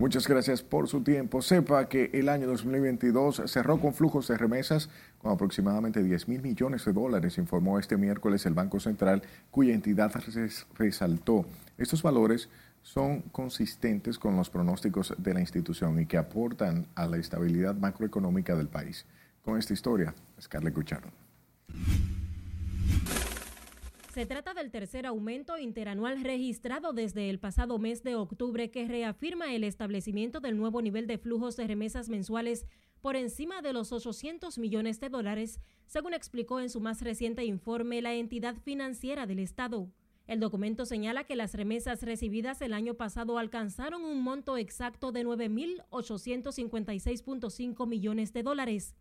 Muchas 0.04 0.28
gracias 0.28 0.62
por 0.62 0.86
su 0.86 1.02
tiempo. 1.02 1.40
Sepa 1.40 1.88
que 1.88 2.10
el 2.12 2.28
año 2.28 2.46
2022 2.46 3.44
cerró 3.46 3.80
con 3.80 3.94
flujos 3.94 4.28
de 4.28 4.36
remesas 4.36 4.90
con 5.16 5.32
aproximadamente 5.32 6.02
10 6.02 6.28
mil 6.28 6.42
millones 6.42 6.84
de 6.84 6.92
dólares, 6.92 7.38
informó 7.38 7.78
este 7.78 7.96
miércoles 7.96 8.44
el 8.44 8.52
Banco 8.52 8.80
Central, 8.80 9.22
cuya 9.50 9.72
entidad 9.72 10.12
resaltó. 10.74 11.46
Estos 11.78 12.02
valores 12.02 12.50
son 12.82 13.22
consistentes 13.32 14.18
con 14.18 14.36
los 14.36 14.50
pronósticos 14.50 15.14
de 15.16 15.32
la 15.32 15.40
institución 15.40 15.98
y 15.98 16.04
que 16.04 16.18
aportan 16.18 16.86
a 16.94 17.06
la 17.06 17.16
estabilidad 17.16 17.74
macroeconómica 17.74 18.54
del 18.56 18.68
país. 18.68 19.06
Con 19.42 19.58
esta 19.58 19.72
historia, 19.72 20.14
Scarlett 20.38 20.74
Guchardo. 20.74 21.08
Se 24.14 24.26
trata 24.26 24.54
del 24.54 24.70
tercer 24.70 25.06
aumento 25.06 25.58
interanual 25.58 26.22
registrado 26.22 26.92
desde 26.92 27.30
el 27.30 27.40
pasado 27.40 27.80
mes 27.80 28.04
de 28.04 28.14
octubre 28.14 28.70
que 28.70 28.86
reafirma 28.86 29.52
el 29.52 29.64
establecimiento 29.64 30.38
del 30.38 30.56
nuevo 30.56 30.80
nivel 30.80 31.08
de 31.08 31.18
flujos 31.18 31.56
de 31.56 31.66
remesas 31.66 32.08
mensuales 32.08 32.64
por 33.00 33.16
encima 33.16 33.60
de 33.60 33.72
los 33.72 33.90
800 33.90 34.56
millones 34.58 35.00
de 35.00 35.08
dólares, 35.08 35.58
según 35.86 36.14
explicó 36.14 36.60
en 36.60 36.70
su 36.70 36.80
más 36.80 37.02
reciente 37.02 37.44
informe 37.44 38.02
la 38.02 38.14
entidad 38.14 38.54
financiera 38.62 39.26
del 39.26 39.40
Estado. 39.40 39.90
El 40.28 40.38
documento 40.38 40.86
señala 40.86 41.24
que 41.24 41.34
las 41.34 41.52
remesas 41.52 42.02
recibidas 42.02 42.62
el 42.62 42.72
año 42.72 42.94
pasado 42.94 43.36
alcanzaron 43.36 44.04
un 44.04 44.22
monto 44.22 44.56
exacto 44.56 45.10
de 45.10 45.26
9.856.5 45.26 47.88
millones 47.88 48.32
de 48.32 48.44
dólares. 48.44 48.94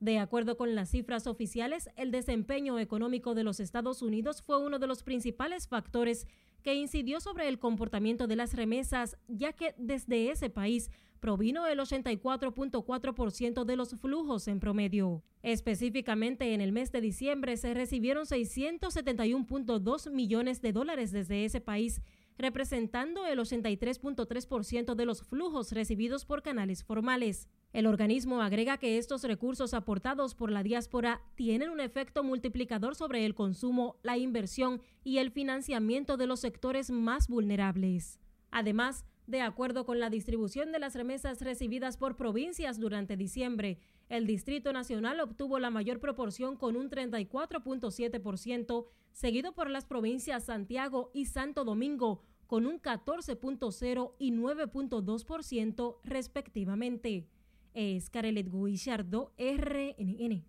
De 0.00 0.18
acuerdo 0.18 0.56
con 0.56 0.74
las 0.74 0.90
cifras 0.90 1.26
oficiales, 1.26 1.90
el 1.96 2.10
desempeño 2.10 2.78
económico 2.78 3.34
de 3.34 3.44
los 3.44 3.60
Estados 3.60 4.00
Unidos 4.00 4.40
fue 4.40 4.56
uno 4.56 4.78
de 4.78 4.86
los 4.86 5.02
principales 5.02 5.68
factores 5.68 6.26
que 6.62 6.74
incidió 6.74 7.20
sobre 7.20 7.48
el 7.48 7.58
comportamiento 7.58 8.26
de 8.26 8.36
las 8.36 8.54
remesas, 8.54 9.18
ya 9.28 9.52
que 9.52 9.74
desde 9.76 10.30
ese 10.30 10.48
país 10.48 10.90
provino 11.20 11.66
el 11.66 11.78
84.4% 11.80 13.64
de 13.64 13.76
los 13.76 13.90
flujos 13.90 14.48
en 14.48 14.58
promedio. 14.58 15.22
Específicamente 15.42 16.54
en 16.54 16.62
el 16.62 16.72
mes 16.72 16.92
de 16.92 17.02
diciembre 17.02 17.58
se 17.58 17.74
recibieron 17.74 18.24
671.2 18.24 20.10
millones 20.10 20.62
de 20.62 20.72
dólares 20.72 21.12
desde 21.12 21.44
ese 21.44 21.60
país, 21.60 22.00
representando 22.40 23.26
el 23.26 23.38
83.3% 23.38 24.94
de 24.94 25.04
los 25.04 25.22
flujos 25.22 25.72
recibidos 25.72 26.24
por 26.24 26.42
canales 26.42 26.84
formales. 26.84 27.48
El 27.72 27.86
organismo 27.86 28.42
agrega 28.42 28.78
que 28.78 28.98
estos 28.98 29.22
recursos 29.24 29.74
aportados 29.74 30.34
por 30.34 30.50
la 30.50 30.62
diáspora 30.62 31.22
tienen 31.34 31.70
un 31.70 31.80
efecto 31.80 32.24
multiplicador 32.24 32.94
sobre 32.94 33.24
el 33.26 33.34
consumo, 33.34 33.96
la 34.02 34.18
inversión 34.18 34.82
y 35.04 35.18
el 35.18 35.30
financiamiento 35.30 36.16
de 36.16 36.26
los 36.26 36.40
sectores 36.40 36.90
más 36.90 37.28
vulnerables. 37.28 38.18
Además, 38.50 39.04
de 39.26 39.42
acuerdo 39.42 39.86
con 39.86 40.00
la 40.00 40.10
distribución 40.10 40.72
de 40.72 40.80
las 40.80 40.96
remesas 40.96 41.40
recibidas 41.40 41.96
por 41.96 42.16
provincias 42.16 42.80
durante 42.80 43.16
diciembre, 43.16 43.78
el 44.08 44.26
Distrito 44.26 44.72
Nacional 44.72 45.20
obtuvo 45.20 45.60
la 45.60 45.70
mayor 45.70 46.00
proporción 46.00 46.56
con 46.56 46.74
un 46.74 46.90
34.7%, 46.90 48.86
seguido 49.12 49.52
por 49.52 49.70
las 49.70 49.84
provincias 49.84 50.44
Santiago 50.44 51.12
y 51.14 51.26
Santo 51.26 51.62
Domingo 51.62 52.24
con 52.50 52.66
un 52.66 52.82
14.0 52.82 54.12
y 54.18 54.32
9.2% 54.32 55.96
respectivamente 56.02 57.28
es 57.74 58.10
Carelet 58.10 58.50
Guillardo, 58.50 59.32
RNN. 59.38 60.44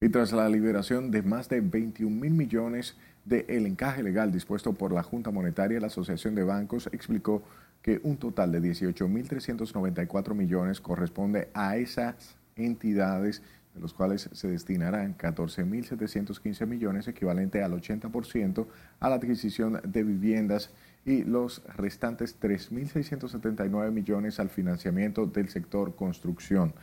Y 0.00 0.08
tras 0.08 0.32
la 0.32 0.48
liberación 0.48 1.10
de 1.10 1.20
más 1.20 1.50
de 1.50 1.60
21 1.60 2.18
mil 2.18 2.32
millones 2.32 2.96
de 3.26 3.44
el 3.50 3.66
encaje 3.66 4.02
legal 4.02 4.32
dispuesto 4.32 4.72
por 4.72 4.94
la 4.94 5.02
Junta 5.02 5.30
Monetaria, 5.30 5.78
la 5.78 5.88
Asociación 5.88 6.34
de 6.34 6.42
Bancos 6.42 6.88
explicó 6.90 7.42
que 7.82 8.00
un 8.02 8.16
total 8.16 8.50
de 8.52 8.62
18.394 8.62 10.34
millones 10.34 10.80
corresponde 10.80 11.50
a 11.52 11.76
esas 11.76 12.34
entidades, 12.56 13.42
de 13.74 13.80
los 13.82 13.92
cuales 13.92 14.30
se 14.32 14.48
destinarán 14.48 15.18
14.715 15.18 16.66
millones, 16.66 17.08
equivalente 17.08 17.62
al 17.62 17.72
80% 17.72 18.66
a 19.00 19.08
la 19.10 19.16
adquisición 19.16 19.82
de 19.84 20.02
viviendas 20.02 20.70
y 21.04 21.24
los 21.24 21.62
restantes 21.76 22.38
3.679 22.40 23.90
millones 23.90 24.40
al 24.40 24.48
financiamiento 24.48 25.26
del 25.26 25.48
sector 25.48 25.96
construcción. 25.96 26.74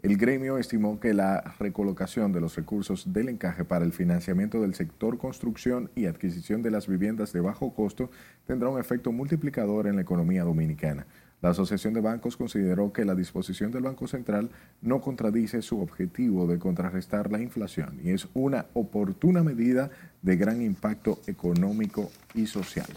El 0.00 0.16
gremio 0.16 0.58
estimó 0.58 1.00
que 1.00 1.12
la 1.12 1.56
recolocación 1.58 2.32
de 2.32 2.40
los 2.40 2.54
recursos 2.54 3.12
del 3.12 3.28
encaje 3.28 3.64
para 3.64 3.84
el 3.84 3.92
financiamiento 3.92 4.60
del 4.60 4.74
sector 4.74 5.18
construcción 5.18 5.90
y 5.96 6.06
adquisición 6.06 6.62
de 6.62 6.70
las 6.70 6.86
viviendas 6.86 7.32
de 7.32 7.40
bajo 7.40 7.74
costo 7.74 8.08
tendrá 8.46 8.68
un 8.68 8.78
efecto 8.78 9.10
multiplicador 9.10 9.88
en 9.88 9.96
la 9.96 10.02
economía 10.02 10.44
dominicana. 10.44 11.04
La 11.40 11.50
Asociación 11.50 11.94
de 11.94 12.00
Bancos 12.00 12.36
consideró 12.36 12.92
que 12.92 13.04
la 13.04 13.16
disposición 13.16 13.72
del 13.72 13.82
Banco 13.82 14.06
Central 14.06 14.50
no 14.82 15.00
contradice 15.00 15.62
su 15.62 15.80
objetivo 15.80 16.46
de 16.46 16.60
contrarrestar 16.60 17.32
la 17.32 17.40
inflación 17.40 17.98
y 18.02 18.10
es 18.10 18.28
una 18.34 18.66
oportuna 18.74 19.42
medida 19.42 19.90
de 20.22 20.36
gran 20.36 20.62
impacto 20.62 21.20
económico 21.26 22.10
y 22.34 22.46
social. 22.46 22.88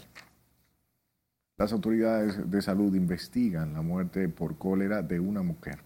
Las 1.62 1.72
autoridades 1.72 2.50
de 2.50 2.60
salud 2.60 2.92
investigan 2.92 3.72
la 3.72 3.82
muerte 3.82 4.28
por 4.28 4.58
cólera 4.58 5.00
de 5.00 5.20
una 5.20 5.44
mujer 5.44 5.78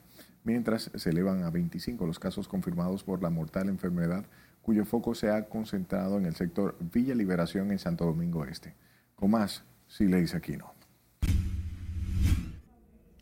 mientras 0.42 0.90
se 0.94 1.10
elevan 1.10 1.42
a 1.44 1.50
25 1.50 2.06
los 2.06 2.18
casos 2.18 2.48
confirmados 2.48 3.04
por 3.04 3.22
la 3.22 3.28
mortal 3.28 3.68
enfermedad 3.68 4.24
cuyo 4.62 4.86
foco 4.86 5.14
se 5.14 5.28
ha 5.28 5.50
concentrado 5.50 6.16
en 6.16 6.24
el 6.24 6.34
sector 6.34 6.78
Villa 6.80 7.14
Liberación 7.14 7.72
en 7.72 7.78
Santo 7.78 8.06
Domingo 8.06 8.46
Este. 8.46 8.74
Con 9.16 9.32
más, 9.32 9.64
dice 9.98 10.38
Aquino. 10.38 10.72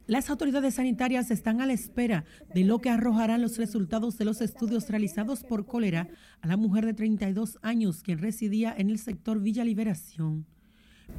Las 0.06 0.30
autoridades 0.30 0.74
sanitarias 0.74 1.32
están 1.32 1.60
a 1.60 1.66
la 1.66 1.72
espera 1.72 2.24
de 2.54 2.62
lo 2.62 2.80
que 2.80 2.90
arrojarán 2.90 3.42
los 3.42 3.58
resultados 3.58 4.16
de 4.16 4.26
los 4.26 4.40
estudios 4.40 4.88
realizados 4.88 5.42
por 5.42 5.66
cólera 5.66 6.06
a 6.40 6.46
la 6.46 6.56
mujer 6.56 6.86
de 6.86 6.94
32 6.94 7.58
años 7.62 8.04
quien 8.04 8.18
residía 8.18 8.72
en 8.78 8.90
el 8.90 9.00
sector 9.00 9.40
Villa 9.40 9.64
Liberación. 9.64 10.46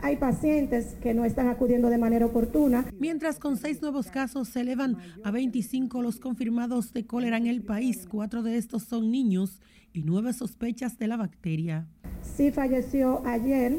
Hay 0.02 0.18
pacientes 0.18 0.96
que 1.02 1.14
no 1.14 1.26
están 1.26 1.48
acudiendo 1.48 1.90
de 1.90 1.98
manera 1.98 2.26
oportuna. 2.26 2.86
Mientras 3.00 3.40
con 3.40 3.58
seis 3.58 3.82
nuevos 3.82 4.08
casos 4.08 4.50
se 4.50 4.62
elevan 4.62 4.98
a 5.24 5.32
25 5.32 6.02
los 6.02 6.20
confirmados 6.20 6.94
de 6.94 7.06
cólera 7.06 7.38
en 7.38 7.48
el 7.48 7.64
país, 7.64 8.06
cuatro 8.10 8.44
de 8.44 8.58
estos 8.58 8.84
son 8.84 9.10
niños 9.10 9.60
y 9.94 10.04
nueve 10.04 10.34
sospechas 10.34 11.00
de 11.00 11.08
la 11.08 11.18
bacteria. 11.18 11.88
Sí 12.36 12.52
falleció 12.52 13.26
ayer 13.26 13.78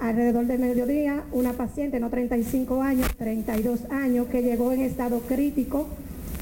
alrededor 0.00 0.46
del 0.46 0.60
mediodía 0.60 1.22
una 1.32 1.52
paciente, 1.52 2.00
no 2.00 2.10
35 2.10 2.82
años, 2.82 3.14
32 3.16 3.90
años, 3.90 4.26
que 4.28 4.42
llegó 4.42 4.72
en 4.72 4.80
estado 4.80 5.20
crítico. 5.20 5.86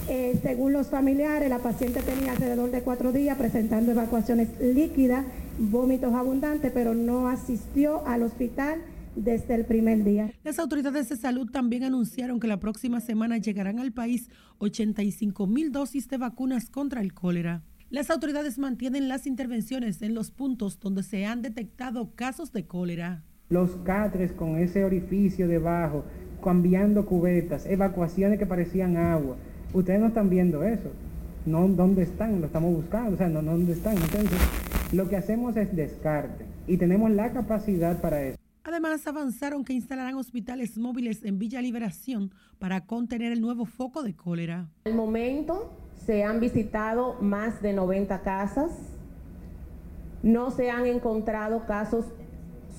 Eh, 0.08 0.38
según 0.42 0.72
los 0.72 0.86
familiares, 0.86 1.50
la 1.50 1.58
paciente 1.58 2.00
tenía 2.00 2.32
alrededor 2.32 2.70
de 2.70 2.80
cuatro 2.80 3.12
días 3.12 3.36
presentando 3.36 3.92
evacuaciones 3.92 4.48
líquidas, 4.60 5.26
vómitos 5.58 6.14
abundantes, 6.14 6.70
pero 6.72 6.94
no 6.94 7.28
asistió 7.28 8.06
al 8.06 8.22
hospital 8.22 8.78
desde 9.24 9.54
el 9.54 9.64
primer 9.64 10.04
día. 10.04 10.32
Las 10.44 10.58
autoridades 10.58 11.08
de 11.08 11.16
salud 11.16 11.50
también 11.50 11.84
anunciaron 11.84 12.40
que 12.40 12.46
la 12.46 12.60
próxima 12.60 13.00
semana 13.00 13.38
llegarán 13.38 13.78
al 13.78 13.92
país 13.92 14.30
85 14.58 15.46
mil 15.46 15.72
dosis 15.72 16.08
de 16.08 16.18
vacunas 16.18 16.70
contra 16.70 17.00
el 17.00 17.14
cólera. 17.14 17.62
Las 17.90 18.10
autoridades 18.10 18.58
mantienen 18.58 19.08
las 19.08 19.26
intervenciones 19.26 20.02
en 20.02 20.14
los 20.14 20.30
puntos 20.30 20.78
donde 20.78 21.02
se 21.02 21.24
han 21.24 21.42
detectado 21.42 22.14
casos 22.14 22.52
de 22.52 22.66
cólera. 22.66 23.24
Los 23.48 23.76
catres 23.76 24.32
con 24.32 24.58
ese 24.58 24.84
orificio 24.84 25.48
debajo, 25.48 26.04
cambiando 26.44 27.06
cubetas, 27.06 27.64
evacuaciones 27.66 28.38
que 28.38 28.46
parecían 28.46 28.98
agua. 28.98 29.36
Ustedes 29.72 30.00
no 30.00 30.08
están 30.08 30.28
viendo 30.28 30.62
eso. 30.64 30.90
No, 31.46 31.66
¿Dónde 31.66 32.02
están? 32.02 32.40
Lo 32.40 32.46
estamos 32.46 32.74
buscando. 32.74 33.14
O 33.14 33.16
sea, 33.16 33.28
no, 33.28 33.42
¿dónde 33.42 33.72
están? 33.72 33.96
Entonces, 33.96 34.38
lo 34.92 35.08
que 35.08 35.16
hacemos 35.16 35.56
es 35.56 35.74
descarte 35.74 36.44
y 36.66 36.76
tenemos 36.76 37.10
la 37.10 37.32
capacidad 37.32 38.00
para 38.02 38.22
eso. 38.22 38.38
Además, 38.68 39.06
avanzaron 39.06 39.64
que 39.64 39.72
instalarán 39.72 40.16
hospitales 40.16 40.76
móviles 40.76 41.24
en 41.24 41.38
Villa 41.38 41.62
Liberación 41.62 42.34
para 42.58 42.84
contener 42.84 43.32
el 43.32 43.40
nuevo 43.40 43.64
foco 43.64 44.02
de 44.02 44.14
cólera. 44.14 44.68
Al 44.84 44.94
momento 44.94 45.72
se 46.04 46.22
han 46.22 46.38
visitado 46.38 47.16
más 47.22 47.62
de 47.62 47.72
90 47.72 48.20
casas. 48.20 48.70
No 50.22 50.50
se 50.50 50.70
han 50.70 50.84
encontrado 50.84 51.64
casos 51.64 52.04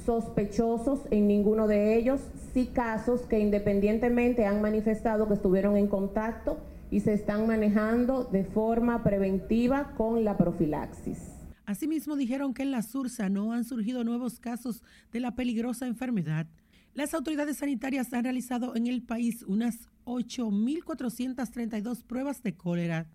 sospechosos 0.06 1.00
en 1.10 1.28
ninguno 1.28 1.66
de 1.66 1.96
ellos, 1.98 2.22
sí 2.54 2.68
casos 2.68 3.22
que 3.22 3.40
independientemente 3.40 4.46
han 4.46 4.62
manifestado 4.62 5.28
que 5.28 5.34
estuvieron 5.34 5.76
en 5.76 5.88
contacto 5.88 6.60
y 6.92 7.00
se 7.00 7.14
están 7.14 7.48
manejando 7.48 8.26
de 8.26 8.44
forma 8.44 9.02
preventiva 9.04 9.96
con 9.98 10.24
la 10.24 10.38
profilaxis. 10.38 11.39
Asimismo, 11.70 12.16
dijeron 12.16 12.56
que 12.56 12.64
en 12.64 12.72
la 12.72 12.82
Sursa 12.82 13.30
no 13.30 13.54
han 13.54 13.64
surgido 13.64 14.04
nuevos 14.04 14.40
casos 14.40 14.82
de 15.12 15.20
la 15.20 15.36
peligrosa 15.36 15.86
enfermedad. 15.86 16.48
Las 16.96 17.14
autoridades 17.14 17.58
sanitarias 17.58 18.12
han 18.12 18.24
realizado 18.24 18.76
en 18.76 18.88
el 18.88 19.04
país 19.04 19.44
unas 19.44 19.88
8.432 20.06 22.02
pruebas 22.02 22.42
de 22.42 22.56
cólera. 22.56 23.06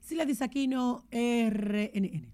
Sila 0.00 0.24
Disaquino, 0.24 1.04
RNN. 1.12 2.26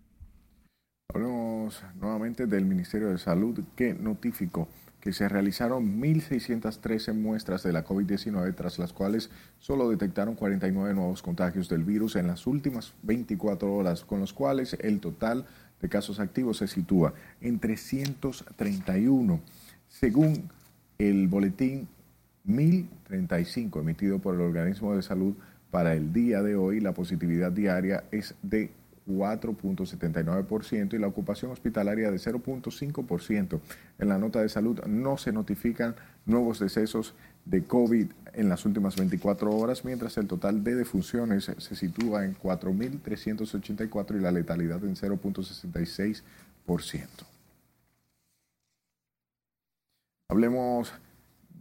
Hablamos 1.12 1.84
nuevamente 2.00 2.46
del 2.46 2.64
Ministerio 2.64 3.10
de 3.10 3.18
Salud 3.18 3.62
que 3.76 3.92
notificó 3.92 4.68
que 5.02 5.12
se 5.12 5.28
realizaron 5.28 6.00
1.613 6.00 7.12
muestras 7.12 7.64
de 7.64 7.72
la 7.72 7.84
COVID-19, 7.84 8.54
tras 8.54 8.78
las 8.78 8.92
cuales 8.92 9.30
solo 9.58 9.90
detectaron 9.90 10.36
49 10.36 10.94
nuevos 10.94 11.22
contagios 11.22 11.68
del 11.68 11.82
virus 11.82 12.14
en 12.14 12.28
las 12.28 12.46
últimas 12.46 12.94
24 13.02 13.74
horas, 13.74 14.04
con 14.04 14.20
los 14.20 14.32
cuales 14.32 14.76
el 14.80 15.00
total 15.00 15.44
de 15.80 15.88
casos 15.88 16.20
activos 16.20 16.58
se 16.58 16.68
sitúa 16.68 17.14
en 17.40 17.58
331, 17.58 19.40
según 19.88 20.48
el 20.98 21.26
boletín 21.26 21.88
1035 22.44 23.80
emitido 23.80 24.20
por 24.20 24.36
el 24.36 24.42
organismo 24.42 24.94
de 24.94 25.02
salud 25.02 25.34
para 25.72 25.94
el 25.94 26.12
día 26.12 26.42
de 26.42 26.54
hoy, 26.54 26.78
la 26.78 26.94
positividad 26.94 27.50
diaria 27.50 28.04
es 28.12 28.36
de 28.42 28.70
4.79% 29.08 30.94
y 30.94 30.98
la 30.98 31.06
ocupación 31.08 31.50
hospitalaria 31.50 32.10
de 32.10 32.18
0.5%. 32.18 33.60
En 33.98 34.08
la 34.08 34.18
nota 34.18 34.40
de 34.40 34.48
salud 34.48 34.80
no 34.86 35.16
se 35.16 35.32
notifican 35.32 35.94
nuevos 36.26 36.58
decesos 36.58 37.14
de 37.44 37.64
COVID 37.64 38.06
en 38.34 38.48
las 38.48 38.64
últimas 38.64 38.96
24 38.96 39.50
horas, 39.50 39.84
mientras 39.84 40.16
el 40.16 40.26
total 40.26 40.64
de 40.64 40.74
defunciones 40.76 41.50
se 41.56 41.76
sitúa 41.76 42.24
en 42.24 42.34
4.384 42.36 44.16
y 44.16 44.20
la 44.20 44.32
letalidad 44.32 44.82
en 44.84 44.94
0.66%. 44.96 46.22
Hablemos 50.28 50.92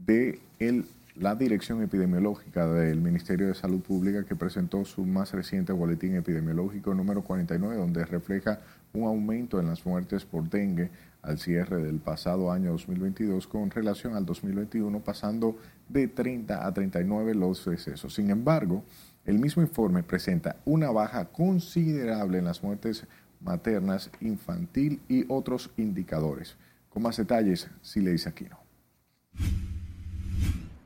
de 0.05 0.39
el 0.59 0.85
la 1.15 1.35
Dirección 1.35 1.81
Epidemiológica 1.81 2.67
del 2.67 3.01
Ministerio 3.01 3.47
de 3.47 3.53
Salud 3.53 3.81
Pública 3.81 4.23
que 4.23 4.35
presentó 4.35 4.85
su 4.85 5.05
más 5.05 5.33
reciente 5.33 5.73
boletín 5.73 6.15
epidemiológico 6.15 6.93
número 6.93 7.21
49, 7.23 7.75
donde 7.75 8.05
refleja 8.05 8.59
un 8.93 9.03
aumento 9.03 9.59
en 9.59 9.67
las 9.67 9.85
muertes 9.85 10.25
por 10.25 10.49
dengue 10.49 10.89
al 11.21 11.37
cierre 11.37 11.83
del 11.83 11.99
pasado 11.99 12.51
año 12.51 12.71
2022 12.71 13.45
con 13.47 13.69
relación 13.71 14.15
al 14.15 14.25
2021, 14.25 15.01
pasando 15.01 15.57
de 15.89 16.07
30 16.07 16.65
a 16.65 16.73
39 16.73 17.35
los 17.35 17.65
decesos. 17.65 18.13
Sin 18.13 18.29
embargo, 18.29 18.83
el 19.25 19.37
mismo 19.37 19.61
informe 19.61 20.03
presenta 20.03 20.57
una 20.65 20.91
baja 20.91 21.25
considerable 21.25 22.39
en 22.39 22.45
las 22.45 22.63
muertes 22.63 23.05
maternas, 23.41 24.09
infantil 24.21 25.01
y 25.09 25.25
otros 25.27 25.71
indicadores. 25.77 26.55
Con 26.89 27.03
más 27.03 27.17
detalles, 27.17 27.69
si 27.81 28.01
le 28.01 28.11
dice 28.11 28.29
aquí 28.29 28.45
no. 28.45 29.70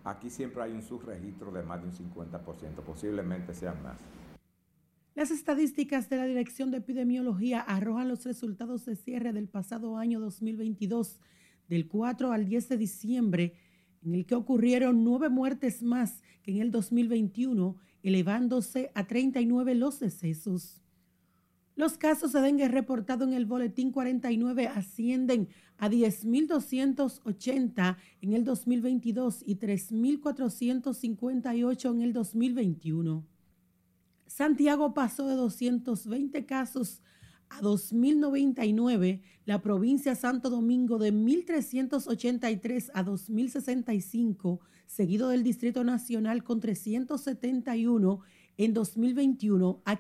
Aquí 0.05 0.29
siempre 0.29 0.61
hay 0.61 0.71
un 0.71 0.83
subregistro 0.83 1.51
de 1.51 1.63
más 1.63 1.81
de 1.81 1.87
un 1.87 1.93
50%, 1.93 2.75
posiblemente 2.85 3.55
sean 3.55 3.81
más. 3.81 3.97
Las 5.15 5.31
estadísticas 5.31 6.09
de 6.09 6.17
la 6.17 6.25
Dirección 6.25 6.69
de 6.69 6.77
Epidemiología 6.77 7.59
arrojan 7.61 8.07
los 8.07 8.23
resultados 8.23 8.85
de 8.85 8.95
cierre 8.95 9.33
del 9.33 9.47
pasado 9.47 9.97
año 9.97 10.19
2022, 10.19 11.19
del 11.67 11.87
4 11.87 12.31
al 12.31 12.45
10 12.45 12.69
de 12.69 12.77
diciembre, 12.77 13.53
en 14.03 14.13
el 14.13 14.27
que 14.27 14.35
ocurrieron 14.35 15.03
nueve 15.03 15.29
muertes 15.29 15.81
más 15.81 16.21
que 16.43 16.51
en 16.51 16.61
el 16.61 16.69
2021, 16.69 17.75
elevándose 18.03 18.91
a 18.93 19.07
39 19.07 19.73
los 19.73 19.99
decesos. 19.99 20.84
Los 21.75 21.97
casos 21.97 22.31
de 22.31 22.39
dengue 22.39 22.69
reportados 22.69 23.27
en 23.27 23.33
el 23.33 23.45
boletín 23.45 23.91
49 23.91 24.67
ascienden 24.67 25.49
a 25.77 25.89
10.280 25.89 27.97
en 28.21 28.33
el 28.33 28.45
2022 28.45 29.41
y 29.45 29.57
3.458 29.57 31.91
en 31.91 32.01
el 32.01 32.13
2021. 32.13 33.27
Santiago 34.25 34.93
pasó 34.93 35.27
de 35.27 35.35
220 35.35 36.45
casos 36.45 37.01
a 37.49 37.59
2.099, 37.61 39.21
la 39.45 39.61
provincia 39.61 40.15
Santo 40.15 40.49
Domingo 40.49 40.97
de 40.97 41.13
1.383 41.13 42.89
a 42.93 43.03
2.065, 43.03 44.59
seguido 44.87 45.27
del 45.27 45.43
Distrito 45.43 45.83
Nacional 45.83 46.45
con 46.45 46.61
371 46.61 48.21
en 48.57 48.73
2021 48.73 49.81
a 49.83 49.97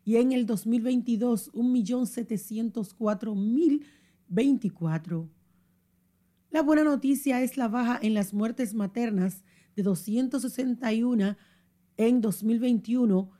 y 0.05 0.15
en 0.15 0.31
el 0.31 0.45
2022 0.45 1.51
1.704.024. 4.31 5.29
La 6.51 6.61
buena 6.61 6.83
noticia 6.83 7.41
es 7.41 7.57
la 7.57 7.67
baja 7.67 7.99
en 8.01 8.13
las 8.13 8.33
muertes 8.33 8.73
maternas 8.73 9.43
de 9.75 9.83
261 9.83 11.35
en 11.97 12.21
2021 12.21 13.31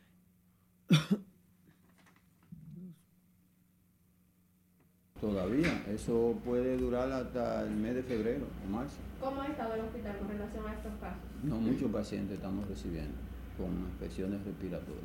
Todavía, 5.19 5.83
eso 5.89 6.37
puede 6.43 6.77
durar 6.77 7.11
hasta 7.11 7.63
el 7.63 7.71
mes 7.71 7.95
de 7.95 8.03
febrero 8.03 8.45
o 8.63 8.69
marzo. 8.69 8.97
¿Cómo 9.19 9.41
ha 9.41 9.47
estado 9.47 9.73
el 9.73 9.81
hospital 9.81 10.19
con 10.19 10.27
relación 10.27 10.67
a 10.67 10.73
estos 10.73 10.93
casos? 10.99 11.23
No, 11.41 11.55
muchos 11.55 11.89
pacientes 11.89 12.35
estamos 12.35 12.67
recibiendo 12.67 13.17
con 13.57 13.71
infecciones 13.91 14.43
respiratorias. 14.45 15.03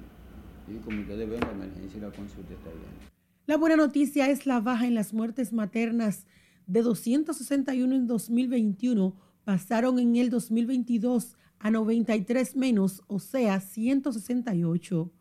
Y 0.68 0.76
como 0.85 1.01
ustedes 1.01 1.31
ven, 1.31 1.41
la 1.41 1.53
emergencia 1.53 1.99
y 1.99 2.01
la 2.01 2.11
consulta 2.11 2.53
está 2.53 2.70
bien. 2.70 3.20
La 3.51 3.57
buena 3.57 3.74
noticia 3.74 4.30
es 4.30 4.46
la 4.46 4.61
baja 4.61 4.86
en 4.86 4.94
las 4.94 5.12
muertes 5.12 5.53
maternas 5.53 6.24
de 6.68 6.82
261 6.82 7.96
en 7.96 8.07
2021, 8.07 9.16
pasaron 9.42 9.98
en 9.98 10.14
el 10.14 10.30
2022 10.30 11.36
a 11.59 11.72
93 11.72 12.55
menos, 12.55 13.03
o 13.09 13.18
sea, 13.18 13.59
168. 13.59 15.12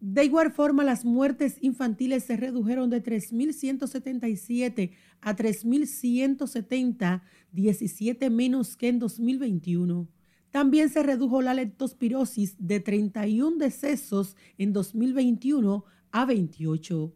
De 0.00 0.24
igual 0.24 0.50
forma, 0.50 0.82
las 0.82 1.04
muertes 1.04 1.58
infantiles 1.60 2.24
se 2.24 2.36
redujeron 2.36 2.90
de 2.90 3.04
3.177 3.04 4.90
a 5.20 5.36
3.170, 5.36 7.22
17 7.52 8.30
menos 8.30 8.76
que 8.76 8.88
en 8.88 8.98
2021. 8.98 10.08
También 10.50 10.88
se 10.88 11.04
redujo 11.04 11.40
la 11.40 11.54
leptospirosis 11.54 12.56
de 12.58 12.80
31 12.80 13.58
decesos 13.58 14.34
en 14.58 14.72
2021 14.72 15.84
a 16.10 16.24
28. 16.24 17.14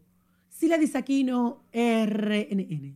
Sila 0.57 0.77
Disaquino, 0.77 1.65
RNN. 1.73 2.95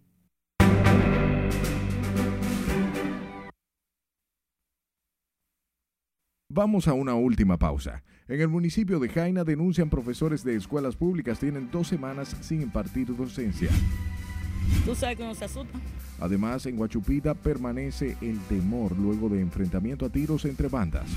Vamos 6.50 6.88
a 6.88 6.94
una 6.94 7.16
última 7.16 7.58
pausa. 7.58 8.02
En 8.30 8.40
el 8.40 8.48
municipio 8.48 8.98
de 8.98 9.10
Jaina 9.10 9.44
denuncian 9.44 9.90
profesores 9.90 10.46
de 10.46 10.56
escuelas 10.56 10.96
públicas 10.96 11.38
tienen 11.38 11.70
dos 11.70 11.90
semanas 11.90 12.34
sin 12.40 12.62
impartir 12.62 13.14
docencia. 13.14 13.70
¿Tú 14.86 14.96
sabes 14.96 15.18
que 15.18 15.26
no 15.26 15.36
se 15.36 15.44
asusta? 15.44 15.78
Además, 16.22 16.66
en 16.66 16.80
Huachupita 16.80 17.34
permanece 17.34 18.16
el 18.22 18.40
temor 18.48 18.98
luego 18.98 19.28
de 19.28 19.42
enfrentamiento 19.42 20.06
a 20.06 20.10
tiros 20.10 20.46
entre 20.46 20.70
bandas. 20.70 21.10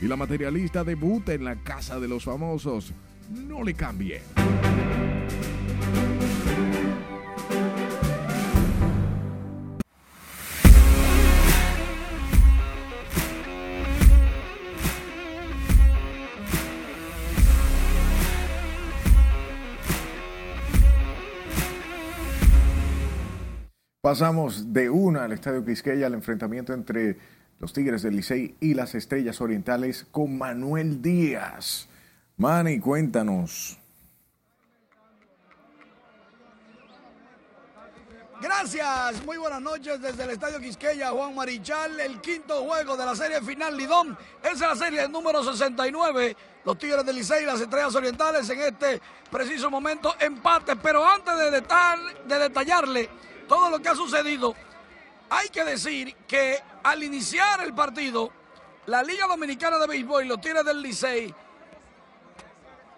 Y 0.00 0.06
la 0.06 0.16
materialista 0.16 0.82
debuta 0.82 1.34
en 1.34 1.44
la 1.44 1.56
Casa 1.56 2.00
de 2.00 2.08
los 2.08 2.24
Famosos. 2.24 2.94
No 3.30 3.62
le 3.62 3.74
cambie. 3.74 4.20
Pasamos 24.04 24.74
de 24.74 24.90
una 24.90 25.24
al 25.24 25.32
Estadio 25.32 25.64
Quisqueya 25.64 26.06
al 26.06 26.12
enfrentamiento 26.12 26.74
entre 26.74 27.16
los 27.58 27.72
Tigres 27.72 28.02
del 28.02 28.16
Licey 28.16 28.54
y 28.60 28.74
las 28.74 28.94
Estrellas 28.94 29.40
Orientales 29.40 30.06
con 30.10 30.36
Manuel 30.36 31.00
Díaz. 31.00 31.88
Manny, 32.36 32.80
cuéntanos. 32.80 33.78
Gracias, 38.40 39.24
muy 39.24 39.36
buenas 39.36 39.62
noches 39.62 40.00
desde 40.02 40.24
el 40.24 40.30
Estadio 40.30 40.58
Quisqueya, 40.58 41.10
Juan 41.10 41.34
Marichal, 41.34 41.98
el 42.00 42.20
quinto 42.20 42.64
juego 42.64 42.96
de 42.96 43.06
la 43.06 43.14
serie 43.14 43.40
final 43.40 43.76
Lidón. 43.76 44.18
Es 44.42 44.58
la 44.58 44.74
serie 44.74 45.08
número 45.08 45.44
69, 45.44 46.36
los 46.64 46.76
Tigres 46.76 47.06
del 47.06 47.16
Licey 47.16 47.44
y 47.44 47.46
las 47.46 47.60
Estrellas 47.60 47.94
Orientales 47.94 48.50
en 48.50 48.60
este 48.60 49.00
preciso 49.30 49.70
momento 49.70 50.14
empate. 50.18 50.74
Pero 50.76 51.06
antes 51.06 51.38
de, 51.38 51.50
de 52.26 52.38
detallarle 52.38 53.08
todo 53.48 53.70
lo 53.70 53.78
que 53.78 53.88
ha 53.88 53.94
sucedido, 53.94 54.54
hay 55.30 55.48
que 55.50 55.64
decir 55.64 56.14
que 56.26 56.58
al 56.82 57.02
iniciar 57.02 57.62
el 57.62 57.72
partido, 57.72 58.30
la 58.86 59.04
Liga 59.04 59.26
Dominicana 59.28 59.78
de 59.78 59.86
Béisbol 59.86 60.24
y 60.24 60.28
los 60.28 60.40
Tigres 60.40 60.64
del 60.64 60.82
Licey 60.82 61.34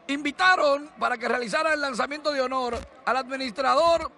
invitaron 0.08 0.90
para 0.98 1.18
que 1.18 1.28
realizara 1.28 1.72
el 1.72 1.80
lanzamiento 1.80 2.30
de 2.32 2.40
honor 2.40 2.78
al 3.04 3.16
administrador 3.16 4.10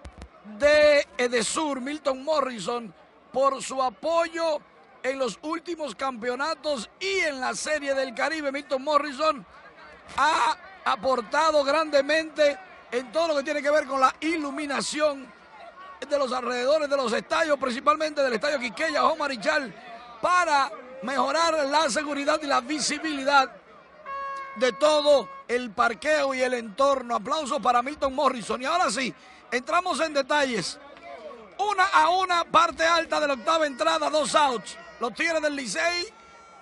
de 0.57 1.07
Edesur, 1.17 1.81
Milton 1.81 2.23
Morrison, 2.23 2.93
por 3.31 3.61
su 3.61 3.81
apoyo 3.81 4.59
en 5.03 5.19
los 5.19 5.39
últimos 5.43 5.95
campeonatos 5.95 6.89
y 6.99 7.19
en 7.19 7.39
la 7.39 7.55
Serie 7.55 7.93
del 7.93 8.13
Caribe. 8.13 8.51
Milton 8.51 8.83
Morrison 8.83 9.45
ha 10.17 10.57
aportado 10.85 11.63
grandemente 11.63 12.57
en 12.91 13.11
todo 13.11 13.29
lo 13.29 13.35
que 13.37 13.43
tiene 13.43 13.61
que 13.61 13.69
ver 13.69 13.85
con 13.85 14.01
la 14.01 14.13
iluminación 14.21 15.31
de 16.07 16.17
los 16.17 16.31
alrededores 16.31 16.89
de 16.89 16.97
los 16.97 17.11
estadios, 17.13 17.57
principalmente 17.59 18.21
del 18.21 18.33
estadio 18.33 18.59
Quiqueya 18.59 19.05
o 19.05 19.15
Marichal, 19.15 19.73
para 20.21 20.71
mejorar 21.03 21.65
la 21.67 21.89
seguridad 21.89 22.39
y 22.41 22.47
la 22.47 22.61
visibilidad 22.61 23.58
de 24.55 24.73
todo 24.73 25.29
el 25.47 25.71
parqueo 25.71 26.33
y 26.33 26.41
el 26.41 26.53
entorno. 26.53 27.15
Aplausos 27.15 27.59
para 27.61 27.81
Milton 27.81 28.13
Morrison. 28.13 28.61
Y 28.61 28.65
ahora 28.65 28.89
sí, 28.89 29.13
entramos 29.51 29.99
en 29.99 30.13
detalles. 30.13 30.79
Una 31.57 31.85
a 31.85 32.09
una, 32.09 32.45
parte 32.45 32.85
alta 32.85 33.19
de 33.19 33.27
la 33.27 33.33
octava 33.33 33.67
entrada, 33.67 34.09
dos 34.09 34.33
outs. 34.35 34.77
Los 34.99 35.13
Tigres 35.13 35.41
del 35.41 35.55
Licey 35.55 36.07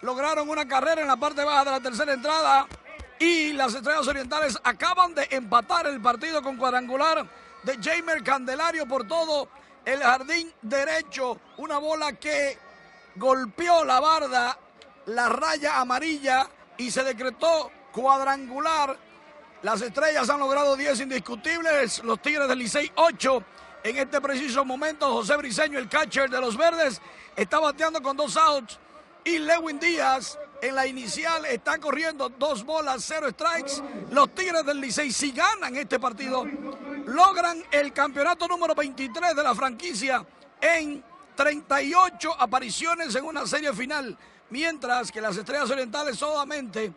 lograron 0.02 0.50
una 0.50 0.68
carrera 0.68 1.02
en 1.02 1.08
la 1.08 1.18
parte 1.18 1.44
baja 1.44 1.66
de 1.66 1.72
la 1.72 1.80
tercera 1.80 2.14
entrada 2.14 2.68
y 3.20 3.54
las 3.54 3.74
Estrellas 3.74 4.08
Orientales 4.08 4.60
acaban 4.64 5.16
de 5.16 5.28
empatar 5.32 5.88
el 5.88 6.02
partido 6.02 6.42
con 6.42 6.58
cuadrangular 6.58 7.28
de 7.64 7.78
Jamer 7.82 8.24
Candelario 8.24 8.88
por 8.88 9.08
todo 9.08 9.50
el 9.86 10.02
jardín 10.02 10.52
derecho. 10.62 11.40
Una 11.58 11.78
bola 11.80 12.14
que 12.14 12.58
golpeó 13.16 13.84
la 13.86 14.00
barda, 14.00 14.58
la 15.08 15.30
raya 15.30 15.80
amarilla 15.80 16.48
y 16.78 16.92
se 16.92 17.04
decretó 17.04 17.72
cuadrangular. 17.98 18.96
Las 19.64 19.82
estrellas 19.82 20.30
han 20.30 20.40
logrado 20.40 20.76
10 20.76 21.02
indiscutibles, 21.02 22.04
los 22.04 22.22
Tigres 22.22 22.48
del 22.48 22.60
Licey 22.60 22.92
8. 22.96 23.44
En 23.84 23.98
este 23.98 24.22
preciso 24.22 24.64
momento, 24.64 25.12
José 25.12 25.36
Briseño, 25.36 25.80
el 25.80 25.90
catcher 25.90 26.30
de 26.30 26.40
los 26.40 26.56
verdes, 26.56 27.02
está 27.36 27.58
bateando 27.60 28.02
con 28.04 28.16
dos 28.16 28.38
outs. 28.38 28.78
Y 29.26 29.40
Lewin 29.40 29.80
Díaz 29.80 30.38
en 30.62 30.76
la 30.76 30.86
inicial 30.86 31.44
está 31.46 31.80
corriendo 31.80 32.30
dos 32.30 32.64
bolas, 32.64 33.04
cero 33.04 33.30
strikes. 33.32 33.82
Los 34.12 34.30
Tigres 34.36 34.64
del 34.64 34.80
Licey, 34.80 35.12
si 35.12 35.32
ganan 35.32 35.76
este 35.76 36.00
partido, 36.00 36.46
logran 37.08 37.64
el 37.72 37.94
campeonato 37.94 38.48
número 38.48 38.76
23 38.76 39.36
de 39.36 39.44
la 39.44 39.56
franquicia 39.56 40.24
en 40.62 41.04
38 41.36 42.36
apariciones 42.40 43.16
en 43.16 43.26
una 43.26 43.48
serie 43.48 43.74
final, 43.74 44.16
mientras 44.52 45.12
que 45.12 45.20
las 45.20 45.36
Estrellas 45.36 45.72
Orientales 45.72 46.18
solamente 46.18 46.94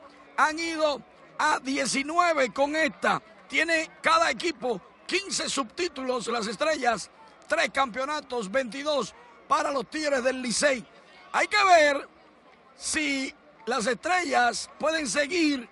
han 0.47 0.59
ido 0.59 1.03
a 1.39 1.59
19 1.59 2.53
con 2.53 2.77
esta. 2.77 3.23
Tiene 3.49 3.91
cada 4.01 4.31
equipo 4.31 4.81
15 5.07 5.49
subtítulos, 5.49 6.27
las 6.29 6.47
Estrellas, 6.47 7.11
3 7.49 7.71
campeonatos, 7.71 8.51
22 8.51 9.15
para 9.49 9.71
los 9.71 9.89
Tigres 9.89 10.23
del 10.23 10.41
Licey. 10.41 10.85
Hay 11.33 11.47
que 11.47 11.65
ver 11.65 12.09
si 12.77 13.35
las 13.67 13.87
Estrellas 13.87 14.71
pueden 14.79 15.07
seguir 15.07 15.69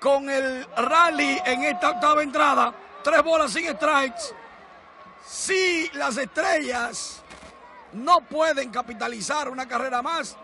con 0.00 0.30
el 0.30 0.64
rally 0.76 1.40
en 1.44 1.64
esta 1.64 1.90
octava 1.90 2.22
entrada 2.22 2.72
tres 3.02 3.22
bolas 3.22 3.52
sin 3.52 3.66
strikes. 3.68 4.34
Si 5.26 5.88
las 5.94 6.16
estrellas 6.16 7.22
no 7.92 8.20
pueden 8.20 8.70
capitalizar 8.70 9.48
una 9.48 9.66
carrera 9.66 10.02
más, 10.02 10.36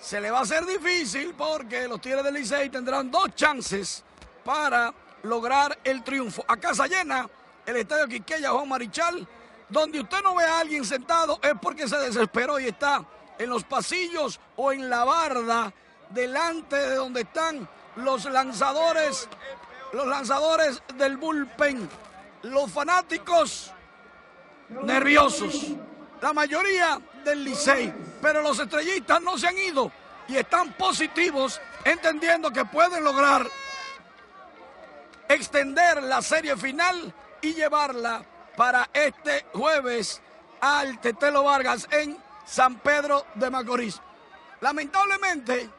se 0.00 0.20
le 0.20 0.30
va 0.30 0.40
a 0.40 0.42
hacer 0.42 0.64
difícil 0.66 1.34
porque 1.36 1.88
los 1.88 2.00
Tigres 2.00 2.24
del 2.24 2.34
Licey 2.34 2.70
tendrán 2.70 3.10
dos 3.10 3.34
chances 3.34 4.04
para 4.44 4.92
lograr 5.22 5.78
el 5.84 6.02
triunfo. 6.02 6.44
A 6.48 6.56
casa 6.56 6.86
llena, 6.86 7.28
el 7.66 7.76
estadio 7.76 8.06
Quiqueya 8.08 8.50
Juan 8.50 8.68
Marichal, 8.68 9.26
donde 9.68 10.00
usted 10.00 10.22
no 10.22 10.34
ve 10.34 10.44
a 10.44 10.60
alguien 10.60 10.84
sentado 10.84 11.38
es 11.42 11.52
porque 11.60 11.88
se 11.88 11.98
desesperó 11.98 12.58
y 12.58 12.66
está 12.66 13.04
en 13.38 13.50
los 13.50 13.64
pasillos 13.64 14.40
o 14.56 14.72
en 14.72 14.88
la 14.88 15.04
barda 15.04 15.72
delante 16.10 16.76
de 16.76 16.94
donde 16.94 17.20
están 17.22 17.68
los 17.96 18.24
lanzadores 18.24 19.28
los 19.92 20.06
lanzadores 20.06 20.82
del 20.96 21.16
bullpen. 21.16 21.88
los 22.42 22.70
fanáticos 22.70 23.72
nerviosos, 24.82 25.72
la 26.20 26.32
mayoría 26.32 27.00
del 27.24 27.42
Licey, 27.42 27.92
pero 28.20 28.42
los 28.42 28.58
estrellistas 28.58 29.20
no 29.22 29.38
se 29.38 29.48
han 29.48 29.58
ido 29.58 29.90
y 30.28 30.36
están 30.36 30.72
positivos, 30.74 31.60
entendiendo 31.84 32.50
que 32.50 32.64
pueden 32.64 33.02
lograr 33.02 33.46
extender 35.28 36.02
la 36.02 36.22
serie 36.22 36.56
final 36.56 37.12
y 37.40 37.54
llevarla 37.54 38.24
para 38.56 38.88
este 38.92 39.46
jueves 39.52 40.20
al 40.60 41.00
Tetelo 41.00 41.44
Vargas 41.44 41.86
en 41.90 42.16
San 42.44 42.78
Pedro 42.80 43.26
de 43.34 43.50
Macorís. 43.50 44.00
Lamentablemente, 44.60 45.70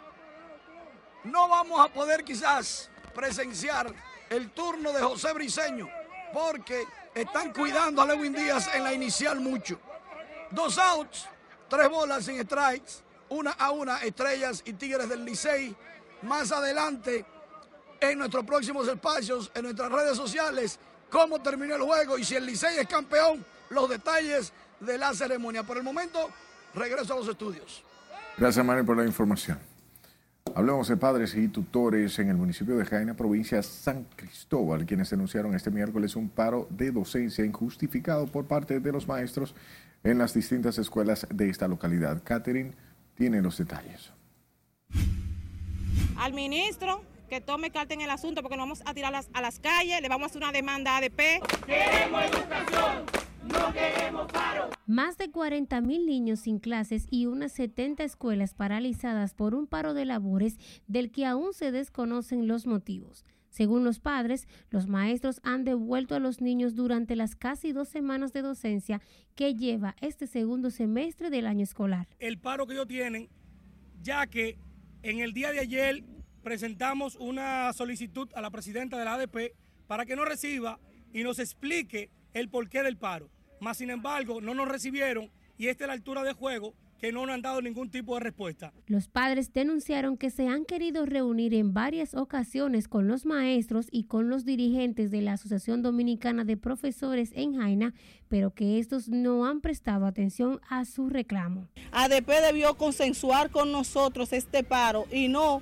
no 1.25 1.49
vamos 1.49 1.85
a 1.85 1.91
poder 1.91 2.23
quizás 2.23 2.89
presenciar 3.13 3.93
el 4.29 4.51
turno 4.51 4.93
de 4.93 5.01
José 5.01 5.33
Briseño 5.33 5.89
porque 6.31 6.85
están 7.13 7.51
cuidando 7.51 8.01
a 8.01 8.05
Lewin 8.05 8.33
Díaz 8.33 8.69
en 8.73 8.83
la 8.83 8.93
inicial 8.93 9.39
mucho. 9.39 9.79
Dos 10.51 10.77
outs, 10.77 11.27
tres 11.69 11.89
bolas 11.89 12.25
sin 12.25 12.41
strikes, 12.41 13.03
una 13.29 13.51
a 13.51 13.71
una, 13.71 13.99
Estrellas 13.99 14.61
y 14.65 14.73
Tigres 14.73 15.07
del 15.07 15.23
Licey. 15.23 15.75
Más 16.23 16.51
adelante, 16.51 17.25
en 18.01 18.17
nuestros 18.17 18.43
próximos 18.43 18.87
espacios, 18.87 19.51
en 19.53 19.63
nuestras 19.63 19.91
redes 19.91 20.17
sociales, 20.17 20.79
cómo 21.09 21.41
terminó 21.41 21.75
el 21.75 21.81
juego 21.81 22.17
y 22.17 22.23
si 22.23 22.35
el 22.35 22.45
Licey 22.45 22.77
es 22.77 22.87
campeón, 22.87 23.45
los 23.69 23.89
detalles 23.89 24.51
de 24.79 24.97
la 24.97 25.13
ceremonia. 25.13 25.63
Por 25.63 25.77
el 25.77 25.83
momento, 25.83 26.29
regreso 26.73 27.13
a 27.13 27.17
los 27.17 27.27
estudios. 27.27 27.83
Gracias, 28.37 28.65
Manuel, 28.65 28.85
por 28.85 28.97
la 28.97 29.05
información. 29.05 29.59
Hablamos 30.55 30.87
de 30.87 30.97
padres 30.97 31.35
y 31.35 31.47
tutores 31.47 32.17
en 32.19 32.29
el 32.29 32.35
municipio 32.35 32.75
de 32.75 32.85
Jaina, 32.85 33.15
provincia 33.15 33.61
San 33.61 34.05
Cristóbal, 34.15 34.85
quienes 34.85 35.09
denunciaron 35.09 35.53
este 35.53 35.69
miércoles 35.69 36.15
un 36.15 36.29
paro 36.29 36.67
de 36.71 36.91
docencia 36.91 37.45
injustificado 37.45 38.25
por 38.25 38.45
parte 38.45 38.79
de 38.79 38.91
los 38.91 39.07
maestros 39.07 39.53
en 40.03 40.17
las 40.17 40.33
distintas 40.33 40.77
escuelas 40.77 41.27
de 41.29 41.49
esta 41.49 41.67
localidad. 41.67 42.21
Catherine 42.23 42.73
tiene 43.15 43.41
los 43.41 43.57
detalles. 43.57 44.11
Al 46.17 46.33
ministro 46.33 47.01
que 47.29 47.41
tome 47.41 47.71
carta 47.71 47.93
en 47.93 48.01
el 48.01 48.09
asunto 48.09 48.41
porque 48.41 48.57
nos 48.57 48.63
vamos 48.63 48.81
a 48.85 48.93
tirar 48.93 49.13
a 49.15 49.41
las 49.41 49.59
calles, 49.59 50.01
le 50.01 50.09
vamos 50.09 50.25
a 50.25 50.29
hacer 50.29 50.41
una 50.41 50.51
demanda 50.51 50.95
a 50.95 50.97
ADP. 50.97 51.41
Queremos 51.65 52.23
educación. 52.23 53.05
No 53.47 53.73
queremos 53.73 54.31
paro. 54.31 54.69
Más 54.85 55.17
de 55.17 55.31
40 55.31 55.81
mil 55.81 56.05
niños 56.05 56.41
sin 56.41 56.59
clases 56.59 57.07
y 57.09 57.25
unas 57.25 57.51
70 57.53 58.03
escuelas 58.03 58.53
paralizadas 58.53 59.33
por 59.33 59.55
un 59.55 59.67
paro 59.67 59.93
de 59.93 60.05
labores 60.05 60.57
del 60.87 61.11
que 61.11 61.25
aún 61.25 61.53
se 61.53 61.71
desconocen 61.71 62.47
los 62.47 62.65
motivos. 62.67 63.25
Según 63.49 63.83
los 63.83 63.99
padres, 63.99 64.47
los 64.69 64.87
maestros 64.87 65.41
han 65.43 65.63
devuelto 65.63 66.15
a 66.15 66.19
los 66.19 66.41
niños 66.41 66.75
durante 66.75 67.15
las 67.15 67.35
casi 67.35 67.71
dos 67.71 67.89
semanas 67.89 68.33
de 68.33 68.41
docencia 68.41 69.01
que 69.35 69.55
lleva 69.55 69.95
este 70.01 70.27
segundo 70.27 70.69
semestre 70.69 71.29
del 71.29 71.47
año 71.47 71.63
escolar. 71.63 72.07
El 72.19 72.37
paro 72.37 72.67
que 72.67 72.73
ellos 72.73 72.87
tienen, 72.87 73.29
ya 74.01 74.27
que 74.27 74.57
en 75.01 75.19
el 75.19 75.33
día 75.33 75.51
de 75.51 75.59
ayer 75.59 76.03
presentamos 76.43 77.15
una 77.15 77.73
solicitud 77.73 78.29
a 78.33 78.41
la 78.41 78.49
presidenta 78.49 78.97
de 78.97 79.05
la 79.05 79.15
ADP 79.15 79.53
para 79.87 80.05
que 80.05 80.15
nos 80.15 80.27
reciba 80.27 80.79
y 81.13 81.23
nos 81.23 81.39
explique 81.39 82.09
el 82.33 82.49
porqué 82.49 82.83
del 82.83 82.97
paro. 82.97 83.29
Más 83.59 83.77
sin 83.77 83.89
embargo, 83.89 84.41
no 84.41 84.53
nos 84.53 84.67
recibieron 84.67 85.29
y 85.57 85.67
esta 85.67 85.83
es 85.83 85.87
la 85.87 85.93
altura 85.93 86.23
de 86.23 86.33
juego 86.33 86.73
que 86.99 87.11
no 87.11 87.25
nos 87.25 87.35
han 87.35 87.41
dado 87.41 87.61
ningún 87.61 87.89
tipo 87.89 88.15
de 88.15 88.21
respuesta. 88.21 88.73
Los 88.87 89.07
padres 89.07 89.53
denunciaron 89.53 90.17
que 90.17 90.29
se 90.29 90.47
han 90.47 90.65
querido 90.65 91.05
reunir 91.05 91.53
en 91.53 91.73
varias 91.73 92.13
ocasiones 92.13 92.87
con 92.87 93.07
los 93.07 93.25
maestros 93.25 93.87
y 93.91 94.03
con 94.03 94.29
los 94.29 94.45
dirigentes 94.45 95.09
de 95.11 95.21
la 95.21 95.33
Asociación 95.33 95.81
Dominicana 95.81 96.43
de 96.43 96.57
Profesores 96.57 97.31
en 97.35 97.57
Jaina, 97.57 97.93
pero 98.27 98.53
que 98.53 98.79
estos 98.79 99.07
no 99.07 99.45
han 99.45 99.61
prestado 99.61 100.05
atención 100.05 100.59
a 100.69 100.85
su 100.85 101.09
reclamo. 101.09 101.67
ADP 101.91 102.27
debió 102.45 102.75
consensuar 102.75 103.49
con 103.49 103.71
nosotros 103.71 104.33
este 104.33 104.63
paro 104.63 105.05
y 105.11 105.29
no 105.29 105.61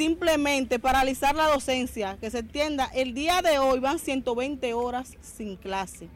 simplemente 0.00 0.78
paralizar 0.78 1.34
la 1.34 1.48
docencia, 1.48 2.16
que 2.20 2.30
se 2.30 2.38
entienda, 2.38 2.86
el 2.94 3.12
día 3.12 3.42
de 3.42 3.58
hoy 3.58 3.80
van 3.80 3.98
120 3.98 4.72
horas 4.72 5.16
sin 5.20 5.56
clase, 5.56 6.08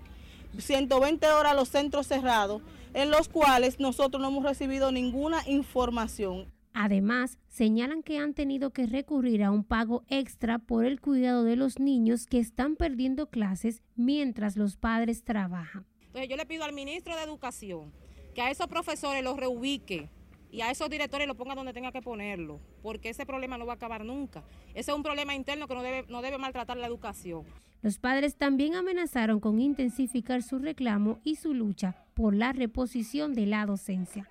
120 0.57 1.27
horas 1.27 1.55
los 1.55 1.69
centros 1.69 2.07
cerrados, 2.07 2.63
en 2.95 3.11
los 3.11 3.29
cuales 3.29 3.81
nosotros 3.81 4.23
no 4.23 4.29
hemos 4.29 4.45
recibido 4.45 4.93
ninguna 4.93 5.43
información. 5.47 6.53
Además, 6.73 7.39
señalan 7.49 8.03
que 8.03 8.19
han 8.19 8.35
tenido 8.35 8.71
que 8.71 8.87
recurrir 8.87 9.45
a 9.45 9.51
un 9.51 9.63
pago 9.63 10.05
extra 10.09 10.59
por 10.59 10.85
el 10.85 11.01
cuidado 11.01 11.45
de 11.45 11.55
los 11.55 11.79
niños 11.79 12.27
que 12.27 12.39
están 12.39 12.75
perdiendo 12.75 13.29
clases 13.29 13.83
mientras 13.95 14.57
los 14.57 14.77
padres 14.77 15.23
trabajan. 15.23 15.87
Entonces 16.07 16.29
yo 16.29 16.37
le 16.37 16.47
pido 16.47 16.65
al 16.65 16.73
ministro 16.73 17.15
de 17.17 17.23
Educación 17.23 17.93
que 18.35 18.43
a 18.43 18.51
esos 18.51 18.67
profesores 18.67 19.23
los 19.23 19.37
reubique 19.37 20.09
y 20.55 20.63
a 20.63 20.71
esos 20.71 20.89
directores 20.89 21.27
lo 21.27 21.35
ponga 21.35 21.57
donde 21.57 21.73
tenga 21.73 21.91
que 21.91 22.01
ponerlo, 22.01 22.61
porque 22.81 23.09
ese 23.09 23.27
problema 23.27 23.59
no 23.59 23.67
va 23.67 23.73
a 23.73 23.77
acabar 23.77 24.05
nunca. 24.05 24.45
Ese 24.73 24.93
es 24.93 24.97
un 24.97 25.03
problema 25.03 25.35
interno 25.35 25.67
que 25.67 25.75
no 25.75 25.83
debe, 25.83 26.05
no 26.09 26.23
debe 26.23 26.39
maltratar 26.39 26.77
la 26.77 26.87
educación. 26.87 27.45
Los 27.83 27.99
padres 27.99 28.37
también 28.37 28.77
amenazaron 28.77 29.41
con 29.41 29.61
intensificar 29.61 30.45
su 30.45 30.61
reclamo 30.61 31.19
y 31.25 31.35
su 31.37 31.55
lucha 31.55 31.97
por 32.15 32.37
la 32.37 32.53
reposición 32.53 33.35
de 33.35 33.47
la 33.47 33.67
docencia. 33.67 34.29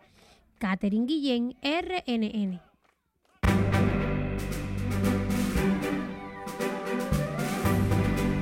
Catherine 0.59 1.05
Guillén, 1.05 1.57
RNN. 1.61 2.61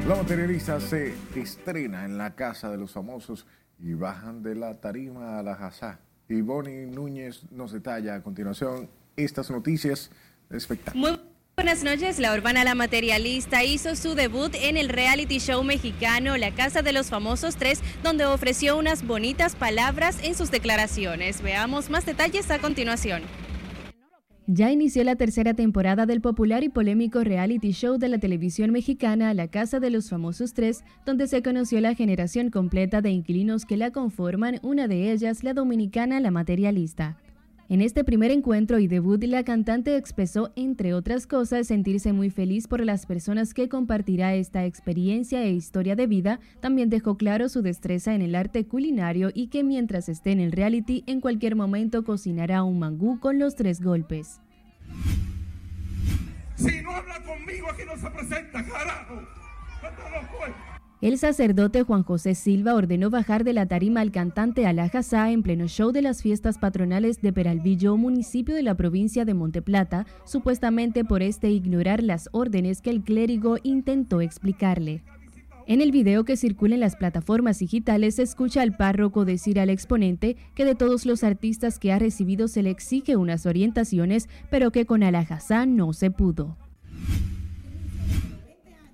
La 0.08 0.16
materialista 0.16 0.80
se 0.80 1.16
estrena 1.36 2.06
en 2.06 2.20
la 2.20 2.36
Casa 2.36 2.70
de 2.70 2.78
los 2.78 2.92
Famosos 2.92 3.48
y 3.80 3.96
bajan 3.96 4.44
de 4.44 4.54
la 4.54 4.80
tarima 4.80 5.40
a 5.40 5.44
la 5.44 5.56
jazá. 5.56 6.00
Y 6.30 6.42
Bonnie 6.42 6.86
Núñez 6.86 7.44
nos 7.52 7.72
detalla 7.72 8.16
a 8.16 8.24
continuación 8.24 8.90
estas 9.16 9.52
noticias 9.52 10.12
de 10.50 10.58
espectáculo. 10.58 11.08
Muy 11.08 11.20
buenas 11.56 11.84
noches. 11.84 12.20
La 12.20 12.34
Urbana 12.34 12.64
La 12.64 12.76
Materialista 12.76 13.64
hizo 13.64 13.96
su 13.96 14.16
debut 14.16 14.54
en 14.56 14.78
el 14.78 14.90
reality 14.90 15.40
show 15.40 15.64
mexicano 15.64 16.38
La 16.38 16.52
Casa 16.54 16.82
de 16.82 16.94
los 16.94 17.10
Famosos 17.10 17.56
3, 17.58 17.82
donde 18.04 18.26
ofreció 18.26 18.78
unas 18.78 19.06
bonitas 19.06 19.56
palabras 19.56 20.18
en 20.24 20.36
sus 20.36 20.52
declaraciones. 20.52 21.42
Veamos 21.42 21.90
más 21.90 22.06
detalles 22.06 22.50
a 22.52 22.60
continuación. 22.60 23.24
Ya 24.54 24.70
inició 24.70 25.06
la 25.06 25.16
tercera 25.16 25.54
temporada 25.54 26.06
del 26.06 26.20
popular 26.20 26.62
y 26.66 26.68
polémico 26.68 27.24
reality 27.24 27.72
show 27.72 27.98
de 27.98 28.10
la 28.10 28.18
televisión 28.18 28.72
mexicana 28.72 29.34
La 29.34 29.48
Casa 29.48 29.80
de 29.80 29.90
los 29.90 30.10
Famosos 30.10 30.54
Tres, 30.54 30.84
donde 31.06 31.28
se 31.28 31.42
conoció 31.42 31.80
la 31.80 31.96
generación 31.96 32.50
completa 32.50 33.00
de 33.00 33.12
inquilinos 33.12 33.64
que 33.64 33.78
la 33.78 33.92
conforman, 33.92 34.60
una 34.62 34.90
de 34.90 35.14
ellas 35.14 35.46
la 35.46 35.54
dominicana 35.54 36.20
La 36.20 36.32
Materialista. 36.32 37.16
En 37.72 37.80
este 37.80 38.04
primer 38.04 38.32
encuentro 38.32 38.80
y 38.80 38.88
debut, 38.88 39.24
la 39.24 39.46
cantante 39.46 39.96
expresó, 39.96 40.52
entre 40.58 40.94
otras 40.94 41.26
cosas, 41.26 41.68
sentirse 41.68 42.12
muy 42.12 42.30
feliz 42.30 42.68
por 42.68 42.84
las 42.84 43.06
personas 43.06 43.54
que 43.54 43.70
compartirá 43.70 44.36
esta 44.36 44.66
experiencia 44.66 45.42
e 45.44 45.52
historia 45.52 45.96
de 45.96 46.06
vida. 46.06 46.42
También 46.60 46.90
dejó 46.90 47.16
claro 47.16 47.48
su 47.48 47.62
destreza 47.62 48.14
en 48.14 48.22
el 48.24 48.36
arte 48.36 48.68
culinario 48.68 49.32
y 49.34 49.48
que 49.48 49.64
mientras 49.64 50.10
esté 50.10 50.34
en 50.34 50.42
el 50.42 50.52
reality, 50.52 51.06
en 51.08 51.22
cualquier 51.22 51.56
momento 51.56 52.04
cocinará 52.04 52.62
un 52.62 52.78
mangú 52.78 53.22
con 53.22 53.40
los 53.40 53.56
tres 53.56 53.80
golpes. 53.80 54.42
Si 56.58 56.82
no 56.82 56.92
habla 56.92 57.24
conmigo, 57.24 57.68
aquí 57.72 57.84
no 57.86 57.96
se 57.96 58.12
presenta, 58.12 58.66
carajo. 58.66 59.41
El 61.02 61.18
sacerdote 61.18 61.82
Juan 61.82 62.04
José 62.04 62.36
Silva 62.36 62.76
ordenó 62.76 63.10
bajar 63.10 63.44
de 63.44 63.54
la 63.54 63.66
tarima 63.66 64.02
al 64.02 64.12
cantante 64.12 64.68
Alajazá 64.68 65.32
en 65.32 65.42
pleno 65.42 65.68
show 65.68 65.92
de 65.92 66.04
las 66.04 66.22
fiestas 66.22 66.60
patronales 66.60 67.24
de 67.24 67.34
Peralvillo, 67.34 67.98
municipio 67.98 68.54
de 68.54 68.62
la 68.62 68.76
provincia 68.76 69.26
de 69.26 69.34
Monteplata, 69.34 70.06
supuestamente 70.26 71.04
por 71.04 71.24
este 71.24 71.50
ignorar 71.50 72.04
las 72.04 72.30
órdenes 72.34 72.84
que 72.84 72.92
el 72.92 73.02
clérigo 73.02 73.58
intentó 73.64 74.22
explicarle. 74.22 75.02
En 75.66 75.82
el 75.82 75.92
video 75.92 76.24
que 76.24 76.38
circula 76.38 76.76
en 76.76 76.82
las 76.82 76.96
plataformas 76.96 77.58
digitales 77.58 78.16
se 78.16 78.22
escucha 78.22 78.62
al 78.62 78.78
párroco 78.78 79.26
decir 79.26 79.60
al 79.60 79.72
exponente 79.72 80.38
que 80.54 80.66
de 80.66 80.76
todos 80.76 81.08
los 81.08 81.24
artistas 81.24 81.80
que 81.80 81.92
ha 81.92 81.98
recibido 81.98 82.48
se 82.48 82.62
le 82.62 82.70
exige 82.70 83.16
unas 83.16 83.48
orientaciones, 83.48 84.30
pero 84.52 84.70
que 84.70 84.86
con 84.86 85.02
Alajazá 85.02 85.66
no 85.66 85.94
se 85.94 86.12
pudo. 86.12 86.58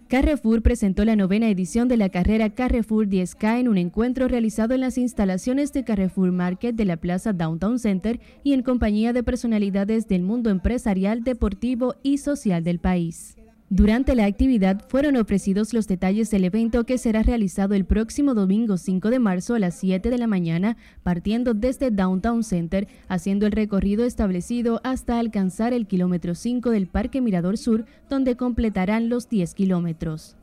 Carrefour 0.08 0.62
presentó 0.62 1.04
la 1.04 1.18
novena 1.18 1.50
edición 1.50 1.90
de 1.90 1.98
la 1.98 2.08
carrera 2.08 2.50
Carrefour 2.50 3.08
10K 3.08 3.60
en 3.60 3.68
un 3.68 3.78
encuentro 3.78 4.30
realizado 4.30 4.74
en 4.74 4.80
las 4.80 4.98
instalaciones 4.98 5.74
de 5.74 5.84
Carrefour 5.84 6.32
Market 6.32 6.78
de 6.78 6.86
la 6.86 6.96
Plaza 6.96 7.34
Downtown 7.34 7.78
Center 7.78 8.22
y 8.42 8.54
en 8.54 8.64
compañía 8.64 9.12
de 9.12 9.24
personalidades 9.24 10.08
del 10.08 10.24
mundo 10.24 10.50
empresarial, 10.50 11.26
deportivo 11.26 11.96
y 12.04 12.20
social 12.20 12.64
del 12.64 12.80
país. 12.80 13.37
Durante 13.70 14.16
la 14.16 14.26
actividad 14.26 14.86
fueron 14.88 15.18
ofrecidos 15.18 15.74
los 15.74 15.88
detalles 15.88 16.32
del 16.32 16.46
evento 16.46 16.86
que 16.86 16.98
será 16.98 17.22
realizado 17.22 17.74
el 17.74 17.84
próximo 17.84 18.34
domingo 18.34 18.78
5 18.78 19.10
de 19.10 19.20
marzo 19.20 19.56
a 19.56 19.60
las 19.60 19.76
7 19.76 20.10
de 20.10 20.18
la 20.18 20.28
mañana, 20.28 20.78
partiendo 21.04 21.54
desde 21.54 21.92
Downtown 21.92 22.44
Center, 22.44 22.88
haciendo 23.10 23.46
el 23.46 23.52
recorrido 23.52 24.06
establecido 24.06 24.80
hasta 24.86 25.20
alcanzar 25.20 25.74
el 25.74 25.86
kilómetro 25.86 26.34
5 26.34 26.70
del 26.70 26.88
Parque 26.88 27.20
Mirador 27.20 27.58
Sur, 27.58 27.86
donde 28.10 28.38
completarán 28.38 29.10
los 29.10 29.28
10 29.28 29.54
kilómetros. 29.54 30.38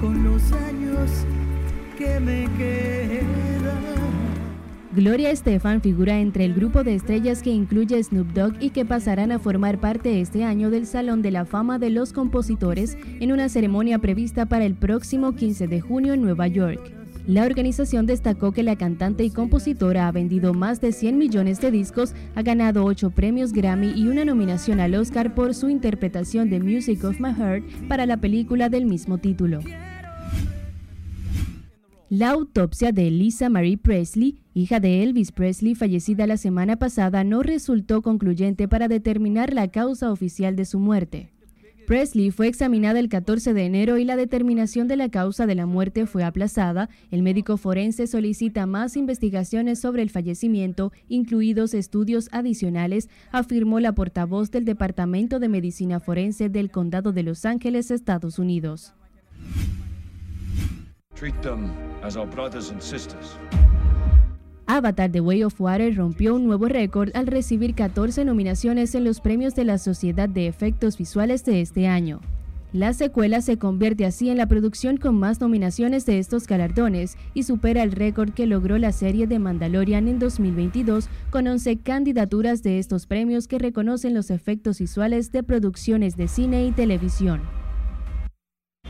con 0.00 0.24
los 0.24 0.52
años 0.52 1.10
que 1.96 2.18
me 2.18 2.48
quedan. 2.58 4.31
Gloria 4.94 5.30
Estefan 5.30 5.80
figura 5.80 6.20
entre 6.20 6.44
el 6.44 6.52
grupo 6.52 6.84
de 6.84 6.94
estrellas 6.94 7.40
que 7.40 7.48
incluye 7.48 8.02
Snoop 8.02 8.26
Dogg 8.34 8.56
y 8.60 8.70
que 8.70 8.84
pasarán 8.84 9.32
a 9.32 9.38
formar 9.38 9.80
parte 9.80 10.20
este 10.20 10.44
año 10.44 10.68
del 10.68 10.84
Salón 10.86 11.22
de 11.22 11.30
la 11.30 11.46
Fama 11.46 11.78
de 11.78 11.88
los 11.88 12.12
Compositores 12.12 12.98
en 13.18 13.32
una 13.32 13.48
ceremonia 13.48 13.98
prevista 14.00 14.44
para 14.44 14.66
el 14.66 14.74
próximo 14.74 15.32
15 15.34 15.66
de 15.66 15.80
junio 15.80 16.12
en 16.12 16.20
Nueva 16.20 16.46
York. 16.46 16.92
La 17.26 17.46
organización 17.46 18.04
destacó 18.04 18.52
que 18.52 18.62
la 18.62 18.76
cantante 18.76 19.24
y 19.24 19.30
compositora 19.30 20.08
ha 20.08 20.12
vendido 20.12 20.52
más 20.52 20.82
de 20.82 20.92
100 20.92 21.16
millones 21.16 21.58
de 21.62 21.70
discos, 21.70 22.14
ha 22.34 22.42
ganado 22.42 22.84
8 22.84 23.12
premios 23.12 23.54
Grammy 23.54 23.92
y 23.96 24.08
una 24.08 24.26
nominación 24.26 24.78
al 24.78 24.94
Oscar 24.94 25.34
por 25.34 25.54
su 25.54 25.70
interpretación 25.70 26.50
de 26.50 26.60
Music 26.60 27.02
of 27.04 27.18
My 27.18 27.32
Heart 27.32 27.88
para 27.88 28.04
la 28.04 28.18
película 28.18 28.68
del 28.68 28.84
mismo 28.84 29.16
título. 29.16 29.60
La 32.10 32.28
autopsia 32.28 32.92
de 32.92 33.10
Lisa 33.10 33.48
Marie 33.48 33.78
Presley, 33.78 34.41
hija 34.54 34.80
de 34.80 35.02
Elvis 35.02 35.32
Presley, 35.32 35.74
fallecida 35.74 36.26
la 36.26 36.36
semana 36.36 36.76
pasada, 36.76 37.24
no 37.24 37.42
resultó 37.42 38.02
concluyente 38.02 38.68
para 38.68 38.88
determinar 38.88 39.52
la 39.52 39.68
causa 39.68 40.10
oficial 40.10 40.56
de 40.56 40.64
su 40.64 40.78
muerte. 40.78 41.30
Presley 41.86 42.30
fue 42.30 42.46
examinada 42.46 43.00
el 43.00 43.08
14 43.08 43.54
de 43.54 43.66
enero 43.66 43.98
y 43.98 44.04
la 44.04 44.16
determinación 44.16 44.88
de 44.88 44.96
la 44.96 45.08
causa 45.08 45.46
de 45.46 45.54
la 45.54 45.66
muerte 45.66 46.06
fue 46.06 46.24
aplazada. 46.24 46.88
El 47.10 47.22
médico 47.22 47.56
forense 47.56 48.06
solicita 48.06 48.66
más 48.66 48.96
investigaciones 48.96 49.80
sobre 49.80 50.02
el 50.02 50.10
fallecimiento, 50.10 50.92
incluidos 51.08 51.74
estudios 51.74 52.28
adicionales, 52.32 53.08
afirmó 53.30 53.80
la 53.80 53.94
portavoz 53.94 54.50
del 54.50 54.64
Departamento 54.64 55.38
de 55.38 55.48
Medicina 55.48 56.00
Forense 56.00 56.48
del 56.48 56.70
Condado 56.70 57.12
de 57.12 57.24
Los 57.24 57.44
Ángeles, 57.44 57.90
Estados 57.90 58.38
Unidos. 58.38 58.94
Avatar 64.66 65.10
The 65.10 65.20
Way 65.20 65.44
of 65.44 65.60
Water 65.60 65.94
rompió 65.94 66.34
un 66.34 66.44
nuevo 66.44 66.66
récord 66.66 67.10
al 67.14 67.26
recibir 67.26 67.74
14 67.74 68.24
nominaciones 68.24 68.94
en 68.94 69.04
los 69.04 69.20
premios 69.20 69.54
de 69.54 69.64
la 69.64 69.78
Sociedad 69.78 70.28
de 70.28 70.46
Efectos 70.46 70.96
Visuales 70.96 71.44
de 71.44 71.60
este 71.60 71.88
año. 71.88 72.20
La 72.72 72.94
secuela 72.94 73.42
se 73.42 73.58
convierte 73.58 74.06
así 74.06 74.30
en 74.30 74.38
la 74.38 74.46
producción 74.46 74.96
con 74.96 75.18
más 75.18 75.42
nominaciones 75.42 76.06
de 76.06 76.18
estos 76.18 76.46
galardones 76.46 77.18
y 77.34 77.42
supera 77.42 77.82
el 77.82 77.92
récord 77.92 78.30
que 78.30 78.46
logró 78.46 78.78
la 78.78 78.92
serie 78.92 79.26
de 79.26 79.38
Mandalorian 79.38 80.08
en 80.08 80.18
2022 80.18 81.10
con 81.28 81.46
11 81.46 81.80
candidaturas 81.80 82.62
de 82.62 82.78
estos 82.78 83.06
premios 83.06 83.46
que 83.46 83.58
reconocen 83.58 84.14
los 84.14 84.30
efectos 84.30 84.78
visuales 84.78 85.32
de 85.32 85.42
producciones 85.42 86.16
de 86.16 86.28
cine 86.28 86.64
y 86.66 86.72
televisión. 86.72 87.42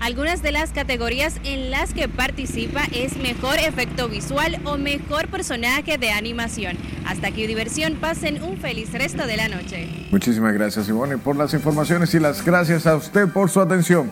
Algunas 0.02 0.42
de 0.42 0.50
las 0.50 0.72
categorías 0.72 1.36
en 1.44 1.70
las 1.70 1.94
que 1.94 2.08
participa 2.08 2.82
es 2.92 3.16
mejor 3.18 3.60
efecto 3.60 4.08
visual 4.08 4.60
o 4.64 4.76
mejor 4.76 5.28
personaje 5.28 5.96
de 5.96 6.10
animación. 6.10 6.76
Hasta 7.06 7.28
aquí 7.28 7.46
diversión, 7.46 7.94
pasen 7.94 8.42
un 8.42 8.56
feliz 8.56 8.92
resto 8.92 9.28
de 9.28 9.36
la 9.36 9.46
noche. 9.46 9.88
Muchísimas 10.10 10.54
gracias 10.54 10.86
Simone 10.86 11.18
por 11.18 11.36
las 11.36 11.54
informaciones 11.54 12.12
y 12.14 12.18
las 12.18 12.44
gracias 12.44 12.84
a 12.88 12.96
usted 12.96 13.28
por 13.28 13.48
su 13.48 13.60
atención. 13.60 14.10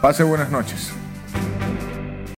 Pase 0.00 0.22
buenas 0.22 0.48
noches. 0.48 0.92